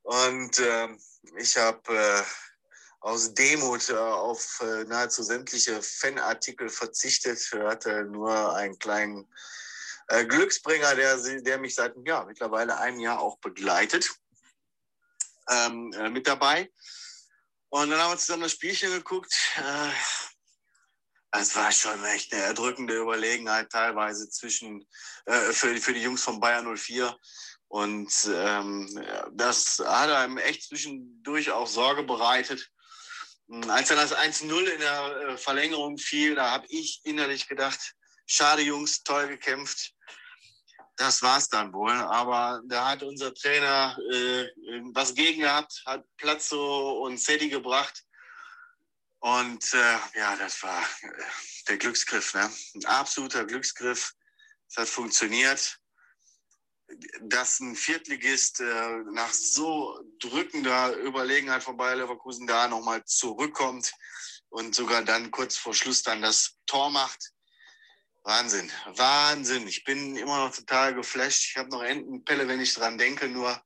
Und 0.04 0.58
ähm, 0.60 0.98
ich 1.36 1.58
habe 1.58 1.94
äh, 1.94 2.22
aus 3.00 3.34
Demut 3.34 3.86
äh, 3.90 3.96
auf 3.96 4.62
äh, 4.62 4.84
nahezu 4.84 5.22
sämtliche 5.22 5.82
Fanartikel 5.82 6.70
verzichtet, 6.70 7.38
hatte 7.52 8.04
nur 8.04 8.54
einen 8.56 8.78
kleinen 8.78 9.28
äh, 10.10 10.26
Glücksbringer, 10.26 10.94
der, 10.96 11.16
der 11.42 11.58
mich 11.58 11.74
seit 11.74 11.94
ja, 12.04 12.24
mittlerweile 12.24 12.76
einem 12.78 13.00
Jahr 13.00 13.20
auch 13.20 13.38
begleitet, 13.38 14.10
ähm, 15.48 15.92
äh, 15.92 16.10
mit 16.10 16.26
dabei. 16.26 16.70
Und 17.68 17.90
dann 17.90 18.00
haben 18.00 18.12
wir 18.12 18.18
zusammen 18.18 18.42
das 18.42 18.52
Spielchen 18.52 18.90
geguckt. 18.90 19.32
Äh, 19.56 19.90
es 21.32 21.54
war 21.54 21.70
schon 21.70 22.04
echt 22.06 22.32
eine 22.32 22.42
erdrückende 22.42 22.96
Überlegenheit 22.96 23.70
teilweise 23.70 24.28
zwischen 24.28 24.84
äh, 25.26 25.52
für, 25.52 25.76
für 25.76 25.94
die 25.94 26.02
Jungs 26.02 26.22
von 26.22 26.40
Bayern 26.40 26.76
04. 26.76 27.16
Und 27.68 28.12
ähm, 28.34 29.00
das 29.32 29.78
hat 29.78 30.10
einem 30.10 30.38
echt 30.38 30.64
zwischendurch 30.64 31.52
auch 31.52 31.68
Sorge 31.68 32.02
bereitet. 32.02 32.68
Als 33.68 33.88
dann 33.88 33.98
das 33.98 34.12
1-0 34.12 34.64
in 34.64 34.80
der 34.80 35.16
äh, 35.16 35.36
Verlängerung 35.36 35.96
fiel, 35.96 36.34
da 36.34 36.50
habe 36.50 36.66
ich 36.68 37.00
innerlich 37.04 37.46
gedacht, 37.46 37.94
schade 38.30 38.62
Jungs, 38.62 39.02
toll 39.02 39.28
gekämpft. 39.28 39.92
Das 40.96 41.22
war's 41.22 41.48
dann 41.48 41.72
wohl. 41.72 41.92
Aber 41.92 42.62
da 42.66 42.90
hat 42.90 43.02
unser 43.02 43.34
Trainer 43.34 43.98
äh, 44.12 44.46
was 44.92 45.14
gegen 45.14 45.40
gehabt, 45.40 45.82
hat 45.86 46.04
Platzo 46.16 47.04
und 47.04 47.18
Sedi 47.18 47.48
gebracht. 47.48 48.04
Und 49.18 49.74
äh, 49.74 49.98
ja, 50.18 50.36
das 50.36 50.62
war 50.62 50.80
äh, 50.80 51.24
der 51.68 51.78
Glücksgriff, 51.78 52.34
ne? 52.34 52.50
Ein 52.74 52.84
absoluter 52.86 53.44
Glücksgriff. 53.44 54.12
Es 54.68 54.76
hat 54.76 54.88
funktioniert. 54.88 55.76
Dass 57.22 57.60
ein 57.60 57.76
Viertligist 57.76 58.60
äh, 58.60 58.98
nach 59.12 59.32
so 59.32 60.00
drückender 60.18 60.96
Überlegenheit 60.96 61.62
von 61.62 61.76
Bayer 61.76 61.96
Leverkusen 61.96 62.46
da 62.46 62.66
nochmal 62.66 63.04
zurückkommt 63.04 63.92
und 64.48 64.74
sogar 64.74 65.02
dann 65.02 65.30
kurz 65.30 65.56
vor 65.56 65.74
Schluss 65.74 66.02
dann 66.02 66.22
das 66.22 66.56
Tor 66.66 66.90
macht. 66.90 67.32
Wahnsinn, 68.30 68.70
Wahnsinn. 68.86 69.66
Ich 69.66 69.82
bin 69.82 70.14
immer 70.14 70.46
noch 70.46 70.54
total 70.54 70.94
geflasht. 70.94 71.46
Ich 71.50 71.56
habe 71.56 71.68
noch 71.68 71.82
Entenpelle, 71.82 72.46
wenn 72.46 72.60
ich 72.60 72.72
dran 72.74 72.96
denke, 72.96 73.28
nur. 73.28 73.60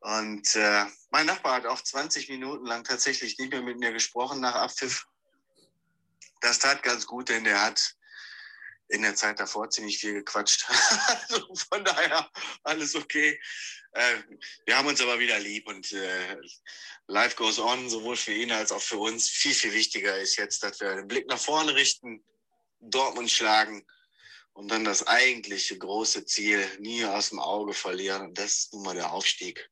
Und 0.00 0.56
äh, 0.56 0.86
mein 1.10 1.26
Nachbar 1.26 1.56
hat 1.56 1.66
auch 1.66 1.82
20 1.82 2.30
Minuten 2.30 2.64
lang 2.64 2.84
tatsächlich 2.84 3.38
nicht 3.38 3.52
mehr 3.52 3.60
mit 3.60 3.78
mir 3.78 3.92
gesprochen 3.92 4.40
nach 4.40 4.54
Abpfiff. 4.54 5.06
Das 6.40 6.60
tat 6.60 6.82
ganz 6.82 7.06
gut, 7.06 7.28
denn 7.28 7.44
der 7.44 7.60
hat 7.60 7.94
in 8.88 9.02
der 9.02 9.16
Zeit 9.16 9.38
davor 9.38 9.68
ziemlich 9.68 9.98
viel 9.98 10.14
gequatscht. 10.14 10.64
also 11.28 11.54
von 11.68 11.84
daher 11.84 12.30
alles 12.62 12.94
okay. 12.94 13.38
Äh, 13.92 14.14
wir 14.64 14.78
haben 14.78 14.88
uns 14.88 15.02
aber 15.02 15.18
wieder 15.18 15.38
lieb 15.38 15.68
und 15.68 15.92
äh, 15.92 16.38
life 17.06 17.36
goes 17.36 17.58
on, 17.58 17.90
sowohl 17.90 18.16
für 18.16 18.32
ihn 18.32 18.50
als 18.50 18.72
auch 18.72 18.80
für 18.80 18.96
uns. 18.96 19.28
Viel, 19.28 19.52
viel 19.52 19.74
wichtiger 19.74 20.18
ist 20.18 20.36
jetzt, 20.36 20.62
dass 20.62 20.80
wir 20.80 20.94
den 20.96 21.06
Blick 21.06 21.26
nach 21.28 21.38
vorne 21.38 21.74
richten, 21.74 22.24
Dortmund 22.90 23.30
schlagen 23.30 23.84
und 24.52 24.70
dann 24.70 24.84
das 24.84 25.06
eigentliche 25.06 25.76
große 25.76 26.24
Ziel 26.26 26.60
nie 26.78 27.04
aus 27.04 27.30
dem 27.30 27.40
Auge 27.40 27.72
verlieren. 27.72 28.22
Und 28.28 28.38
das 28.38 28.54
ist 28.54 28.74
nun 28.74 28.84
mal 28.84 28.94
der 28.94 29.12
Aufstieg. 29.12 29.68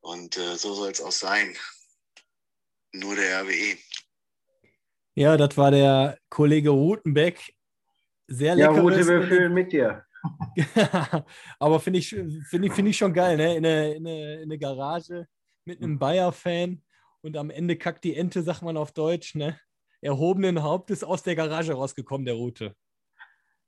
Und 0.00 0.36
äh, 0.36 0.56
so 0.56 0.74
soll 0.74 0.90
es 0.90 1.00
auch 1.00 1.12
sein. 1.12 1.56
Nur 2.92 3.16
der. 3.16 3.42
RWE. 3.42 3.78
Ja, 5.14 5.36
das 5.36 5.56
war 5.56 5.70
der 5.70 6.18
Kollege 6.28 6.70
Rutenbeck. 6.70 7.54
Sehr 8.26 8.54
Ja, 8.56 8.70
lecker. 8.70 8.80
Rute, 8.80 9.06
wir 9.06 9.22
fühlen 9.26 9.52
mit 9.52 9.72
dir. 9.72 10.04
Aber 11.58 11.80
finde 11.80 11.98
ich, 11.98 12.08
find 12.08 12.64
ich, 12.64 12.72
find 12.72 12.88
ich 12.88 12.96
schon 12.96 13.12
geil, 13.12 13.36
ne? 13.36 13.56
In 13.56 13.66
eine, 13.66 13.94
in 13.94 14.06
eine, 14.06 14.34
in 14.36 14.42
eine 14.42 14.58
Garage 14.58 15.26
mit 15.64 15.82
einem 15.82 15.98
Bayer-Fan 15.98 16.82
und 17.22 17.36
am 17.36 17.50
Ende 17.50 17.76
kackt 17.76 18.04
die 18.04 18.16
Ente, 18.16 18.42
sagt 18.42 18.62
man 18.62 18.76
auf 18.76 18.92
Deutsch, 18.92 19.34
ne? 19.34 19.60
Erhobenen 20.02 20.62
Hauptes 20.62 21.04
aus 21.04 21.22
der 21.22 21.36
Garage 21.36 21.72
rausgekommen, 21.72 22.26
der 22.26 22.34
Route. 22.34 22.74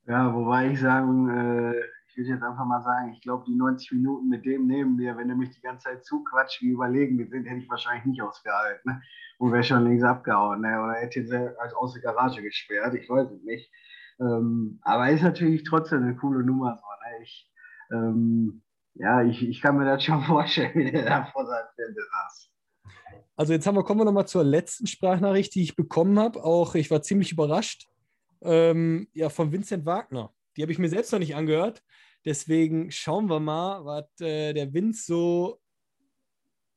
Ja, 0.06 0.34
wobei 0.34 0.72
ich 0.72 0.80
sagen, 0.80 1.30
äh, 1.30 1.80
ich 2.08 2.16
würde 2.16 2.30
jetzt 2.30 2.42
einfach 2.42 2.64
mal 2.64 2.82
sagen, 2.82 3.12
ich 3.12 3.20
glaube, 3.22 3.44
die 3.46 3.54
90 3.54 3.92
Minuten 3.92 4.28
mit 4.28 4.44
dem 4.44 4.66
neben 4.66 4.96
mir, 4.96 5.16
wenn 5.16 5.30
er 5.30 5.36
mich 5.36 5.50
die 5.50 5.60
ganze 5.60 5.84
Zeit 5.84 6.04
zuquatscht, 6.04 6.60
wie 6.60 6.70
überlegen 6.70 7.18
wir 7.18 7.28
sind, 7.28 7.44
hätte 7.44 7.60
ich 7.60 7.70
wahrscheinlich 7.70 8.04
nicht 8.04 8.20
ausgehalten. 8.20 8.92
Ne? 8.92 9.02
Und 9.38 9.52
wäre 9.52 9.62
schon 9.62 9.84
links 9.84 10.04
abgehauen. 10.04 10.60
Ne? 10.60 10.80
Oder 10.82 10.94
hätte 10.94 11.20
ihn 11.20 11.32
als 11.58 11.72
aus 11.74 11.94
der 11.94 12.02
Garage 12.02 12.42
gesperrt, 12.42 12.94
ich 12.94 13.08
weiß 13.08 13.30
es 13.30 13.42
nicht. 13.44 13.70
Ähm, 14.20 14.78
aber 14.82 15.10
ist 15.10 15.22
natürlich 15.22 15.64
trotzdem 15.64 16.02
eine 16.02 16.16
coole 16.16 16.44
Nummer. 16.44 16.76
So, 16.76 16.86
ne? 16.86 17.22
ich, 17.22 17.52
ähm, 17.92 18.62
ja, 18.94 19.22
ich, 19.22 19.48
ich 19.48 19.60
kann 19.60 19.76
mir 19.76 19.84
das 19.84 20.04
schon 20.04 20.22
vorstellen, 20.24 20.74
wie 20.74 20.90
der 20.90 21.04
da 21.04 21.24
vor 21.26 21.46
seinem 21.46 21.68
Fernseher 21.76 22.04
saß. 22.12 22.53
Also 23.36 23.52
jetzt 23.52 23.66
haben 23.66 23.76
wir, 23.76 23.82
kommen 23.82 24.00
wir 24.00 24.04
nochmal 24.04 24.28
zur 24.28 24.44
letzten 24.44 24.86
Sprachnachricht, 24.86 25.54
die 25.54 25.62
ich 25.62 25.76
bekommen 25.76 26.18
habe. 26.18 26.42
Auch 26.44 26.74
ich 26.74 26.90
war 26.90 27.02
ziemlich 27.02 27.32
überrascht. 27.32 27.88
Ähm, 28.42 29.08
ja, 29.12 29.28
von 29.28 29.50
Vincent 29.52 29.86
Wagner. 29.86 30.32
Die 30.56 30.62
habe 30.62 30.70
ich 30.70 30.78
mir 30.78 30.88
selbst 30.88 31.12
noch 31.12 31.18
nicht 31.18 31.34
angehört. 31.34 31.82
Deswegen 32.24 32.90
schauen 32.90 33.28
wir 33.28 33.40
mal, 33.40 33.84
was 33.84 34.04
äh, 34.20 34.52
der 34.52 34.72
Vince 34.72 35.04
so 35.06 35.60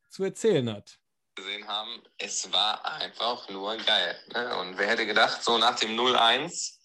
zu 0.10 0.24
erzählen 0.24 0.70
hat. 0.70 1.00
gesehen 1.36 1.68
haben, 1.68 2.02
es 2.18 2.52
war 2.52 2.84
einfach 2.86 3.48
nur 3.50 3.78
geil. 3.78 4.16
Ne? 4.34 4.58
Und 4.58 4.78
wer 4.78 4.88
hätte 4.88 5.06
gedacht, 5.06 5.44
so 5.44 5.58
nach 5.58 5.80
dem 5.80 5.92
0-1, 5.92 6.78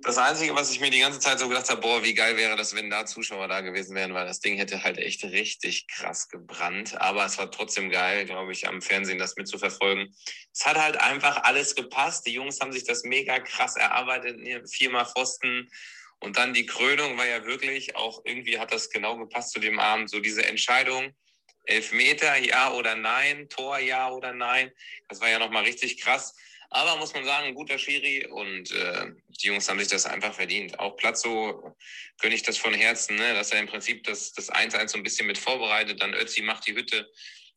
Das 0.00 0.16
Einzige, 0.16 0.54
was 0.54 0.70
ich 0.70 0.80
mir 0.80 0.90
die 0.90 1.00
ganze 1.00 1.18
Zeit 1.18 1.40
so 1.40 1.48
gedacht 1.48 1.68
habe, 1.68 1.80
boah, 1.80 2.04
wie 2.04 2.14
geil 2.14 2.36
wäre 2.36 2.56
das, 2.56 2.74
wenn 2.76 2.88
da 2.88 3.04
Zuschauer 3.04 3.48
da 3.48 3.62
gewesen 3.62 3.96
wären, 3.96 4.14
weil 4.14 4.26
das 4.26 4.38
Ding 4.38 4.56
hätte 4.56 4.84
halt 4.84 4.96
echt 4.98 5.24
richtig 5.24 5.88
krass 5.88 6.28
gebrannt. 6.28 7.00
Aber 7.00 7.24
es 7.24 7.36
war 7.36 7.50
trotzdem 7.50 7.90
geil, 7.90 8.24
glaube 8.24 8.52
ich, 8.52 8.68
am 8.68 8.80
Fernsehen 8.80 9.18
das 9.18 9.34
mitzuverfolgen. 9.34 10.14
Es 10.52 10.64
hat 10.64 10.76
halt 10.76 10.98
einfach 10.98 11.42
alles 11.42 11.74
gepasst. 11.74 12.26
Die 12.26 12.32
Jungs 12.32 12.60
haben 12.60 12.72
sich 12.72 12.84
das 12.84 13.02
mega 13.02 13.40
krass 13.40 13.74
erarbeitet, 13.74 14.38
viermal 14.70 15.04
Pfosten. 15.04 15.68
Und 16.20 16.36
dann 16.36 16.54
die 16.54 16.66
Krönung 16.66 17.18
war 17.18 17.26
ja 17.26 17.44
wirklich 17.44 17.96
auch 17.96 18.22
irgendwie 18.24 18.58
hat 18.58 18.72
das 18.72 18.90
genau 18.90 19.16
gepasst 19.16 19.50
zu 19.50 19.58
dem 19.58 19.80
Abend. 19.80 20.10
So 20.10 20.20
diese 20.20 20.44
Entscheidung, 20.46 21.12
Elfmeter, 21.64 22.36
ja 22.36 22.72
oder 22.72 22.94
nein, 22.94 23.48
Tor, 23.48 23.80
ja 23.80 24.10
oder 24.10 24.32
nein. 24.32 24.70
Das 25.08 25.20
war 25.20 25.28
ja 25.28 25.40
nochmal 25.40 25.64
richtig 25.64 26.00
krass. 26.00 26.36
Aber 26.70 26.96
muss 26.96 27.14
man 27.14 27.24
sagen, 27.24 27.46
ein 27.46 27.54
guter 27.54 27.78
Schiri 27.78 28.26
und 28.26 28.70
äh, 28.72 29.06
die 29.28 29.46
Jungs 29.46 29.68
haben 29.68 29.78
sich 29.78 29.88
das 29.88 30.04
einfach 30.04 30.34
verdient. 30.34 30.78
Auch 30.78 30.96
Platzo 30.96 31.74
ich 32.22 32.42
das 32.42 32.58
von 32.58 32.74
Herzen, 32.74 33.16
ne? 33.16 33.32
dass 33.32 33.52
er 33.52 33.60
im 33.60 33.66
Prinzip 33.66 34.04
das, 34.04 34.32
das 34.32 34.52
1-1 34.52 34.88
so 34.88 34.98
ein 34.98 35.02
bisschen 35.02 35.26
mit 35.26 35.38
vorbereitet. 35.38 36.02
Dann 36.02 36.12
Ötzi 36.12 36.42
macht 36.42 36.66
die 36.66 36.74
Hütte. 36.74 37.10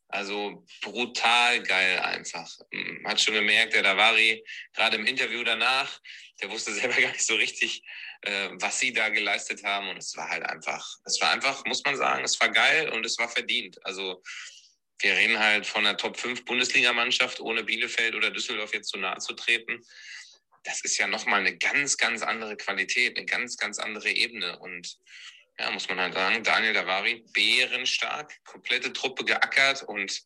Also 0.08 0.64
brutal 0.82 1.62
geil 1.62 1.98
einfach. 1.98 2.50
Hm, 2.70 3.02
hat 3.06 3.20
schon 3.20 3.34
gemerkt, 3.34 3.74
der 3.74 3.82
Davari, 3.82 4.44
gerade 4.74 4.96
im 4.96 5.06
Interview 5.06 5.42
danach, 5.42 6.00
der 6.40 6.50
wusste 6.50 6.72
selber 6.74 7.00
gar 7.00 7.12
nicht 7.12 7.26
so 7.26 7.34
richtig, 7.34 7.82
äh, 8.22 8.50
was 8.52 8.78
sie 8.78 8.92
da 8.92 9.10
geleistet 9.10 9.62
haben. 9.64 9.88
Und 9.88 9.98
es 9.98 10.16
war 10.16 10.28
halt 10.28 10.44
einfach, 10.44 10.86
es 11.04 11.20
war 11.20 11.32
einfach, 11.32 11.64
muss 11.66 11.82
man 11.84 11.96
sagen, 11.96 12.24
es 12.24 12.38
war 12.40 12.50
geil 12.50 12.90
und 12.90 13.04
es 13.04 13.18
war 13.18 13.28
verdient. 13.28 13.78
Also 13.84 14.22
wir 14.98 15.16
reden 15.16 15.38
halt 15.38 15.66
von 15.66 15.86
einer 15.86 15.96
Top 15.96 16.16
5 16.16 16.44
Bundesligamannschaft, 16.44 17.40
ohne 17.40 17.64
Bielefeld 17.64 18.14
oder 18.14 18.30
Düsseldorf 18.30 18.74
jetzt 18.74 18.88
zu 18.88 18.98
nahe 18.98 19.18
zu 19.18 19.32
treten. 19.34 19.84
Das 20.64 20.82
ist 20.82 20.96
ja 20.96 21.06
nochmal 21.06 21.40
eine 21.40 21.56
ganz, 21.56 21.96
ganz 21.96 22.22
andere 22.22 22.56
Qualität, 22.56 23.16
eine 23.16 23.26
ganz, 23.26 23.56
ganz 23.56 23.78
andere 23.78 24.10
Ebene. 24.10 24.58
Und 24.60 24.96
ja, 25.58 25.70
muss 25.70 25.88
man 25.88 26.00
halt 26.00 26.14
sagen, 26.14 26.42
Daniel 26.44 26.72
Davari, 26.72 27.24
bärenstark, 27.32 28.32
komplette 28.44 28.92
Truppe 28.92 29.24
geackert 29.24 29.82
und 29.82 30.22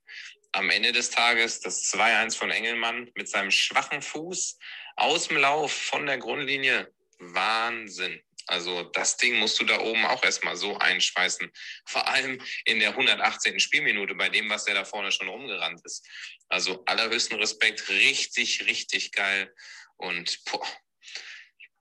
am 0.53 0.71
Ende 0.71 0.93
des 0.93 1.11
Tages 1.11 1.61
das 1.61 1.93
2-1 1.93 2.37
von 2.37 2.51
Engelmann 2.51 3.11
mit 3.15 3.29
seinem 3.29 3.51
schwachen 3.51 4.03
Fuß 4.03 4.59
aus 4.97 5.29
dem 5.29 5.37
Lauf 5.39 5.73
von 5.73 6.07
der 6.07 6.19
Grundlinie. 6.19 6.93
Wahnsinn. 7.19 8.21
Also 8.47 8.85
das 8.85 9.17
Ding 9.17 9.37
musst 9.37 9.61
du 9.61 9.65
da 9.65 9.81
oben 9.81 10.05
auch 10.07 10.23
erstmal 10.23 10.57
so 10.57 10.79
einschweißen. 10.79 11.51
Vor 11.85 12.07
allem 12.07 12.41
in 12.65 12.79
der 12.79 12.91
118. 12.91 13.59
Spielminute 13.59 14.15
bei 14.15 14.29
dem, 14.29 14.49
was 14.49 14.65
der 14.65 14.75
da 14.75 14.85
vorne 14.85 15.11
schon 15.11 15.29
rumgerannt 15.29 15.81
ist. 15.85 16.07
Also 16.49 16.85
allerhöchsten 16.85 17.39
Respekt, 17.39 17.89
richtig, 17.89 18.67
richtig 18.67 19.13
geil. 19.13 19.53
Und 19.97 20.45
boah, 20.45 20.67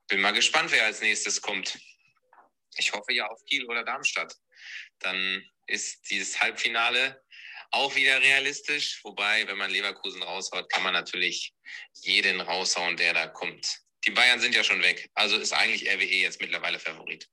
bin 0.08 0.20
mal 0.20 0.32
gespannt, 0.32 0.72
wer 0.72 0.84
als 0.84 1.00
nächstes 1.00 1.40
kommt. 1.40 1.78
Ich 2.76 2.92
hoffe 2.92 3.12
ja 3.12 3.26
auf 3.28 3.44
Kiel 3.44 3.64
oder 3.66 3.84
Darmstadt. 3.84 4.34
Dann 4.98 5.48
ist 5.66 6.10
dieses 6.10 6.40
Halbfinale 6.40 7.22
auch 7.70 7.94
wieder 7.94 8.20
realistisch. 8.20 9.00
Wobei, 9.04 9.46
wenn 9.46 9.58
man 9.58 9.70
Leverkusen 9.70 10.22
raushaut, 10.22 10.70
kann 10.70 10.82
man 10.82 10.94
natürlich 10.94 11.54
jeden 11.94 12.40
raushauen, 12.40 12.96
der 12.96 13.14
da 13.14 13.28
kommt. 13.28 13.85
Die 14.06 14.12
Bayern 14.12 14.38
sind 14.38 14.54
ja 14.54 14.62
schon 14.62 14.80
weg. 14.82 15.08
Also 15.14 15.36
ist 15.36 15.52
eigentlich 15.52 15.88
RWE 15.88 16.22
jetzt 16.22 16.40
mittlerweile 16.40 16.78
Favorit. 16.78 17.28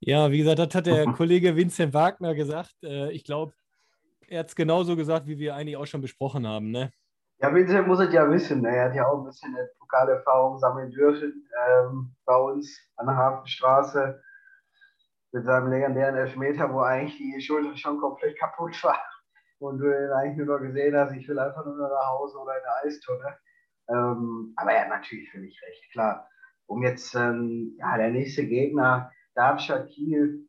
Ja, 0.00 0.30
wie 0.30 0.38
gesagt, 0.38 0.58
das 0.58 0.74
hat 0.74 0.86
der 0.86 1.06
Kollege 1.06 1.56
Vincent 1.56 1.94
Wagner 1.94 2.34
gesagt. 2.34 2.74
Äh, 2.82 3.10
ich 3.12 3.24
glaube, 3.24 3.54
er 4.28 4.40
hat 4.40 4.48
es 4.48 4.54
genauso 4.54 4.96
gesagt, 4.96 5.26
wie 5.26 5.38
wir 5.38 5.54
eigentlich 5.54 5.76
auch 5.76 5.86
schon 5.86 6.02
besprochen 6.02 6.46
haben. 6.46 6.70
Ne? 6.70 6.90
Ja, 7.38 7.54
Vincent 7.54 7.86
muss 7.86 8.00
es 8.00 8.12
ja 8.12 8.30
wissen. 8.30 8.60
Ne? 8.60 8.68
Er 8.68 8.84
hat 8.86 8.94
ja 8.94 9.06
auch 9.06 9.18
ein 9.18 9.24
bisschen 9.24 9.54
eine 9.54 9.68
Pokalerfahrung 9.78 10.58
sammeln 10.58 10.90
dürfen 10.90 11.48
ähm, 11.68 12.14
bei 12.26 12.36
uns 12.36 12.78
an 12.96 13.06
der 13.06 13.16
Hafenstraße 13.16 14.20
mit 15.32 15.44
seinem 15.44 15.70
legendären 15.70 16.16
Elfmeter, 16.16 16.72
wo 16.72 16.80
eigentlich 16.80 17.16
die 17.16 17.40
Schulter 17.40 17.76
schon 17.76 17.98
komplett 17.98 18.38
kaputt 18.38 18.82
war 18.84 19.02
und 19.58 19.78
du 19.78 19.86
ihn 19.86 20.10
eigentlich 20.12 20.36
nur 20.36 20.58
noch 20.58 20.64
gesehen 20.64 20.96
hast, 20.96 21.12
ich 21.12 21.26
will 21.28 21.38
einfach 21.38 21.64
nur 21.64 21.76
nach 21.76 22.08
Hause 22.08 22.38
oder 22.38 22.52
in 22.56 22.64
eine 22.64 22.88
Eistonne. 22.88 23.38
Ähm, 23.88 24.52
aber 24.56 24.72
er 24.72 24.82
hat 24.82 24.88
natürlich 24.88 25.32
mich 25.34 25.60
recht, 25.62 25.92
klar. 25.92 26.28
Um 26.66 26.82
jetzt, 26.82 27.14
ähm, 27.14 27.76
ja, 27.78 27.96
der 27.96 28.10
nächste 28.10 28.46
Gegner, 28.46 29.10
Darmstadt 29.34 29.88
Kiel, 29.88 30.48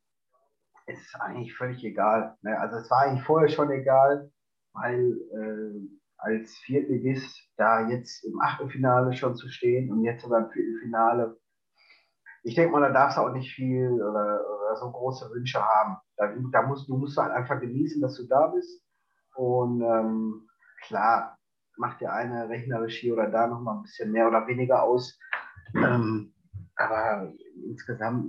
ist 0.87 1.15
eigentlich 1.19 1.55
völlig 1.55 1.83
egal. 1.83 2.37
Ne? 2.41 2.57
Also 2.59 2.77
es 2.77 2.89
war 2.89 3.01
eigentlich 3.01 3.25
vorher 3.25 3.49
schon 3.49 3.71
egal, 3.71 4.31
weil 4.73 5.17
äh, 5.33 5.87
als 6.17 6.55
Viertligist 6.59 7.49
da 7.57 7.87
jetzt 7.89 8.23
im 8.23 8.39
Achtelfinale 8.39 9.13
schon 9.13 9.35
zu 9.35 9.49
stehen 9.49 9.91
und 9.91 10.03
jetzt 10.03 10.23
sogar 10.23 10.45
im 10.45 10.51
Viertelfinale, 10.51 11.37
ich 12.43 12.55
denke 12.55 12.71
mal, 12.71 12.81
da 12.81 12.91
darfst 12.91 13.17
du 13.17 13.21
auch 13.21 13.33
nicht 13.33 13.53
viel 13.53 13.91
oder, 13.93 14.39
oder 14.39 14.75
so 14.75 14.91
große 14.91 15.29
Wünsche 15.31 15.61
haben. 15.61 15.97
Da, 16.17 16.31
da 16.51 16.61
musst, 16.61 16.87
du 16.87 16.95
musst 16.95 17.17
halt 17.17 17.31
einfach 17.31 17.59
genießen, 17.59 18.01
dass 18.01 18.17
du 18.17 18.27
da 18.27 18.47
bist. 18.47 18.83
Und 19.35 19.81
ähm, 19.81 20.47
klar, 20.83 21.34
macht 21.77 22.01
der 22.01 22.13
eine 22.13 22.49
rechnerisch 22.49 22.97
hier 22.97 23.13
oder 23.13 23.29
da 23.29 23.47
nochmal 23.47 23.77
ein 23.77 23.83
bisschen 23.83 24.11
mehr 24.11 24.27
oder 24.27 24.47
weniger 24.47 24.83
aus. 24.83 25.19
Ähm, 25.75 26.33
aber 26.75 27.33
insgesamt 27.67 28.27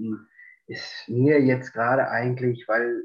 ist 0.66 1.08
mir 1.08 1.40
jetzt 1.40 1.72
gerade 1.72 2.08
eigentlich, 2.08 2.66
weil 2.68 3.02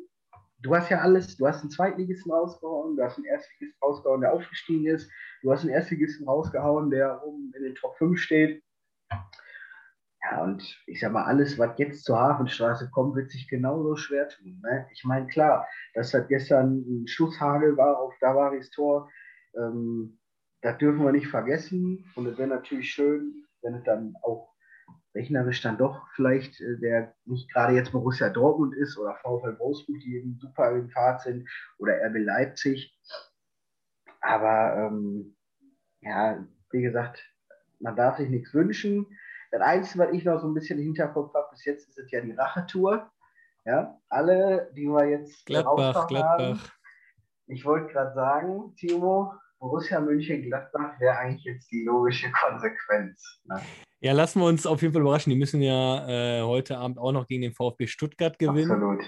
du 0.62 0.76
hast 0.76 0.90
ja 0.90 1.00
alles, 1.00 1.38
du 1.38 1.48
hast 1.48 1.62
einen 1.62 1.72
Zweitligisten 1.72 2.32
rausgehauen, 2.32 2.96
du 2.96 3.04
hast 3.04 3.18
einen 3.18 3.26
Erstligisten 3.26 3.80
rausgehauen, 3.82 4.22
der 4.22 4.34
aufgestiegen 4.34 4.86
ist, 4.88 5.10
du 5.42 5.52
hast 5.52 5.62
einen 5.62 5.72
Erstligisten 5.72 6.28
rausgehauen, 6.28 6.90
der 6.92 7.24
oben 7.24 7.52
in 7.56 7.64
den 7.64 7.76
Top 7.76 7.98
5 7.98 8.20
steht. 8.20 8.64
Ja, 10.24 10.44
und 10.44 10.80
ich 10.86 11.00
sag 11.00 11.12
mal, 11.12 11.26
alles, 11.26 11.58
was 11.58 11.78
jetzt 11.78 12.04
zur 12.04 12.20
Hafenstraße 12.20 12.92
kommt, 12.92 13.16
wird 13.16 13.32
sich 13.32 13.48
genauso 13.48 13.96
schwer 13.96 14.30
tun. 14.30 14.62
Ne? 14.64 14.88
Ich 14.94 15.04
meine, 15.04 15.26
klar, 15.28 15.68
dass 15.96 16.12
das 16.12 16.28
gestern 16.28 16.86
ein 16.88 17.08
Schusshagel 17.08 17.76
war 17.76 17.98
auf 17.98 18.14
Davaris 18.22 18.70
Tor, 18.70 19.10
ähm, 19.56 20.20
das 20.62 20.78
dürfen 20.78 21.04
wir 21.04 21.12
nicht 21.12 21.28
vergessen. 21.28 22.06
Und 22.16 22.28
es 22.28 22.38
wäre 22.38 22.50
natürlich 22.50 22.92
schön, 22.92 23.46
wenn 23.62 23.76
es 23.76 23.84
dann 23.84 24.16
auch 24.22 24.52
rechnerisch 25.14 25.62
dann 25.62 25.78
doch 25.78 26.08
vielleicht 26.16 26.60
äh, 26.62 26.78
der 26.80 27.14
nicht 27.26 27.52
gerade 27.52 27.74
jetzt 27.74 27.92
Borussia 27.92 28.30
Dortmund 28.30 28.76
ist 28.76 28.98
oder 28.98 29.16
VfL 29.16 29.60
Wolfsburg, 29.60 30.00
die 30.00 30.18
eben 30.18 30.38
super 30.40 30.72
in 30.72 30.90
Fahrt 30.90 31.22
sind, 31.22 31.50
oder 31.80 31.94
RB 32.06 32.16
Leipzig. 32.18 32.98
Aber 34.22 34.78
ähm, 34.78 35.36
ja, 36.02 36.46
wie 36.72 36.82
gesagt, 36.82 37.22
man 37.80 37.96
darf 37.96 38.18
sich 38.18 38.30
nichts 38.30 38.54
wünschen. 38.54 39.06
Das 39.52 39.62
Einzige, 39.62 40.06
was 40.06 40.14
ich 40.14 40.24
noch 40.24 40.40
so 40.40 40.48
ein 40.48 40.54
bisschen 40.54 40.80
im 40.80 40.86
Hinterkopf 40.86 41.34
habe, 41.34 41.48
bis 41.52 41.66
jetzt 41.66 41.90
ist 41.90 41.98
es 41.98 42.12
ja 42.12 42.22
die 42.22 42.32
Rachetour. 42.32 43.12
Ja, 43.66 44.00
alle, 44.10 44.72
die 44.76 44.88
wir 44.88 45.06
jetzt 45.08 45.46
Gladbach, 45.46 46.08
Gladbach. 46.08 46.40
Haben. 46.40 46.60
Ich 47.48 47.66
wollte 47.66 47.92
gerade 47.92 48.14
sagen, 48.16 48.74
Timo, 48.76 49.34
Borussia 49.62 50.02
München-Gladbach 50.02 51.00
wäre 51.00 51.18
eigentlich 51.18 51.46
jetzt 51.46 51.72
die 51.72 51.84
logische 51.84 52.32
Konsequenz. 52.32 53.42
Ne? 53.46 53.62
Ja, 54.00 54.12
lassen 54.14 54.42
wir 54.42 54.48
uns 54.48 54.66
auf 54.66 54.82
jeden 54.82 54.92
Fall 54.92 55.04
überraschen. 55.04 55.30
Die 55.30 55.38
müssen 55.38 55.62
ja 55.62 56.40
äh, 56.40 56.42
heute 56.42 56.80
Abend 56.80 56.98
auch 56.98 57.12
noch 57.12 57.28
gegen 57.28 57.44
den 57.44 57.54
VfB 57.54 57.86
Stuttgart 57.86 58.40
gewinnen. 58.40 58.72
Absolut. 58.72 59.04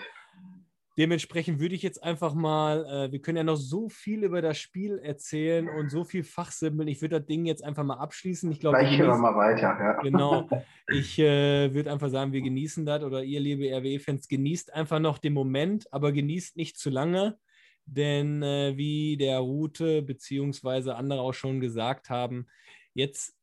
Dementsprechend 0.96 1.60
würde 1.60 1.74
ich 1.74 1.82
jetzt 1.82 2.04
einfach 2.04 2.36
mal, 2.36 2.86
äh, 2.86 3.12
wir 3.12 3.20
können 3.20 3.38
ja 3.38 3.44
noch 3.44 3.56
so 3.56 3.90
viel 3.90 4.24
über 4.24 4.44
das 4.44 4.60
Spiel 4.60 5.00
erzählen 5.00 5.68
und 5.68 5.90
so 5.90 6.04
viel 6.04 6.24
fachsimpeln. 6.24 6.88
Ich 6.88 7.02
würde 7.02 7.20
das 7.20 7.26
Ding 7.26 7.48
jetzt 7.48 7.64
einfach 7.64 7.84
mal 7.84 7.98
abschließen. 7.98 8.52
Ich 8.52 8.60
glaube, 8.60 8.78
Gleich 8.78 8.96
gehen 8.96 9.08
wir 9.08 9.18
mal 9.18 9.36
weiter. 9.36 9.76
Ja. 9.80 10.02
Genau. 10.02 10.48
Ich 10.90 11.18
äh, 11.18 11.74
würde 11.74 11.94
einfach 11.94 12.10
sagen, 12.10 12.34
wir 12.34 12.42
genießen 12.42 12.86
das 12.86 13.04
oder 13.04 13.24
ihr, 13.24 13.40
liebe 13.40 13.74
RWE-Fans, 13.74 14.28
genießt 14.28 14.74
einfach 14.74 15.00
noch 15.00 15.18
den 15.18 15.32
Moment, 15.32 15.88
aber 15.94 16.12
genießt 16.12 16.58
nicht 16.58 16.78
zu 16.78 16.90
lange. 16.90 17.38
Denn 17.86 18.42
äh, 18.44 18.78
wie 18.78 19.18
der 19.18 19.40
Route 19.40 20.02
beziehungsweise 20.02 20.96
andere 20.96 21.22
auch 21.22 21.34
schon 21.34 21.60
gesagt 21.60 22.10
haben, 22.10 22.48
jetzt 22.94 23.36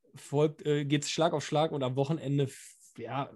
äh, 0.64 0.84
geht 0.84 1.04
es 1.04 1.10
Schlag 1.10 1.32
auf 1.32 1.44
Schlag 1.44 1.72
und 1.72 1.82
am 1.82 1.96
Wochenende 1.96 2.48
ja, 2.98 3.30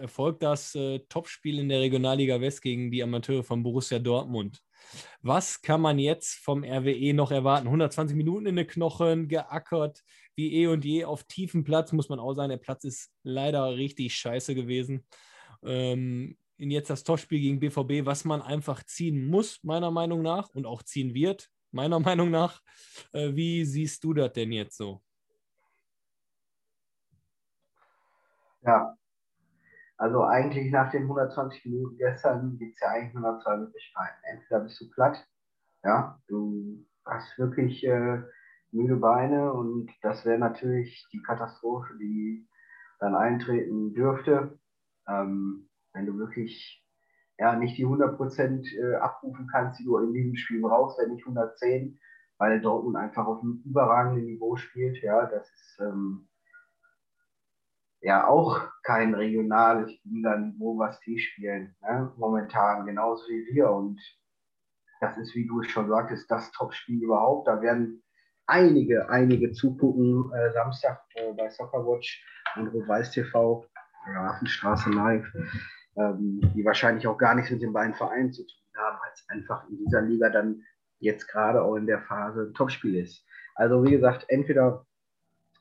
erfolgt 0.00 0.42
das 0.42 0.74
äh, 0.74 1.00
Topspiel 1.08 1.58
in 1.58 1.68
der 1.68 1.80
Regionalliga 1.80 2.40
West 2.40 2.62
gegen 2.62 2.90
die 2.90 3.02
Amateure 3.02 3.42
von 3.42 3.62
Borussia 3.62 3.98
Dortmund. 3.98 4.62
Was 5.22 5.62
kann 5.62 5.80
man 5.80 5.98
jetzt 5.98 6.36
vom 6.36 6.62
RWE 6.64 7.14
noch 7.14 7.30
erwarten? 7.30 7.66
120 7.66 8.16
Minuten 8.16 8.46
in 8.46 8.56
den 8.56 8.66
Knochen, 8.66 9.28
geackert, 9.28 10.02
wie 10.36 10.54
eh 10.54 10.66
und 10.66 10.84
je 10.84 11.04
auf 11.04 11.24
tiefem 11.24 11.64
Platz, 11.64 11.92
muss 11.92 12.08
man 12.08 12.20
auch 12.20 12.34
sagen. 12.34 12.50
Der 12.50 12.58
Platz 12.58 12.84
ist 12.84 13.12
leider 13.22 13.76
richtig 13.76 14.14
scheiße 14.14 14.54
gewesen. 14.54 15.06
Ähm, 15.64 16.36
in 16.56 16.70
jetzt 16.70 16.90
das 16.90 17.04
Topspiel 17.04 17.40
gegen 17.40 17.60
BVB, 17.60 18.06
was 18.06 18.24
man 18.24 18.42
einfach 18.42 18.82
ziehen 18.84 19.26
muss, 19.26 19.62
meiner 19.62 19.90
Meinung 19.90 20.22
nach, 20.22 20.48
und 20.50 20.66
auch 20.66 20.82
ziehen 20.82 21.14
wird, 21.14 21.50
meiner 21.70 22.00
Meinung 22.00 22.30
nach. 22.30 22.60
Äh, 23.12 23.34
wie 23.34 23.64
siehst 23.64 24.04
du 24.04 24.14
das 24.14 24.32
denn 24.32 24.52
jetzt 24.52 24.76
so? 24.76 25.02
Ja, 28.62 28.96
also 29.96 30.24
eigentlich 30.24 30.72
nach 30.72 30.90
den 30.90 31.02
120 31.02 31.64
Minuten 31.66 31.96
gestern 31.98 32.58
gibt 32.58 32.74
es 32.74 32.80
ja 32.80 32.88
eigentlich 32.88 33.14
nur 33.14 33.32
noch 33.32 33.42
zwei 33.42 33.56
Möglichkeiten. 33.56 34.16
Entweder 34.24 34.60
bist 34.60 34.80
du 34.80 34.90
platt, 34.90 35.26
ja, 35.84 36.18
du 36.28 36.84
hast 37.04 37.38
wirklich 37.38 37.86
äh, 37.86 38.22
müde 38.72 38.96
Beine 38.96 39.52
und 39.52 39.90
das 40.02 40.24
wäre 40.24 40.38
natürlich 40.38 41.06
die 41.12 41.22
Katastrophe, 41.22 41.96
die 41.98 42.48
dann 42.98 43.14
eintreten 43.14 43.94
dürfte. 43.94 44.58
Ähm, 45.06 45.68
wenn 45.94 46.06
du 46.06 46.18
wirklich 46.18 46.84
ja, 47.38 47.56
nicht 47.56 47.76
die 47.78 47.86
100% 47.86 48.64
äh, 48.76 48.96
abrufen 48.96 49.48
kannst, 49.50 49.80
die 49.80 49.84
du 49.84 49.98
in 49.98 50.12
diesem 50.12 50.36
Spiel 50.36 50.60
brauchst, 50.60 50.98
wenn 50.98 51.12
nicht 51.12 51.24
110, 51.24 51.98
weil 52.38 52.60
Dortmund 52.60 52.96
einfach 52.96 53.26
auf 53.26 53.42
einem 53.42 53.62
überragenden 53.64 54.24
Niveau 54.24 54.56
spielt. 54.56 55.02
Ja, 55.02 55.26
das 55.26 55.48
ist 55.48 55.80
ähm, 55.80 56.28
ja 58.00 58.26
auch 58.26 58.68
kein 58.82 59.14
regionales 59.14 59.90
Liga-Niveau, 60.04 60.78
was 60.78 61.00
die 61.00 61.18
spielen, 61.18 61.74
ne? 61.82 62.12
momentan, 62.16 62.86
genauso 62.86 63.26
wie 63.28 63.54
wir. 63.54 63.70
Und 63.70 64.00
das 65.00 65.16
ist, 65.18 65.34
wie 65.34 65.46
du 65.46 65.60
es 65.60 65.68
schon 65.68 65.88
sagtest, 65.88 66.30
das 66.30 66.52
Top-Spiel 66.52 67.02
überhaupt. 67.02 67.48
Da 67.48 67.60
werden 67.60 68.02
einige, 68.46 69.08
einige 69.08 69.52
zugucken, 69.52 70.30
äh, 70.32 70.52
Samstag 70.52 71.00
äh, 71.14 71.32
bei 71.32 71.50
Soccerwatch 71.50 72.24
und 72.56 72.68
Rot-Weiß 72.68 73.10
TV, 73.10 73.66
Hafenstraße 74.06 74.90
Live, 74.90 75.26
ähm, 75.96 76.40
die 76.54 76.64
wahrscheinlich 76.64 77.06
auch 77.06 77.18
gar 77.18 77.34
nichts 77.34 77.50
mit 77.50 77.62
den 77.62 77.72
beiden 77.72 77.94
Vereinen 77.94 78.32
zu 78.32 78.42
tun 78.42 78.60
haben, 78.76 78.98
weil 79.00 79.12
es 79.12 79.28
einfach 79.28 79.68
in 79.68 79.78
dieser 79.78 80.02
Liga 80.02 80.30
dann 80.30 80.62
jetzt 80.98 81.28
gerade 81.28 81.62
auch 81.62 81.76
in 81.76 81.86
der 81.86 82.00
Phase 82.02 82.48
ein 82.48 82.54
Topspiel 82.54 82.96
ist. 82.96 83.24
Also 83.54 83.84
wie 83.84 83.90
gesagt, 83.90 84.24
entweder 84.28 84.86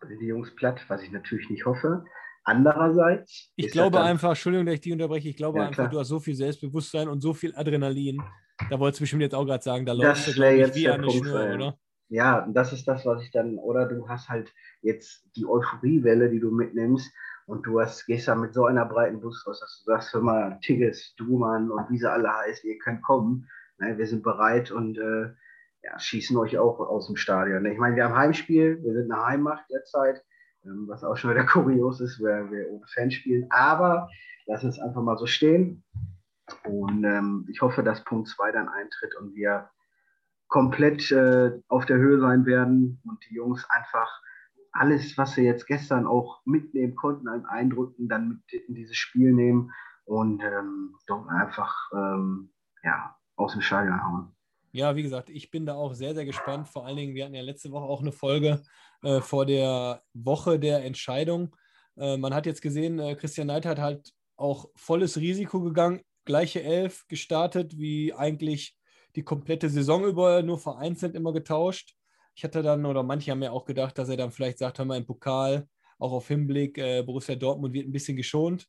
sind 0.07 0.19
die 0.19 0.27
Jungs 0.27 0.53
platt, 0.55 0.83
was 0.87 1.03
ich 1.03 1.11
natürlich 1.11 1.49
nicht 1.49 1.65
hoffe. 1.65 2.03
Andererseits. 2.45 3.51
Ich 3.55 3.71
glaube 3.71 4.01
einfach, 4.01 4.29
Entschuldigung, 4.29 4.65
dass 4.65 4.75
ich 4.75 4.81
die 4.81 4.91
unterbreche, 4.91 5.29
ich 5.29 5.37
glaube 5.37 5.59
ja, 5.59 5.65
einfach, 5.65 5.83
klar. 5.83 5.89
du 5.89 5.99
hast 5.99 6.09
so 6.09 6.19
viel 6.19 6.35
Selbstbewusstsein 6.35 7.07
und 7.07 7.21
so 7.21 7.33
viel 7.33 7.55
Adrenalin. 7.55 8.21
Da 8.69 8.79
wolltest 8.79 8.99
du 8.99 9.03
bestimmt 9.03 9.21
jetzt 9.21 9.35
auch 9.35 9.45
gerade 9.45 9.63
sagen, 9.63 9.85
da 9.85 9.93
läuft 9.93 10.25
glaube 10.33 10.55
ich, 10.55 10.75
wie 10.75 10.89
eine 10.89 11.03
Punkt 11.07 11.25
Schnur, 11.25 11.53
oder? 11.53 11.77
Ja, 12.09 12.45
das 12.51 12.73
ist 12.73 12.87
das, 12.87 13.05
was 13.05 13.23
ich 13.23 13.31
dann, 13.31 13.57
oder 13.57 13.87
du 13.87 14.07
hast 14.07 14.29
halt 14.29 14.53
jetzt 14.81 15.25
die 15.35 15.45
Euphoriewelle, 15.45 16.29
die 16.29 16.39
du 16.39 16.51
mitnimmst 16.51 17.11
und 17.45 17.65
du 17.65 17.79
hast, 17.79 18.05
gehst 18.05 18.27
da 18.27 18.35
mit 18.35 18.53
so 18.53 18.65
einer 18.65 18.85
breiten 18.85 19.19
Brust 19.19 19.45
raus, 19.47 19.59
dass 19.59 19.79
du 19.79 19.91
sagst, 19.91 20.13
hör 20.13 20.21
mal, 20.21 20.59
Tigges, 20.61 21.13
Dumann 21.15 21.71
und 21.71 21.89
wie 21.89 21.97
sie 21.97 22.09
alle 22.09 22.33
heißen, 22.33 22.69
ihr 22.69 22.77
könnt 22.77 23.01
kommen. 23.01 23.47
Ne, 23.79 23.97
wir 23.97 24.07
sind 24.07 24.23
bereit 24.23 24.71
und 24.71 24.97
äh, 24.97 25.33
ja, 25.83 25.99
schießen 25.99 26.37
euch 26.37 26.57
auch 26.57 26.79
aus 26.79 27.07
dem 27.07 27.17
Stadion. 27.17 27.65
Ich 27.65 27.77
meine, 27.77 27.95
wir 27.95 28.05
haben 28.05 28.15
Heimspiel, 28.15 28.81
wir 28.83 28.93
sind 28.93 29.11
eine 29.11 29.25
Heimmacht 29.25 29.65
derzeit, 29.69 30.23
ähm, 30.63 30.85
was 30.87 31.03
auch 31.03 31.17
schon 31.17 31.31
wieder 31.31 31.45
kurios 31.45 31.99
ist, 31.99 32.21
weil 32.21 32.49
wir 32.51 32.69
ohne 32.71 32.85
Fans 32.87 33.13
spielen. 33.13 33.47
Aber 33.49 34.09
lass 34.45 34.63
es 34.63 34.79
einfach 34.79 35.01
mal 35.01 35.17
so 35.17 35.25
stehen. 35.25 35.83
Und 36.65 37.03
ähm, 37.03 37.47
ich 37.49 37.61
hoffe, 37.61 37.83
dass 37.83 38.03
Punkt 38.03 38.27
2 38.27 38.51
dann 38.51 38.69
eintritt 38.69 39.15
und 39.15 39.33
wir 39.35 39.69
komplett 40.47 41.11
äh, 41.11 41.51
auf 41.67 41.85
der 41.85 41.97
Höhe 41.97 42.19
sein 42.19 42.45
werden 42.45 43.01
und 43.05 43.23
die 43.29 43.35
Jungs 43.35 43.65
einfach 43.69 44.21
alles, 44.73 45.17
was 45.17 45.33
sie 45.33 45.43
jetzt 45.43 45.67
gestern 45.67 46.07
auch 46.07 46.41
mitnehmen 46.45 46.95
konnten 46.95 47.27
an 47.27 47.45
Eindrücken, 47.45 48.09
dann 48.09 48.29
mit 48.29 48.63
in 48.67 48.75
dieses 48.75 48.97
Spiel 48.97 49.31
nehmen 49.31 49.71
und 50.05 50.41
ähm, 50.41 50.95
doch 51.07 51.27
einfach 51.27 51.75
ähm, 51.93 52.51
ja, 52.83 53.15
aus 53.35 53.53
dem 53.53 53.61
Stadion 53.61 54.03
hauen. 54.05 54.35
Ja, 54.71 54.95
wie 54.95 55.03
gesagt, 55.03 55.29
ich 55.29 55.51
bin 55.51 55.67
da 55.67 55.75
auch 55.75 55.93
sehr, 55.93 56.15
sehr 56.15 56.25
gespannt. 56.25 56.67
Vor 56.67 56.85
allen 56.85 56.97
Dingen, 56.97 57.13
wir 57.13 57.25
hatten 57.25 57.35
ja 57.35 57.43
letzte 57.43 57.71
Woche 57.71 57.85
auch 57.85 58.01
eine 58.01 58.11
Folge 58.11 58.63
äh, 59.03 59.21
vor 59.21 59.45
der 59.45 60.01
Woche 60.13 60.59
der 60.59 60.83
Entscheidung. 60.83 61.55
Äh, 61.95 62.17
man 62.17 62.33
hat 62.33 62.47
jetzt 62.47 62.61
gesehen, 62.61 62.97
äh, 62.97 63.15
Christian 63.15 63.47
Neidhardt 63.47 63.77
hat 63.77 63.85
halt 63.85 64.13
auch 64.35 64.69
volles 64.75 65.17
Risiko 65.17 65.61
gegangen, 65.61 66.01
gleiche 66.25 66.63
Elf 66.63 67.07
gestartet, 67.07 67.77
wie 67.77 68.13
eigentlich 68.13 68.75
die 69.15 69.23
komplette 69.23 69.69
Saison 69.69 70.05
über, 70.05 70.41
nur 70.41 70.57
vereinzelt 70.57 71.13
immer 71.13 71.33
getauscht. 71.33 71.95
Ich 72.35 72.43
hatte 72.43 72.63
dann, 72.63 72.85
oder 72.85 73.03
manche 73.03 73.31
haben 73.31 73.43
ja 73.43 73.51
auch 73.51 73.65
gedacht, 73.65 73.97
dass 73.97 74.09
er 74.09 74.17
dann 74.17 74.31
vielleicht 74.31 74.57
sagt, 74.57 74.79
hör 74.79 74.85
mal, 74.85 74.97
im 74.97 75.05
Pokal, 75.05 75.67
auch 75.99 76.11
auf 76.11 76.27
Hinblick, 76.27 76.77
äh, 76.77 77.03
Borussia 77.03 77.35
Dortmund 77.35 77.73
wird 77.73 77.87
ein 77.87 77.91
bisschen 77.91 78.17
geschont. 78.17 78.67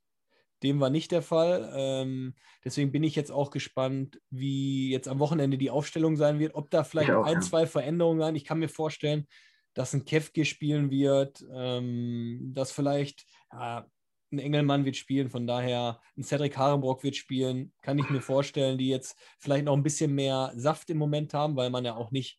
Dem 0.62 0.80
war 0.80 0.90
nicht 0.90 1.10
der 1.10 1.22
Fall. 1.22 1.72
Ähm, 1.74 2.34
deswegen 2.64 2.92
bin 2.92 3.02
ich 3.02 3.16
jetzt 3.16 3.30
auch 3.30 3.50
gespannt, 3.50 4.20
wie 4.30 4.90
jetzt 4.90 5.08
am 5.08 5.18
Wochenende 5.18 5.58
die 5.58 5.70
Aufstellung 5.70 6.16
sein 6.16 6.38
wird, 6.38 6.54
ob 6.54 6.70
da 6.70 6.84
vielleicht 6.84 7.10
auch, 7.10 7.24
ein, 7.24 7.34
ja. 7.34 7.40
zwei 7.40 7.66
Veränderungen 7.66 8.20
sein. 8.20 8.36
Ich 8.36 8.44
kann 8.44 8.58
mir 8.58 8.68
vorstellen, 8.68 9.26
dass 9.74 9.92
ein 9.92 10.04
Kefke 10.04 10.44
spielen 10.44 10.90
wird, 10.90 11.44
ähm, 11.52 12.52
dass 12.54 12.70
vielleicht 12.70 13.26
ja, 13.52 13.86
ein 14.32 14.38
Engelmann 14.38 14.84
wird 14.84 14.96
spielen, 14.96 15.30
von 15.30 15.46
daher 15.46 16.00
ein 16.16 16.22
Cedric 16.22 16.56
Harenbrock 16.56 17.02
wird 17.02 17.16
spielen, 17.16 17.72
kann 17.82 17.98
ich 17.98 18.08
mir 18.10 18.20
vorstellen, 18.20 18.78
die 18.78 18.88
jetzt 18.88 19.18
vielleicht 19.38 19.64
noch 19.64 19.76
ein 19.76 19.82
bisschen 19.82 20.14
mehr 20.14 20.52
Saft 20.56 20.90
im 20.90 20.98
Moment 20.98 21.34
haben, 21.34 21.56
weil 21.56 21.70
man 21.70 21.84
ja 21.84 21.94
auch 21.94 22.10
nicht, 22.10 22.38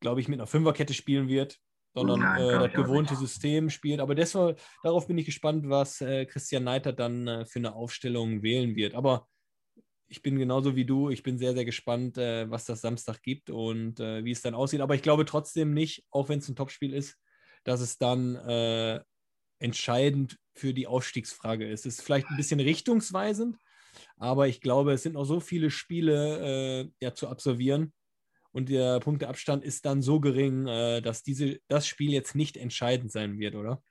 glaube 0.00 0.20
ich, 0.20 0.28
mit 0.28 0.38
einer 0.38 0.46
Fünferkette 0.46 0.94
spielen 0.94 1.28
wird 1.28 1.60
sondern 1.94 2.20
Nein, 2.20 2.42
äh, 2.42 2.68
das 2.68 2.72
gewohnte 2.72 3.16
System 3.16 3.70
spielt. 3.70 4.00
Aber 4.00 4.14
deshalb, 4.14 4.60
darauf 4.82 5.06
bin 5.06 5.18
ich 5.18 5.26
gespannt, 5.26 5.68
was 5.68 6.00
äh, 6.00 6.26
Christian 6.26 6.64
Neiter 6.64 6.92
dann 6.92 7.26
äh, 7.26 7.44
für 7.46 7.58
eine 7.58 7.74
Aufstellung 7.74 8.42
wählen 8.42 8.76
wird. 8.76 8.94
Aber 8.94 9.26
ich 10.08 10.22
bin 10.22 10.38
genauso 10.38 10.76
wie 10.76 10.84
du, 10.84 11.10
ich 11.10 11.22
bin 11.22 11.38
sehr, 11.38 11.54
sehr 11.54 11.64
gespannt, 11.64 12.18
äh, 12.18 12.50
was 12.50 12.64
das 12.64 12.80
Samstag 12.80 13.22
gibt 13.22 13.50
und 13.50 14.00
äh, 14.00 14.24
wie 14.24 14.32
es 14.32 14.42
dann 14.42 14.54
aussieht. 14.54 14.80
Aber 14.80 14.94
ich 14.94 15.02
glaube 15.02 15.24
trotzdem 15.24 15.72
nicht, 15.72 16.04
auch 16.10 16.28
wenn 16.28 16.38
es 16.38 16.48
ein 16.48 16.56
Topspiel 16.56 16.92
ist, 16.92 17.16
dass 17.64 17.80
es 17.80 17.98
dann 17.98 18.36
äh, 18.36 19.00
entscheidend 19.58 20.38
für 20.54 20.72
die 20.72 20.86
Aufstiegsfrage 20.86 21.68
ist. 21.68 21.86
Es 21.86 21.98
ist 21.98 22.02
vielleicht 22.02 22.28
ein 22.28 22.36
bisschen 22.36 22.60
richtungsweisend, 22.60 23.56
aber 24.16 24.48
ich 24.48 24.60
glaube, 24.60 24.92
es 24.92 25.02
sind 25.02 25.14
noch 25.14 25.24
so 25.24 25.40
viele 25.40 25.70
Spiele 25.70 26.90
ja, 27.00 27.14
zu 27.14 27.28
absolvieren 27.28 27.92
und 28.52 28.68
der 28.68 29.00
Punkteabstand 29.00 29.64
ist 29.64 29.86
dann 29.86 30.02
so 30.02 30.20
gering, 30.20 30.66
äh, 30.66 31.00
dass 31.00 31.22
diese, 31.22 31.60
das 31.68 31.86
Spiel 31.86 32.12
jetzt 32.12 32.34
nicht 32.34 32.56
entscheidend 32.56 33.12
sein 33.12 33.38
wird, 33.38 33.54
oder? 33.54 33.82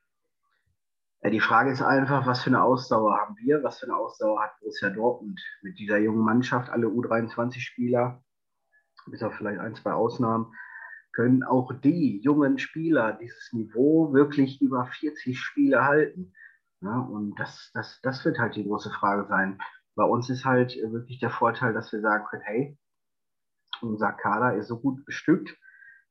Ja, 1.21 1.29
die 1.29 1.41
Frage 1.41 1.71
ist 1.71 1.81
einfach, 1.81 2.25
was 2.25 2.43
für 2.43 2.49
eine 2.49 2.63
Ausdauer 2.63 3.17
haben 3.17 3.35
wir, 3.37 3.61
was 3.61 3.79
für 3.79 3.87
eine 3.87 3.97
Ausdauer 3.97 4.41
hat 4.41 4.57
Borussia 4.61 4.89
Dortmund 4.89 5.41
mit 5.61 5.77
dieser 5.77 5.97
jungen 5.97 6.23
Mannschaft, 6.23 6.69
alle 6.69 6.87
U23-Spieler, 6.87 8.23
bis 9.07 9.23
auf 9.23 9.33
vielleicht 9.33 9.59
ein, 9.59 9.75
zwei 9.75 9.91
Ausnahmen, 9.91 10.53
können 11.11 11.43
auch 11.43 11.73
die 11.73 12.21
jungen 12.21 12.57
Spieler 12.57 13.13
dieses 13.13 13.51
Niveau 13.51 14.13
wirklich 14.13 14.61
über 14.61 14.85
40 14.85 15.37
Spiele 15.37 15.83
halten. 15.83 16.33
Ja, 16.81 16.99
und 16.99 17.37
das, 17.37 17.71
das, 17.73 17.99
das 18.01 18.23
wird 18.23 18.39
halt 18.39 18.55
die 18.55 18.63
große 18.63 18.91
Frage 18.91 19.27
sein. 19.27 19.59
Bei 19.95 20.05
uns 20.05 20.29
ist 20.29 20.45
halt 20.45 20.77
wirklich 20.77 21.19
der 21.19 21.31
Vorteil, 21.31 21.73
dass 21.73 21.91
wir 21.91 21.99
sagen 21.99 22.23
können, 22.29 22.43
hey, 22.45 22.77
unser 23.81 24.11
Kader 24.11 24.55
ist 24.55 24.67
so 24.67 24.79
gut 24.79 25.05
bestückt. 25.05 25.57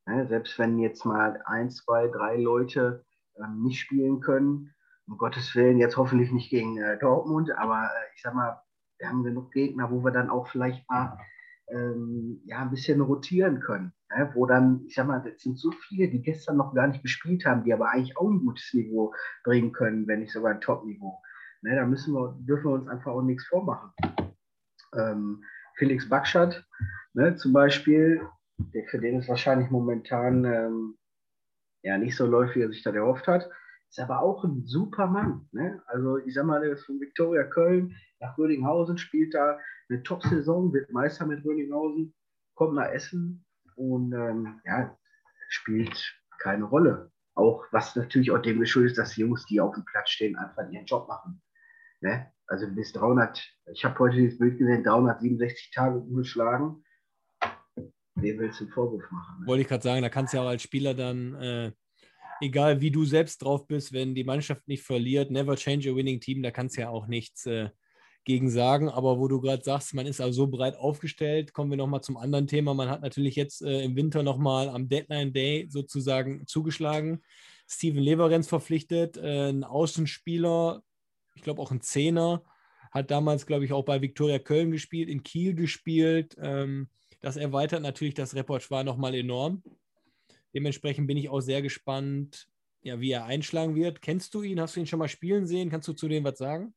Ne? 0.05 0.27
Selbst 0.27 0.57
wenn 0.59 0.79
jetzt 0.79 1.05
mal 1.05 1.41
ein, 1.45 1.69
zwei, 1.69 2.07
drei 2.07 2.37
Leute 2.37 3.05
ähm, 3.37 3.63
nicht 3.63 3.79
spielen 3.79 4.19
können, 4.19 4.73
um 5.07 5.17
Gottes 5.17 5.55
Willen, 5.55 5.77
jetzt 5.77 5.97
hoffentlich 5.97 6.31
nicht 6.31 6.49
gegen 6.49 6.77
äh, 6.77 6.97
Dortmund, 6.99 7.51
aber 7.57 7.85
äh, 7.85 8.15
ich 8.15 8.21
sag 8.21 8.33
mal, 8.33 8.61
wir 8.97 9.09
haben 9.09 9.23
genug 9.23 9.51
Gegner, 9.51 9.89
wo 9.91 10.03
wir 10.03 10.11
dann 10.11 10.29
auch 10.29 10.47
vielleicht 10.47 10.87
mal 10.89 11.17
ähm, 11.69 12.41
ja, 12.45 12.59
ein 12.59 12.71
bisschen 12.71 13.01
rotieren 13.01 13.59
können. 13.59 13.93
Ne? 14.15 14.31
Wo 14.33 14.45
dann, 14.45 14.83
ich 14.87 14.95
sag 14.95 15.07
mal, 15.07 15.19
das 15.19 15.41
sind 15.41 15.57
so 15.57 15.71
viele, 15.71 16.09
die 16.09 16.21
gestern 16.21 16.57
noch 16.57 16.73
gar 16.73 16.87
nicht 16.87 17.01
gespielt 17.01 17.45
haben, 17.45 17.63
die 17.63 17.73
aber 17.73 17.89
eigentlich 17.89 18.17
auch 18.17 18.29
ein 18.29 18.43
gutes 18.45 18.73
Niveau 18.73 19.13
bringen 19.43 19.71
können, 19.71 20.07
wenn 20.07 20.19
nicht 20.19 20.33
sogar 20.33 20.53
ein 20.53 20.61
Top-Niveau. 20.61 21.21
Ne? 21.61 21.75
Da 21.75 21.85
müssen 21.85 22.13
wir, 22.13 22.35
dürfen 22.39 22.65
wir 22.65 22.73
uns 22.73 22.87
einfach 22.87 23.11
auch 23.11 23.21
nichts 23.21 23.45
vormachen. 23.45 23.91
Ähm, 24.95 25.43
Felix 25.79 26.07
Bakschat, 26.09 26.63
ne, 27.13 27.35
zum 27.37 27.53
Beispiel, 27.53 28.21
der, 28.57 28.83
für 28.89 28.99
den 28.99 29.19
es 29.19 29.29
wahrscheinlich 29.29 29.71
momentan 29.71 30.43
ähm, 30.43 30.97
ja 31.83 31.97
nicht 31.97 32.17
so 32.17 32.25
läuft, 32.25 32.55
wie 32.55 32.61
er 32.61 32.69
sich 32.69 32.83
da 32.83 32.91
erhofft 32.91 33.27
hat, 33.27 33.49
ist 33.89 33.99
aber 33.99 34.21
auch 34.21 34.43
ein 34.43 34.65
super 34.65 35.07
Mann. 35.07 35.47
Ne? 35.53 35.81
Also 35.87 36.17
ich 36.17 36.33
sag 36.33 36.45
mal, 36.45 36.61
der 36.61 36.73
ist 36.73 36.85
von 36.85 36.99
Viktoria 36.99 37.43
Köln 37.43 37.95
nach 38.19 38.37
Rödinghausen, 38.37 38.97
spielt 38.97 39.33
da 39.33 39.57
eine 39.89 40.03
Top-Saison, 40.03 40.73
wird 40.73 40.91
Meister 40.91 41.25
mit 41.25 41.43
Rödinghausen, 41.45 42.13
kommt 42.55 42.75
nach 42.75 42.89
Essen 42.89 43.45
und 43.75 44.11
ähm, 44.11 44.59
ja, 44.65 44.95
spielt 45.47 46.13
keine 46.39 46.65
Rolle. 46.65 47.09
Auch 47.35 47.63
was 47.71 47.95
natürlich 47.95 48.31
auch 48.31 48.41
dem 48.41 48.59
geschuldet 48.59 48.91
ist, 48.91 48.97
dass 48.97 49.15
die 49.15 49.21
Jungs, 49.21 49.45
die 49.45 49.61
auf 49.61 49.73
dem 49.73 49.85
Platz 49.85 50.09
stehen, 50.09 50.35
einfach 50.35 50.69
ihren 50.69 50.85
Job 50.85 51.07
machen. 51.07 51.41
Ne? 52.01 52.31
Also 52.47 52.67
bis 52.67 52.93
300, 52.93 53.41
ich 53.73 53.85
habe 53.85 53.99
heute 53.99 54.15
dieses 54.15 54.39
Bild 54.39 54.57
gesehen, 54.57 54.83
367 54.83 55.71
Tage 55.71 55.99
ungeschlagen. 55.99 56.83
Wem 58.15 58.39
willst 58.39 58.59
du 58.59 58.65
einen 58.65 58.73
Vorwurf 58.73 59.03
machen? 59.11 59.41
Ne? 59.41 59.47
Wollte 59.47 59.61
ich 59.61 59.67
gerade 59.67 59.83
sagen, 59.83 60.01
da 60.01 60.09
kannst 60.09 60.33
du 60.33 60.37
ja 60.37 60.43
auch 60.43 60.47
als 60.47 60.63
Spieler 60.63 60.93
dann, 60.93 61.35
äh, 61.35 61.71
egal 62.41 62.81
wie 62.81 62.91
du 62.91 63.05
selbst 63.05 63.43
drauf 63.43 63.67
bist, 63.67 63.93
wenn 63.93 64.15
die 64.15 64.23
Mannschaft 64.23 64.67
nicht 64.67 64.83
verliert, 64.83 65.31
never 65.31 65.55
change 65.55 65.91
a 65.91 65.95
winning 65.95 66.19
team, 66.19 66.41
da 66.41 66.51
kannst 66.51 66.77
du 66.77 66.81
ja 66.81 66.89
auch 66.89 67.07
nichts 67.07 67.45
äh, 67.45 67.69
gegen 68.25 68.49
sagen. 68.49 68.89
Aber 68.89 69.19
wo 69.19 69.27
du 69.27 69.41
gerade 69.41 69.63
sagst, 69.63 69.93
man 69.93 70.07
ist 70.07 70.21
also 70.21 70.43
so 70.43 70.47
breit 70.47 70.75
aufgestellt, 70.75 71.53
kommen 71.53 71.71
wir 71.71 71.77
nochmal 71.77 72.01
zum 72.01 72.17
anderen 72.17 72.47
Thema. 72.47 72.73
Man 72.73 72.89
hat 72.89 73.01
natürlich 73.01 73.35
jetzt 73.35 73.61
äh, 73.61 73.83
im 73.83 73.95
Winter 73.95 74.23
nochmal 74.23 74.69
am 74.69 74.89
Deadline 74.89 75.33
Day 75.33 75.67
sozusagen 75.69 76.45
zugeschlagen. 76.47 77.21
Steven 77.67 78.01
Leverenz 78.01 78.47
verpflichtet, 78.47 79.17
äh, 79.17 79.49
ein 79.49 79.63
Außenspieler, 79.63 80.81
ich 81.39 81.43
glaube 81.43 81.61
auch 81.61 81.71
ein 81.71 81.81
Zehner, 81.81 82.43
hat 82.91 83.11
damals, 83.11 83.45
glaube 83.45 83.63
ich, 83.63 83.71
auch 83.71 83.85
bei 83.85 84.01
Viktoria 84.01 84.39
Köln 84.39 84.71
gespielt, 84.71 85.09
in 85.09 85.23
Kiel 85.23 85.55
gespielt. 85.55 86.35
Ähm, 86.41 86.89
das 87.21 87.37
erweitert 87.37 87.81
natürlich 87.81 88.13
das 88.13 88.35
Repertoire 88.35 88.83
nochmal 88.83 89.15
enorm. 89.15 89.63
Dementsprechend 90.53 91.07
bin 91.07 91.17
ich 91.17 91.29
auch 91.29 91.39
sehr 91.39 91.61
gespannt, 91.61 92.49
ja, 92.81 92.99
wie 92.99 93.11
er 93.11 93.25
einschlagen 93.25 93.75
wird. 93.75 94.01
Kennst 94.01 94.33
du 94.33 94.41
ihn? 94.41 94.59
Hast 94.59 94.75
du 94.75 94.81
ihn 94.81 94.85
schon 94.85 94.99
mal 94.99 95.07
spielen 95.07 95.45
sehen? 95.45 95.69
Kannst 95.69 95.87
du 95.87 95.93
zu 95.93 96.07
dem 96.07 96.23
was 96.23 96.37
sagen? 96.37 96.73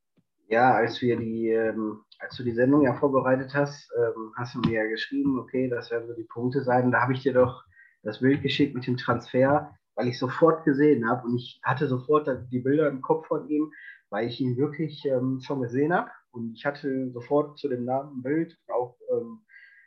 Ja, 0.47 0.73
als 0.75 1.01
wir 1.01 1.17
die, 1.17 1.49
ähm, 1.49 2.01
als 2.19 2.37
du 2.37 2.43
die 2.43 2.53
Sendung 2.53 2.83
ja 2.83 2.93
vorbereitet 2.93 3.53
hast, 3.53 3.91
ähm, 3.97 4.33
hast 4.37 4.55
du 4.55 4.59
mir 4.59 4.83
ja 4.83 4.85
geschrieben, 4.85 5.39
okay, 5.39 5.67
das 5.67 5.91
werden 5.91 6.07
so 6.07 6.13
die 6.13 6.27
Punkte 6.31 6.63
sein. 6.63 6.91
Da 6.91 7.01
habe 7.01 7.13
ich 7.13 7.23
dir 7.23 7.33
doch 7.33 7.63
das 8.03 8.19
Bild 8.19 8.43
geschickt 8.43 8.75
mit 8.75 8.85
dem 8.85 8.97
Transfer, 8.97 9.73
weil 9.95 10.07
ich 10.07 10.19
sofort 10.19 10.63
gesehen 10.65 11.09
habe 11.09 11.25
und 11.27 11.35
ich 11.35 11.59
hatte 11.63 11.87
sofort 11.87 12.29
die 12.51 12.59
Bilder 12.59 12.87
im 12.89 13.01
Kopf 13.01 13.27
von 13.27 13.47
ihm, 13.49 13.71
weil 14.13 14.27
ich 14.27 14.39
ihn 14.39 14.57
wirklich 14.57 15.03
ähm, 15.05 15.39
schon 15.41 15.63
gesehen 15.63 15.91
habe 15.91 16.11
und 16.29 16.53
ich 16.53 16.67
hatte 16.67 17.09
sofort 17.13 17.57
zu 17.57 17.67
dem 17.67 17.83
Namen 17.83 18.19
ein 18.19 18.21
Bild, 18.21 18.55
auch 18.67 18.95
ähm, 19.11 19.39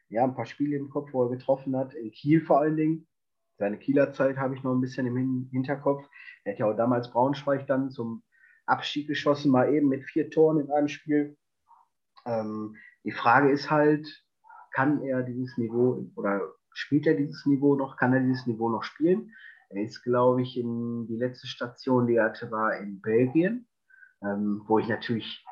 ja, 0.08 0.24
ein 0.24 0.34
paar 0.34 0.46
Spiele 0.46 0.76
im 0.76 0.90
Kopf, 0.90 1.12
wo 1.12 1.22
er 1.22 1.30
getroffen 1.30 1.76
hat, 1.76 1.94
in 1.94 2.10
Kiel 2.10 2.40
vor 2.40 2.58
allen 2.58 2.76
Dingen. 2.76 3.06
Seine 3.56 3.78
Kieler 3.78 4.12
Zeit 4.12 4.36
habe 4.36 4.56
ich 4.56 4.64
noch 4.64 4.74
ein 4.74 4.80
bisschen 4.80 5.06
im 5.06 5.48
Hinterkopf. 5.52 6.04
Er 6.42 6.52
hat 6.52 6.58
ja 6.58 6.66
auch 6.66 6.76
damals 6.76 7.12
Braunschweig 7.12 7.68
dann 7.68 7.92
zum 7.92 8.24
Abstieg 8.66 9.06
geschossen, 9.06 9.52
mal 9.52 9.72
eben 9.72 9.88
mit 9.88 10.02
vier 10.02 10.28
Toren 10.28 10.58
in 10.58 10.72
einem 10.72 10.88
Spiel. 10.88 11.36
Ähm, 12.24 12.74
die 13.04 13.12
Frage 13.12 13.52
ist 13.52 13.70
halt, 13.70 14.24
kann 14.72 15.02
er 15.02 15.22
dieses 15.22 15.56
Niveau 15.56 16.04
oder 16.16 16.40
spielt 16.72 17.06
er 17.06 17.14
dieses 17.14 17.46
Niveau 17.46 17.76
noch, 17.76 17.96
kann 17.96 18.12
er 18.12 18.20
dieses 18.20 18.44
Niveau 18.48 18.70
noch 18.70 18.82
spielen? 18.82 19.30
Er 19.70 19.84
ist, 19.84 20.02
glaube 20.02 20.42
ich, 20.42 20.58
in 20.58 21.06
die 21.06 21.16
letzte 21.16 21.46
Station, 21.46 22.08
die 22.08 22.16
er 22.16 22.24
hatte, 22.24 22.50
war 22.50 22.76
in 22.76 23.00
Belgien, 23.00 23.68
ähm, 24.22 24.62
wo 24.66 24.78
ich 24.78 24.88
natürlich 24.88 25.44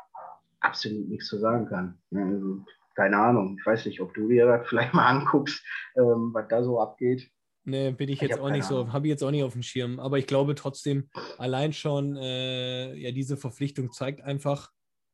absolut 0.61 1.09
nichts 1.09 1.29
zu 1.29 1.39
sagen 1.39 1.67
kann. 1.67 1.99
Also, 2.15 2.65
keine 2.95 3.19
Ahnung, 3.19 3.57
ich 3.59 3.67
weiß 3.67 3.87
nicht, 3.87 4.01
ob 4.01 4.15
du 4.15 4.29
dir 4.29 4.47
das 4.47 4.67
vielleicht 4.69 4.95
mal 4.95 5.07
anguckst, 5.07 5.65
ähm, 5.97 6.31
was 6.33 6.49
da 6.49 6.63
so 6.63 6.81
abgeht. 6.81 7.31
Nee, 7.65 7.93
bin 7.93 8.11
ich 8.11 8.21
jetzt 8.21 8.37
ich 8.37 8.41
auch 8.41 8.51
nicht 8.51 8.67
Ahnung. 8.67 8.87
so, 8.87 8.93
habe 8.93 9.07
ich 9.07 9.11
jetzt 9.11 9.23
auch 9.23 9.31
nicht 9.31 9.43
auf 9.43 9.55
dem 9.55 9.63
Schirm. 9.63 9.99
Aber 9.99 10.19
ich 10.19 10.27
glaube 10.27 10.55
trotzdem, 10.55 11.09
allein 11.39 11.73
schon, 11.73 12.17
äh, 12.17 12.95
ja, 12.95 13.11
diese 13.11 13.37
Verpflichtung 13.37 13.91
zeigt 13.91 14.21
einfach, 14.21 14.71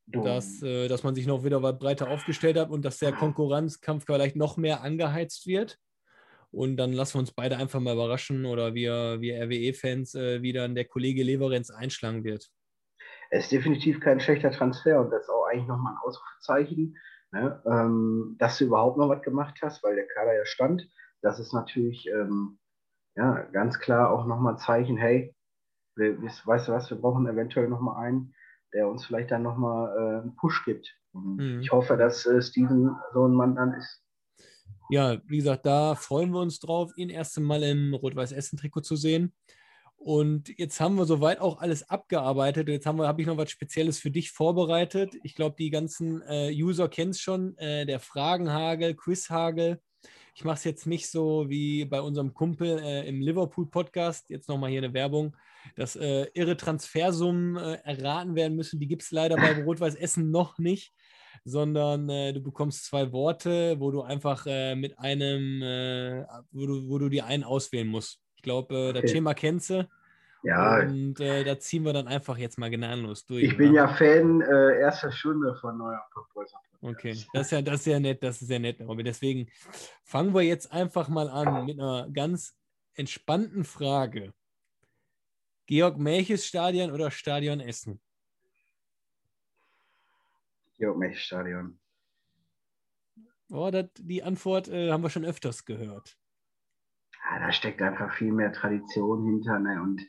dass, 0.06 0.60
äh, 0.62 0.88
dass 0.88 1.04
man 1.04 1.14
sich 1.14 1.26
noch 1.26 1.44
wieder 1.44 1.62
weit 1.62 1.78
breiter 1.78 2.10
aufgestellt 2.10 2.58
hat 2.58 2.70
und 2.70 2.84
dass 2.84 2.98
der 2.98 3.12
Konkurrenzkampf 3.12 4.04
vielleicht 4.04 4.34
noch 4.34 4.56
mehr 4.56 4.82
angeheizt 4.82 5.46
wird. 5.46 5.78
Und 6.50 6.76
dann 6.76 6.92
lassen 6.92 7.14
wir 7.14 7.20
uns 7.20 7.32
beide 7.32 7.56
einfach 7.56 7.78
mal 7.78 7.94
überraschen 7.94 8.44
oder 8.44 8.74
wir, 8.74 9.20
wir 9.20 9.40
RWE-Fans, 9.44 10.16
äh, 10.16 10.42
wie 10.42 10.52
dann 10.52 10.74
der 10.74 10.86
Kollege 10.86 11.22
Leverenz 11.22 11.70
einschlagen 11.70 12.24
wird. 12.24 12.48
Es 13.30 13.44
ist 13.44 13.52
definitiv 13.52 14.00
kein 14.00 14.20
schlechter 14.20 14.50
Transfer 14.50 15.00
und 15.00 15.10
das 15.10 15.22
ist 15.22 15.30
auch 15.30 15.46
eigentlich 15.46 15.68
nochmal 15.68 15.94
ein 15.94 15.98
Ausrufezeichen, 16.02 16.96
ne? 17.32 17.62
ähm, 17.64 18.36
dass 18.38 18.58
du 18.58 18.64
überhaupt 18.64 18.98
noch 18.98 19.08
was 19.08 19.22
gemacht 19.22 19.58
hast, 19.62 19.82
weil 19.82 19.94
der 19.94 20.06
Kader 20.08 20.34
ja 20.34 20.44
stand 20.44 20.88
das 21.22 21.38
ist 21.38 21.52
natürlich 21.52 22.06
ähm, 22.08 22.58
ja, 23.16 23.42
ganz 23.52 23.78
klar 23.78 24.10
auch 24.10 24.26
nochmal 24.26 24.54
ein 24.54 24.58
Zeichen, 24.58 24.96
hey, 24.96 25.34
wir, 25.96 26.20
weißt 26.22 26.68
du 26.68 26.72
was, 26.72 26.90
wir 26.90 26.96
brauchen 26.96 27.26
eventuell 27.26 27.68
nochmal 27.68 28.04
einen, 28.06 28.34
der 28.72 28.88
uns 28.88 29.04
vielleicht 29.04 29.30
dann 29.30 29.42
nochmal 29.42 29.96
äh, 29.96 30.22
einen 30.22 30.36
Push 30.36 30.64
gibt. 30.64 30.88
Mhm. 31.12 31.60
Ich 31.60 31.72
hoffe, 31.72 31.96
dass 31.96 32.24
äh, 32.26 32.40
Steven 32.40 32.96
so 33.12 33.26
ein 33.26 33.34
Mann 33.34 33.56
dann 33.56 33.74
ist. 33.74 34.02
Ja, 34.88 35.18
wie 35.26 35.36
gesagt, 35.36 35.66
da 35.66 35.94
freuen 35.94 36.32
wir 36.32 36.40
uns 36.40 36.58
drauf, 36.58 36.92
ihn 36.96 37.10
erst 37.10 37.36
einmal 37.38 37.62
im 37.62 37.94
Rot-Weiß-Essen-Trikot 37.94 38.80
zu 38.80 38.96
sehen. 38.96 39.32
Und 40.02 40.58
jetzt 40.58 40.80
haben 40.80 40.94
wir 40.94 41.04
soweit 41.04 41.40
auch 41.40 41.60
alles 41.60 41.90
abgearbeitet. 41.90 42.68
Jetzt 42.70 42.86
habe 42.86 43.20
ich 43.20 43.26
noch 43.26 43.36
was 43.36 43.50
Spezielles 43.50 43.98
für 43.98 44.10
dich 44.10 44.30
vorbereitet. 44.30 45.14
Ich 45.24 45.34
glaube, 45.34 45.56
die 45.58 45.68
ganzen 45.68 46.22
äh, 46.22 46.50
User 46.54 46.88
kennen 46.88 47.10
es 47.10 47.20
schon. 47.20 47.54
Äh, 47.58 47.84
der 47.84 48.00
Fragenhagel, 48.00 48.94
Quizhagel. 48.94 49.78
Ich 50.34 50.42
mache 50.42 50.54
es 50.54 50.64
jetzt 50.64 50.86
nicht 50.86 51.10
so 51.10 51.50
wie 51.50 51.84
bei 51.84 52.00
unserem 52.00 52.32
Kumpel 52.32 52.78
äh, 52.78 53.06
im 53.06 53.20
Liverpool-Podcast. 53.20 54.30
Jetzt 54.30 54.48
nochmal 54.48 54.70
hier 54.70 54.82
eine 54.82 54.94
Werbung, 54.94 55.36
dass 55.76 55.96
äh, 55.96 56.28
irre 56.32 56.56
Transfersummen 56.56 57.56
äh, 57.56 57.74
erraten 57.84 58.34
werden 58.34 58.56
müssen. 58.56 58.80
Die 58.80 58.88
gibt 58.88 59.02
es 59.02 59.10
leider 59.10 59.36
bei 59.36 59.52
Rot-Weiß 59.64 59.96
Essen 59.96 60.30
noch 60.30 60.58
nicht, 60.58 60.94
sondern 61.44 62.08
äh, 62.08 62.32
du 62.32 62.40
bekommst 62.40 62.86
zwei 62.86 63.12
Worte, 63.12 63.78
wo 63.78 63.90
du 63.90 64.00
einfach 64.00 64.46
äh, 64.46 64.74
mit 64.76 64.98
einem, 64.98 65.60
äh, 65.60 66.24
wo, 66.52 66.64
du, 66.64 66.88
wo 66.88 66.96
du 66.96 67.10
dir 67.10 67.26
einen 67.26 67.44
auswählen 67.44 67.86
musst. 67.86 68.18
Ich 68.40 68.42
glaube, 68.42 68.88
okay. 68.88 69.02
das 69.02 69.12
Thema 69.12 69.34
kennst 69.34 69.68
du. 69.68 69.86
Ja. 70.42 70.78
Und 70.80 71.20
äh, 71.20 71.44
da 71.44 71.58
ziehen 71.58 71.82
wir 71.82 71.92
dann 71.92 72.08
einfach 72.08 72.38
jetzt 72.38 72.58
mal 72.58 72.70
gnadenlos 72.70 73.26
durch. 73.26 73.44
Ich 73.44 73.58
bin 73.58 73.72
oder? 73.72 73.80
ja 73.80 73.88
Fan 73.88 74.40
äh, 74.40 74.80
erster 74.80 75.12
Stunde 75.12 75.54
von 75.56 75.76
neuer 75.76 76.02
Football. 76.10 76.46
Okay, 76.80 77.22
das 77.34 77.48
ist 77.48 77.52
ja, 77.52 77.60
das 77.60 77.80
ist 77.80 77.86
ja 77.86 78.00
nett, 78.00 78.22
das 78.22 78.40
ist 78.40 78.50
ja 78.50 78.58
nett, 78.58 78.80
Robin. 78.80 79.04
Deswegen 79.04 79.50
fangen 80.04 80.32
wir 80.32 80.40
jetzt 80.40 80.72
einfach 80.72 81.10
mal 81.10 81.28
an 81.28 81.66
mit 81.66 81.78
einer 81.78 82.08
ganz 82.10 82.56
entspannten 82.94 83.64
Frage. 83.64 84.32
Georg 85.66 85.98
Melches 85.98 86.46
Stadion 86.46 86.92
oder 86.92 87.10
Stadion 87.10 87.60
Essen? 87.60 88.00
Georg 90.78 90.96
Melches 90.96 91.20
Stadion. 91.20 91.78
Oh, 93.50 93.70
das, 93.70 93.90
die 93.98 94.22
Antwort 94.22 94.68
äh, 94.68 94.90
haben 94.90 95.02
wir 95.02 95.10
schon 95.10 95.26
öfters 95.26 95.66
gehört. 95.66 96.16
Ja, 97.30 97.38
da 97.38 97.52
steckt 97.52 97.80
einfach 97.80 98.12
viel 98.14 98.32
mehr 98.32 98.52
Tradition 98.52 99.24
hinter. 99.24 99.58
Ne? 99.60 99.80
Und 99.80 100.02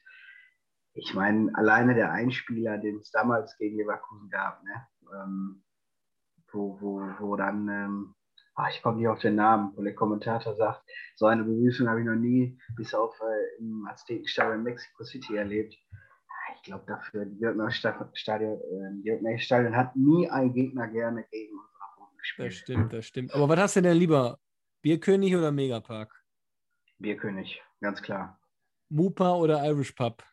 ich 0.94 1.14
meine, 1.14 1.52
alleine 1.54 1.94
der 1.94 2.12
Einspieler, 2.12 2.78
den 2.78 2.98
es 2.98 3.12
damals 3.12 3.56
gegen 3.58 3.78
Leverkusen 3.78 4.30
gab, 4.30 4.64
ne? 4.64 4.88
Ähm, 5.14 5.64
wo, 6.52 6.78
wo, 6.82 7.02
wo 7.20 7.36
dann, 7.36 7.70
ähm, 7.70 8.16
ach, 8.56 8.70
ich 8.72 8.82
komme 8.82 8.98
nicht 8.98 9.08
auf 9.08 9.20
den 9.20 9.36
Namen, 9.36 9.72
wo 9.76 9.84
der 9.84 9.96
Kommentator 9.96 10.56
sagt, 10.56 10.84
so 11.16 11.28
eine 11.28 11.44
Begrüßung 11.44 11.88
habe 11.88 12.02
ich 12.02 12.06
noch 12.06 12.16
nie 12.16 12.60
bis 12.76 12.94
auf 12.94 13.18
äh, 13.22 13.60
im 13.60 13.88
Aztekenstadion 13.90 14.58
in 14.58 14.64
Mexico 14.64 15.04
City 15.04 15.38
erlebt. 15.38 15.74
Ich 16.56 16.64
glaube 16.64 16.84
dafür, 16.88 17.26
die 17.26 17.46
Stadion, 18.14 18.60
äh, 19.06 19.40
Stadion 19.40 19.76
hat 19.76 19.96
nie 19.96 20.30
ein 20.30 20.54
Gegner 20.54 20.88
gerne 20.90 21.24
gegen 21.32 21.54
unsere 21.54 21.84
Boden 21.98 22.18
gespielt. 22.18 22.50
Das 22.50 22.58
stimmt, 22.58 22.94
das 22.94 23.06
stimmt. 23.06 23.34
Aber 23.34 23.48
was 23.48 23.60
hast 23.60 23.76
du 23.78 23.82
denn 23.82 23.98
lieber? 23.98 24.40
Bierkönig 24.82 25.36
oder 25.36 25.52
Megapark? 25.52 26.21
Bierkönig, 27.02 27.62
ganz 27.80 28.02
klar. 28.02 28.40
Mupa 28.90 29.36
oder 29.36 29.66
Irish 29.66 29.94
Pub? 29.94 30.24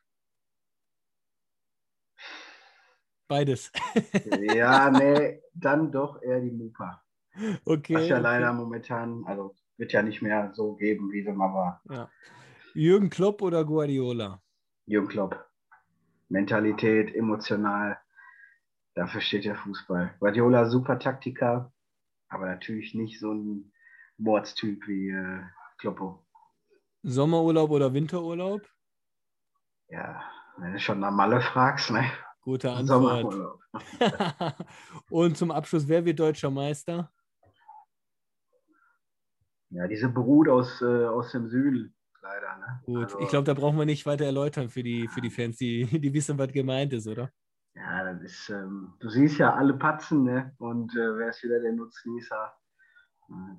Beides. 3.29 3.71
ja, 4.55 4.91
nee, 4.91 5.43
dann 5.55 5.93
doch 5.93 6.23
eher 6.23 6.41
die 6.41 6.51
Mupa. 6.51 7.03
Okay. 7.65 7.95
Was 7.95 8.09
ja 8.09 8.17
okay. 8.17 8.23
leider 8.23 8.53
momentan, 8.53 9.25
also 9.27 9.55
wird 9.77 9.93
ja 9.93 10.03
nicht 10.03 10.23
mehr 10.23 10.53
so 10.55 10.75
geben, 10.75 11.13
wie 11.13 11.23
sie 11.23 11.33
mal 11.33 11.53
war. 11.55 11.83
Ja. 11.91 12.11
Jürgen 12.75 13.11
Klopp 13.11 13.43
oder 13.43 13.65
Guardiola? 13.65 14.43
Jürgen 14.87 15.09
Klopp. 15.09 15.47
Mentalität, 16.29 17.15
emotional. 17.15 17.99
Dafür 18.95 19.21
steht 19.21 19.45
der 19.45 19.57
Fußball. 19.57 20.15
Guardiola 20.19 20.69
super 20.69 20.99
Taktiker, 20.99 21.73
aber 22.29 22.47
natürlich 22.47 22.95
nicht 22.95 23.21
so 23.21 23.33
ein 23.33 23.73
Mordstyp 24.17 24.87
wie 24.89 25.11
äh, 25.11 25.43
Kloppo. 25.79 26.27
Sommerurlaub 27.09 27.71
oder 27.71 27.93
Winterurlaub? 27.95 28.61
Ja, 29.89 30.23
wenn 30.59 30.73
du 30.75 30.79
schon 30.79 31.01
nach 31.01 31.11
Malle 31.11 31.41
fragst, 31.41 31.91
ne? 31.91 32.05
Gute 32.43 32.71
Antwort. 32.71 33.59
Und 35.11 35.37
zum 35.37 35.51
Abschluss, 35.51 35.89
wer 35.89 36.05
wird 36.05 36.19
deutscher 36.19 36.51
Meister? 36.51 37.11
Ja, 39.71 39.87
diese 39.87 40.09
Brut 40.09 40.49
aus, 40.49 40.81
äh, 40.81 41.07
aus 41.07 41.33
dem 41.33 41.49
Süden, 41.49 41.95
leider. 42.23 42.57
Ne? 42.57 42.81
Gut, 42.87 43.05
also, 43.05 43.21
ich 43.21 43.29
glaube, 43.29 43.45
da 43.45 43.55
brauchen 43.55 43.79
wir 43.79 43.85
nicht 43.85 44.07
weiter 44.07 44.25
erläutern 44.25 44.69
für 44.69 44.83
die, 44.83 45.09
für 45.09 45.21
die 45.21 45.31
Fans, 45.31 45.57
die, 45.59 45.85
die 46.01 46.13
wissen, 46.13 46.39
was 46.39 46.53
gemeint 46.53 46.93
ist, 46.93 47.07
oder? 47.07 47.31
Ja, 47.75 48.13
das 48.13 48.23
ist, 48.23 48.51
ähm, 48.51 48.95
du 48.99 49.09
siehst 49.09 49.39
ja 49.39 49.55
alle 49.55 49.75
Patzen, 49.75 50.25
ne? 50.25 50.55
Und 50.59 50.95
äh, 50.95 51.19
wer 51.19 51.29
ist 51.29 51.43
wieder 51.43 51.61
der 51.61 51.73
Nutznießer? 51.73 52.58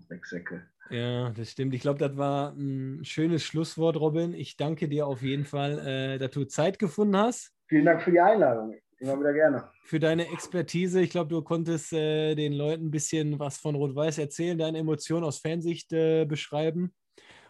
Wegsäcke. 0.07 0.63
Ja, 0.89 1.29
das 1.29 1.51
stimmt. 1.51 1.73
Ich 1.75 1.81
glaube, 1.81 1.99
das 1.99 2.17
war 2.17 2.53
ein 2.53 3.03
schönes 3.03 3.43
Schlusswort, 3.43 3.97
Robin. 3.97 4.33
Ich 4.33 4.57
danke 4.57 4.89
dir 4.89 5.05
auf 5.05 5.21
jeden 5.21 5.45
Fall, 5.45 5.79
äh, 5.79 6.17
dass 6.17 6.31
du 6.31 6.45
Zeit 6.45 6.79
gefunden 6.79 7.15
hast. 7.15 7.53
Vielen 7.67 7.85
Dank 7.85 8.01
für 8.01 8.11
die 8.11 8.19
Einladung. 8.19 8.75
Immer 8.99 9.19
wieder 9.19 9.33
gerne. 9.33 9.69
Für 9.83 9.99
deine 9.99 10.27
Expertise. 10.29 11.01
Ich 11.01 11.11
glaube, 11.11 11.29
du 11.29 11.41
konntest 11.41 11.93
äh, 11.93 12.35
den 12.35 12.53
Leuten 12.53 12.87
ein 12.87 12.91
bisschen 12.91 13.39
was 13.39 13.57
von 13.57 13.75
Rot-Weiß 13.75 14.17
erzählen, 14.17 14.57
deine 14.57 14.79
Emotionen 14.79 15.23
aus 15.23 15.39
Fansicht 15.39 15.93
äh, 15.93 16.25
beschreiben. 16.25 16.93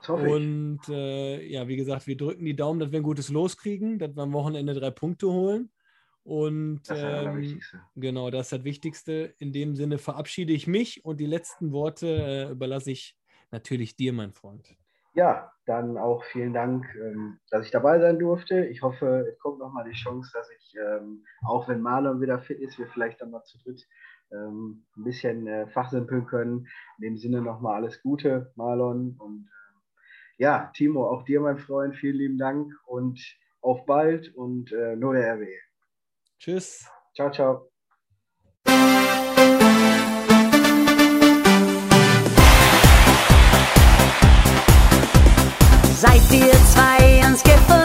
Und 0.08 0.80
äh, 0.88 1.44
ja, 1.46 1.68
wie 1.68 1.76
gesagt, 1.76 2.08
wir 2.08 2.16
drücken 2.16 2.46
die 2.46 2.56
Daumen, 2.56 2.80
dass 2.80 2.92
wir 2.92 3.00
ein 3.00 3.04
gutes 3.04 3.30
Los 3.30 3.58
kriegen, 3.58 4.00
dass 4.00 4.16
wir 4.16 4.24
am 4.24 4.34
Wochenende 4.34 4.74
drei 4.74 4.92
Punkte 4.92 5.28
holen. 5.28 5.72
Und 6.30 6.84
das 6.88 7.00
ähm, 7.02 7.60
genau, 7.96 8.30
das 8.30 8.46
ist 8.46 8.52
das 8.52 8.64
Wichtigste. 8.64 9.34
In 9.40 9.52
dem 9.52 9.76
Sinne 9.76 9.98
verabschiede 9.98 10.54
ich 10.54 10.68
mich 10.68 11.04
und 11.04 11.20
die 11.20 11.26
letzten 11.26 11.72
Worte 11.72 12.06
äh, 12.06 12.52
überlasse 12.52 12.92
ich 12.92 13.18
natürlich 13.50 13.96
dir, 13.96 14.14
mein 14.14 14.32
Freund. 14.32 14.78
Ja, 15.16 15.52
dann 15.66 15.98
auch 15.98 16.24
vielen 16.26 16.54
Dank, 16.54 16.86
ähm, 17.02 17.40
dass 17.50 17.66
ich 17.66 17.72
dabei 17.72 18.00
sein 18.00 18.20
durfte. 18.20 18.64
Ich 18.68 18.84
hoffe, 18.84 19.26
es 19.28 19.40
kommt 19.40 19.58
nochmal 19.58 19.86
die 19.90 19.98
Chance, 19.98 20.30
dass 20.32 20.48
ich, 20.52 20.76
ähm, 20.76 21.26
auch 21.48 21.68
wenn 21.68 21.82
Marlon 21.82 22.22
wieder 22.22 22.38
fit 22.38 22.60
ist, 22.60 22.78
wir 22.78 22.86
vielleicht 22.86 23.20
dann 23.22 23.32
mal 23.32 23.44
zu 23.44 23.58
dritt 23.64 23.88
ähm, 24.32 24.86
ein 24.98 25.04
bisschen 25.06 25.48
äh, 25.48 25.66
fachsimpeln 25.70 26.28
können. 26.28 26.68
In 27.00 27.06
dem 27.06 27.18
Sinne 27.18 27.42
nochmal 27.42 27.78
alles 27.78 28.04
Gute, 28.04 28.54
Marlon. 28.56 29.16
Und 29.18 29.48
äh, 29.48 30.44
ja, 30.44 30.72
Timo, 30.76 31.08
auch 31.08 31.24
dir, 31.24 31.42
mein 31.42 31.58
Freund, 31.58 31.96
vielen 31.96 32.18
lieben 32.18 32.38
Dank. 32.38 32.72
Und 32.86 33.20
auf 33.62 33.88
bald 33.88 34.34
und 34.36 34.72
äh, 34.72 34.96
nur 34.96 35.16
der 35.16 35.34
RW. 35.34 35.48
Tschüss. 36.40 36.86
Ciao, 37.14 37.30
ciao. 37.30 37.70
Seid 46.02 46.32
ihr 46.32 46.54
zwei 46.74 47.22
ans 47.24 47.44
Gefühl? 47.44 47.79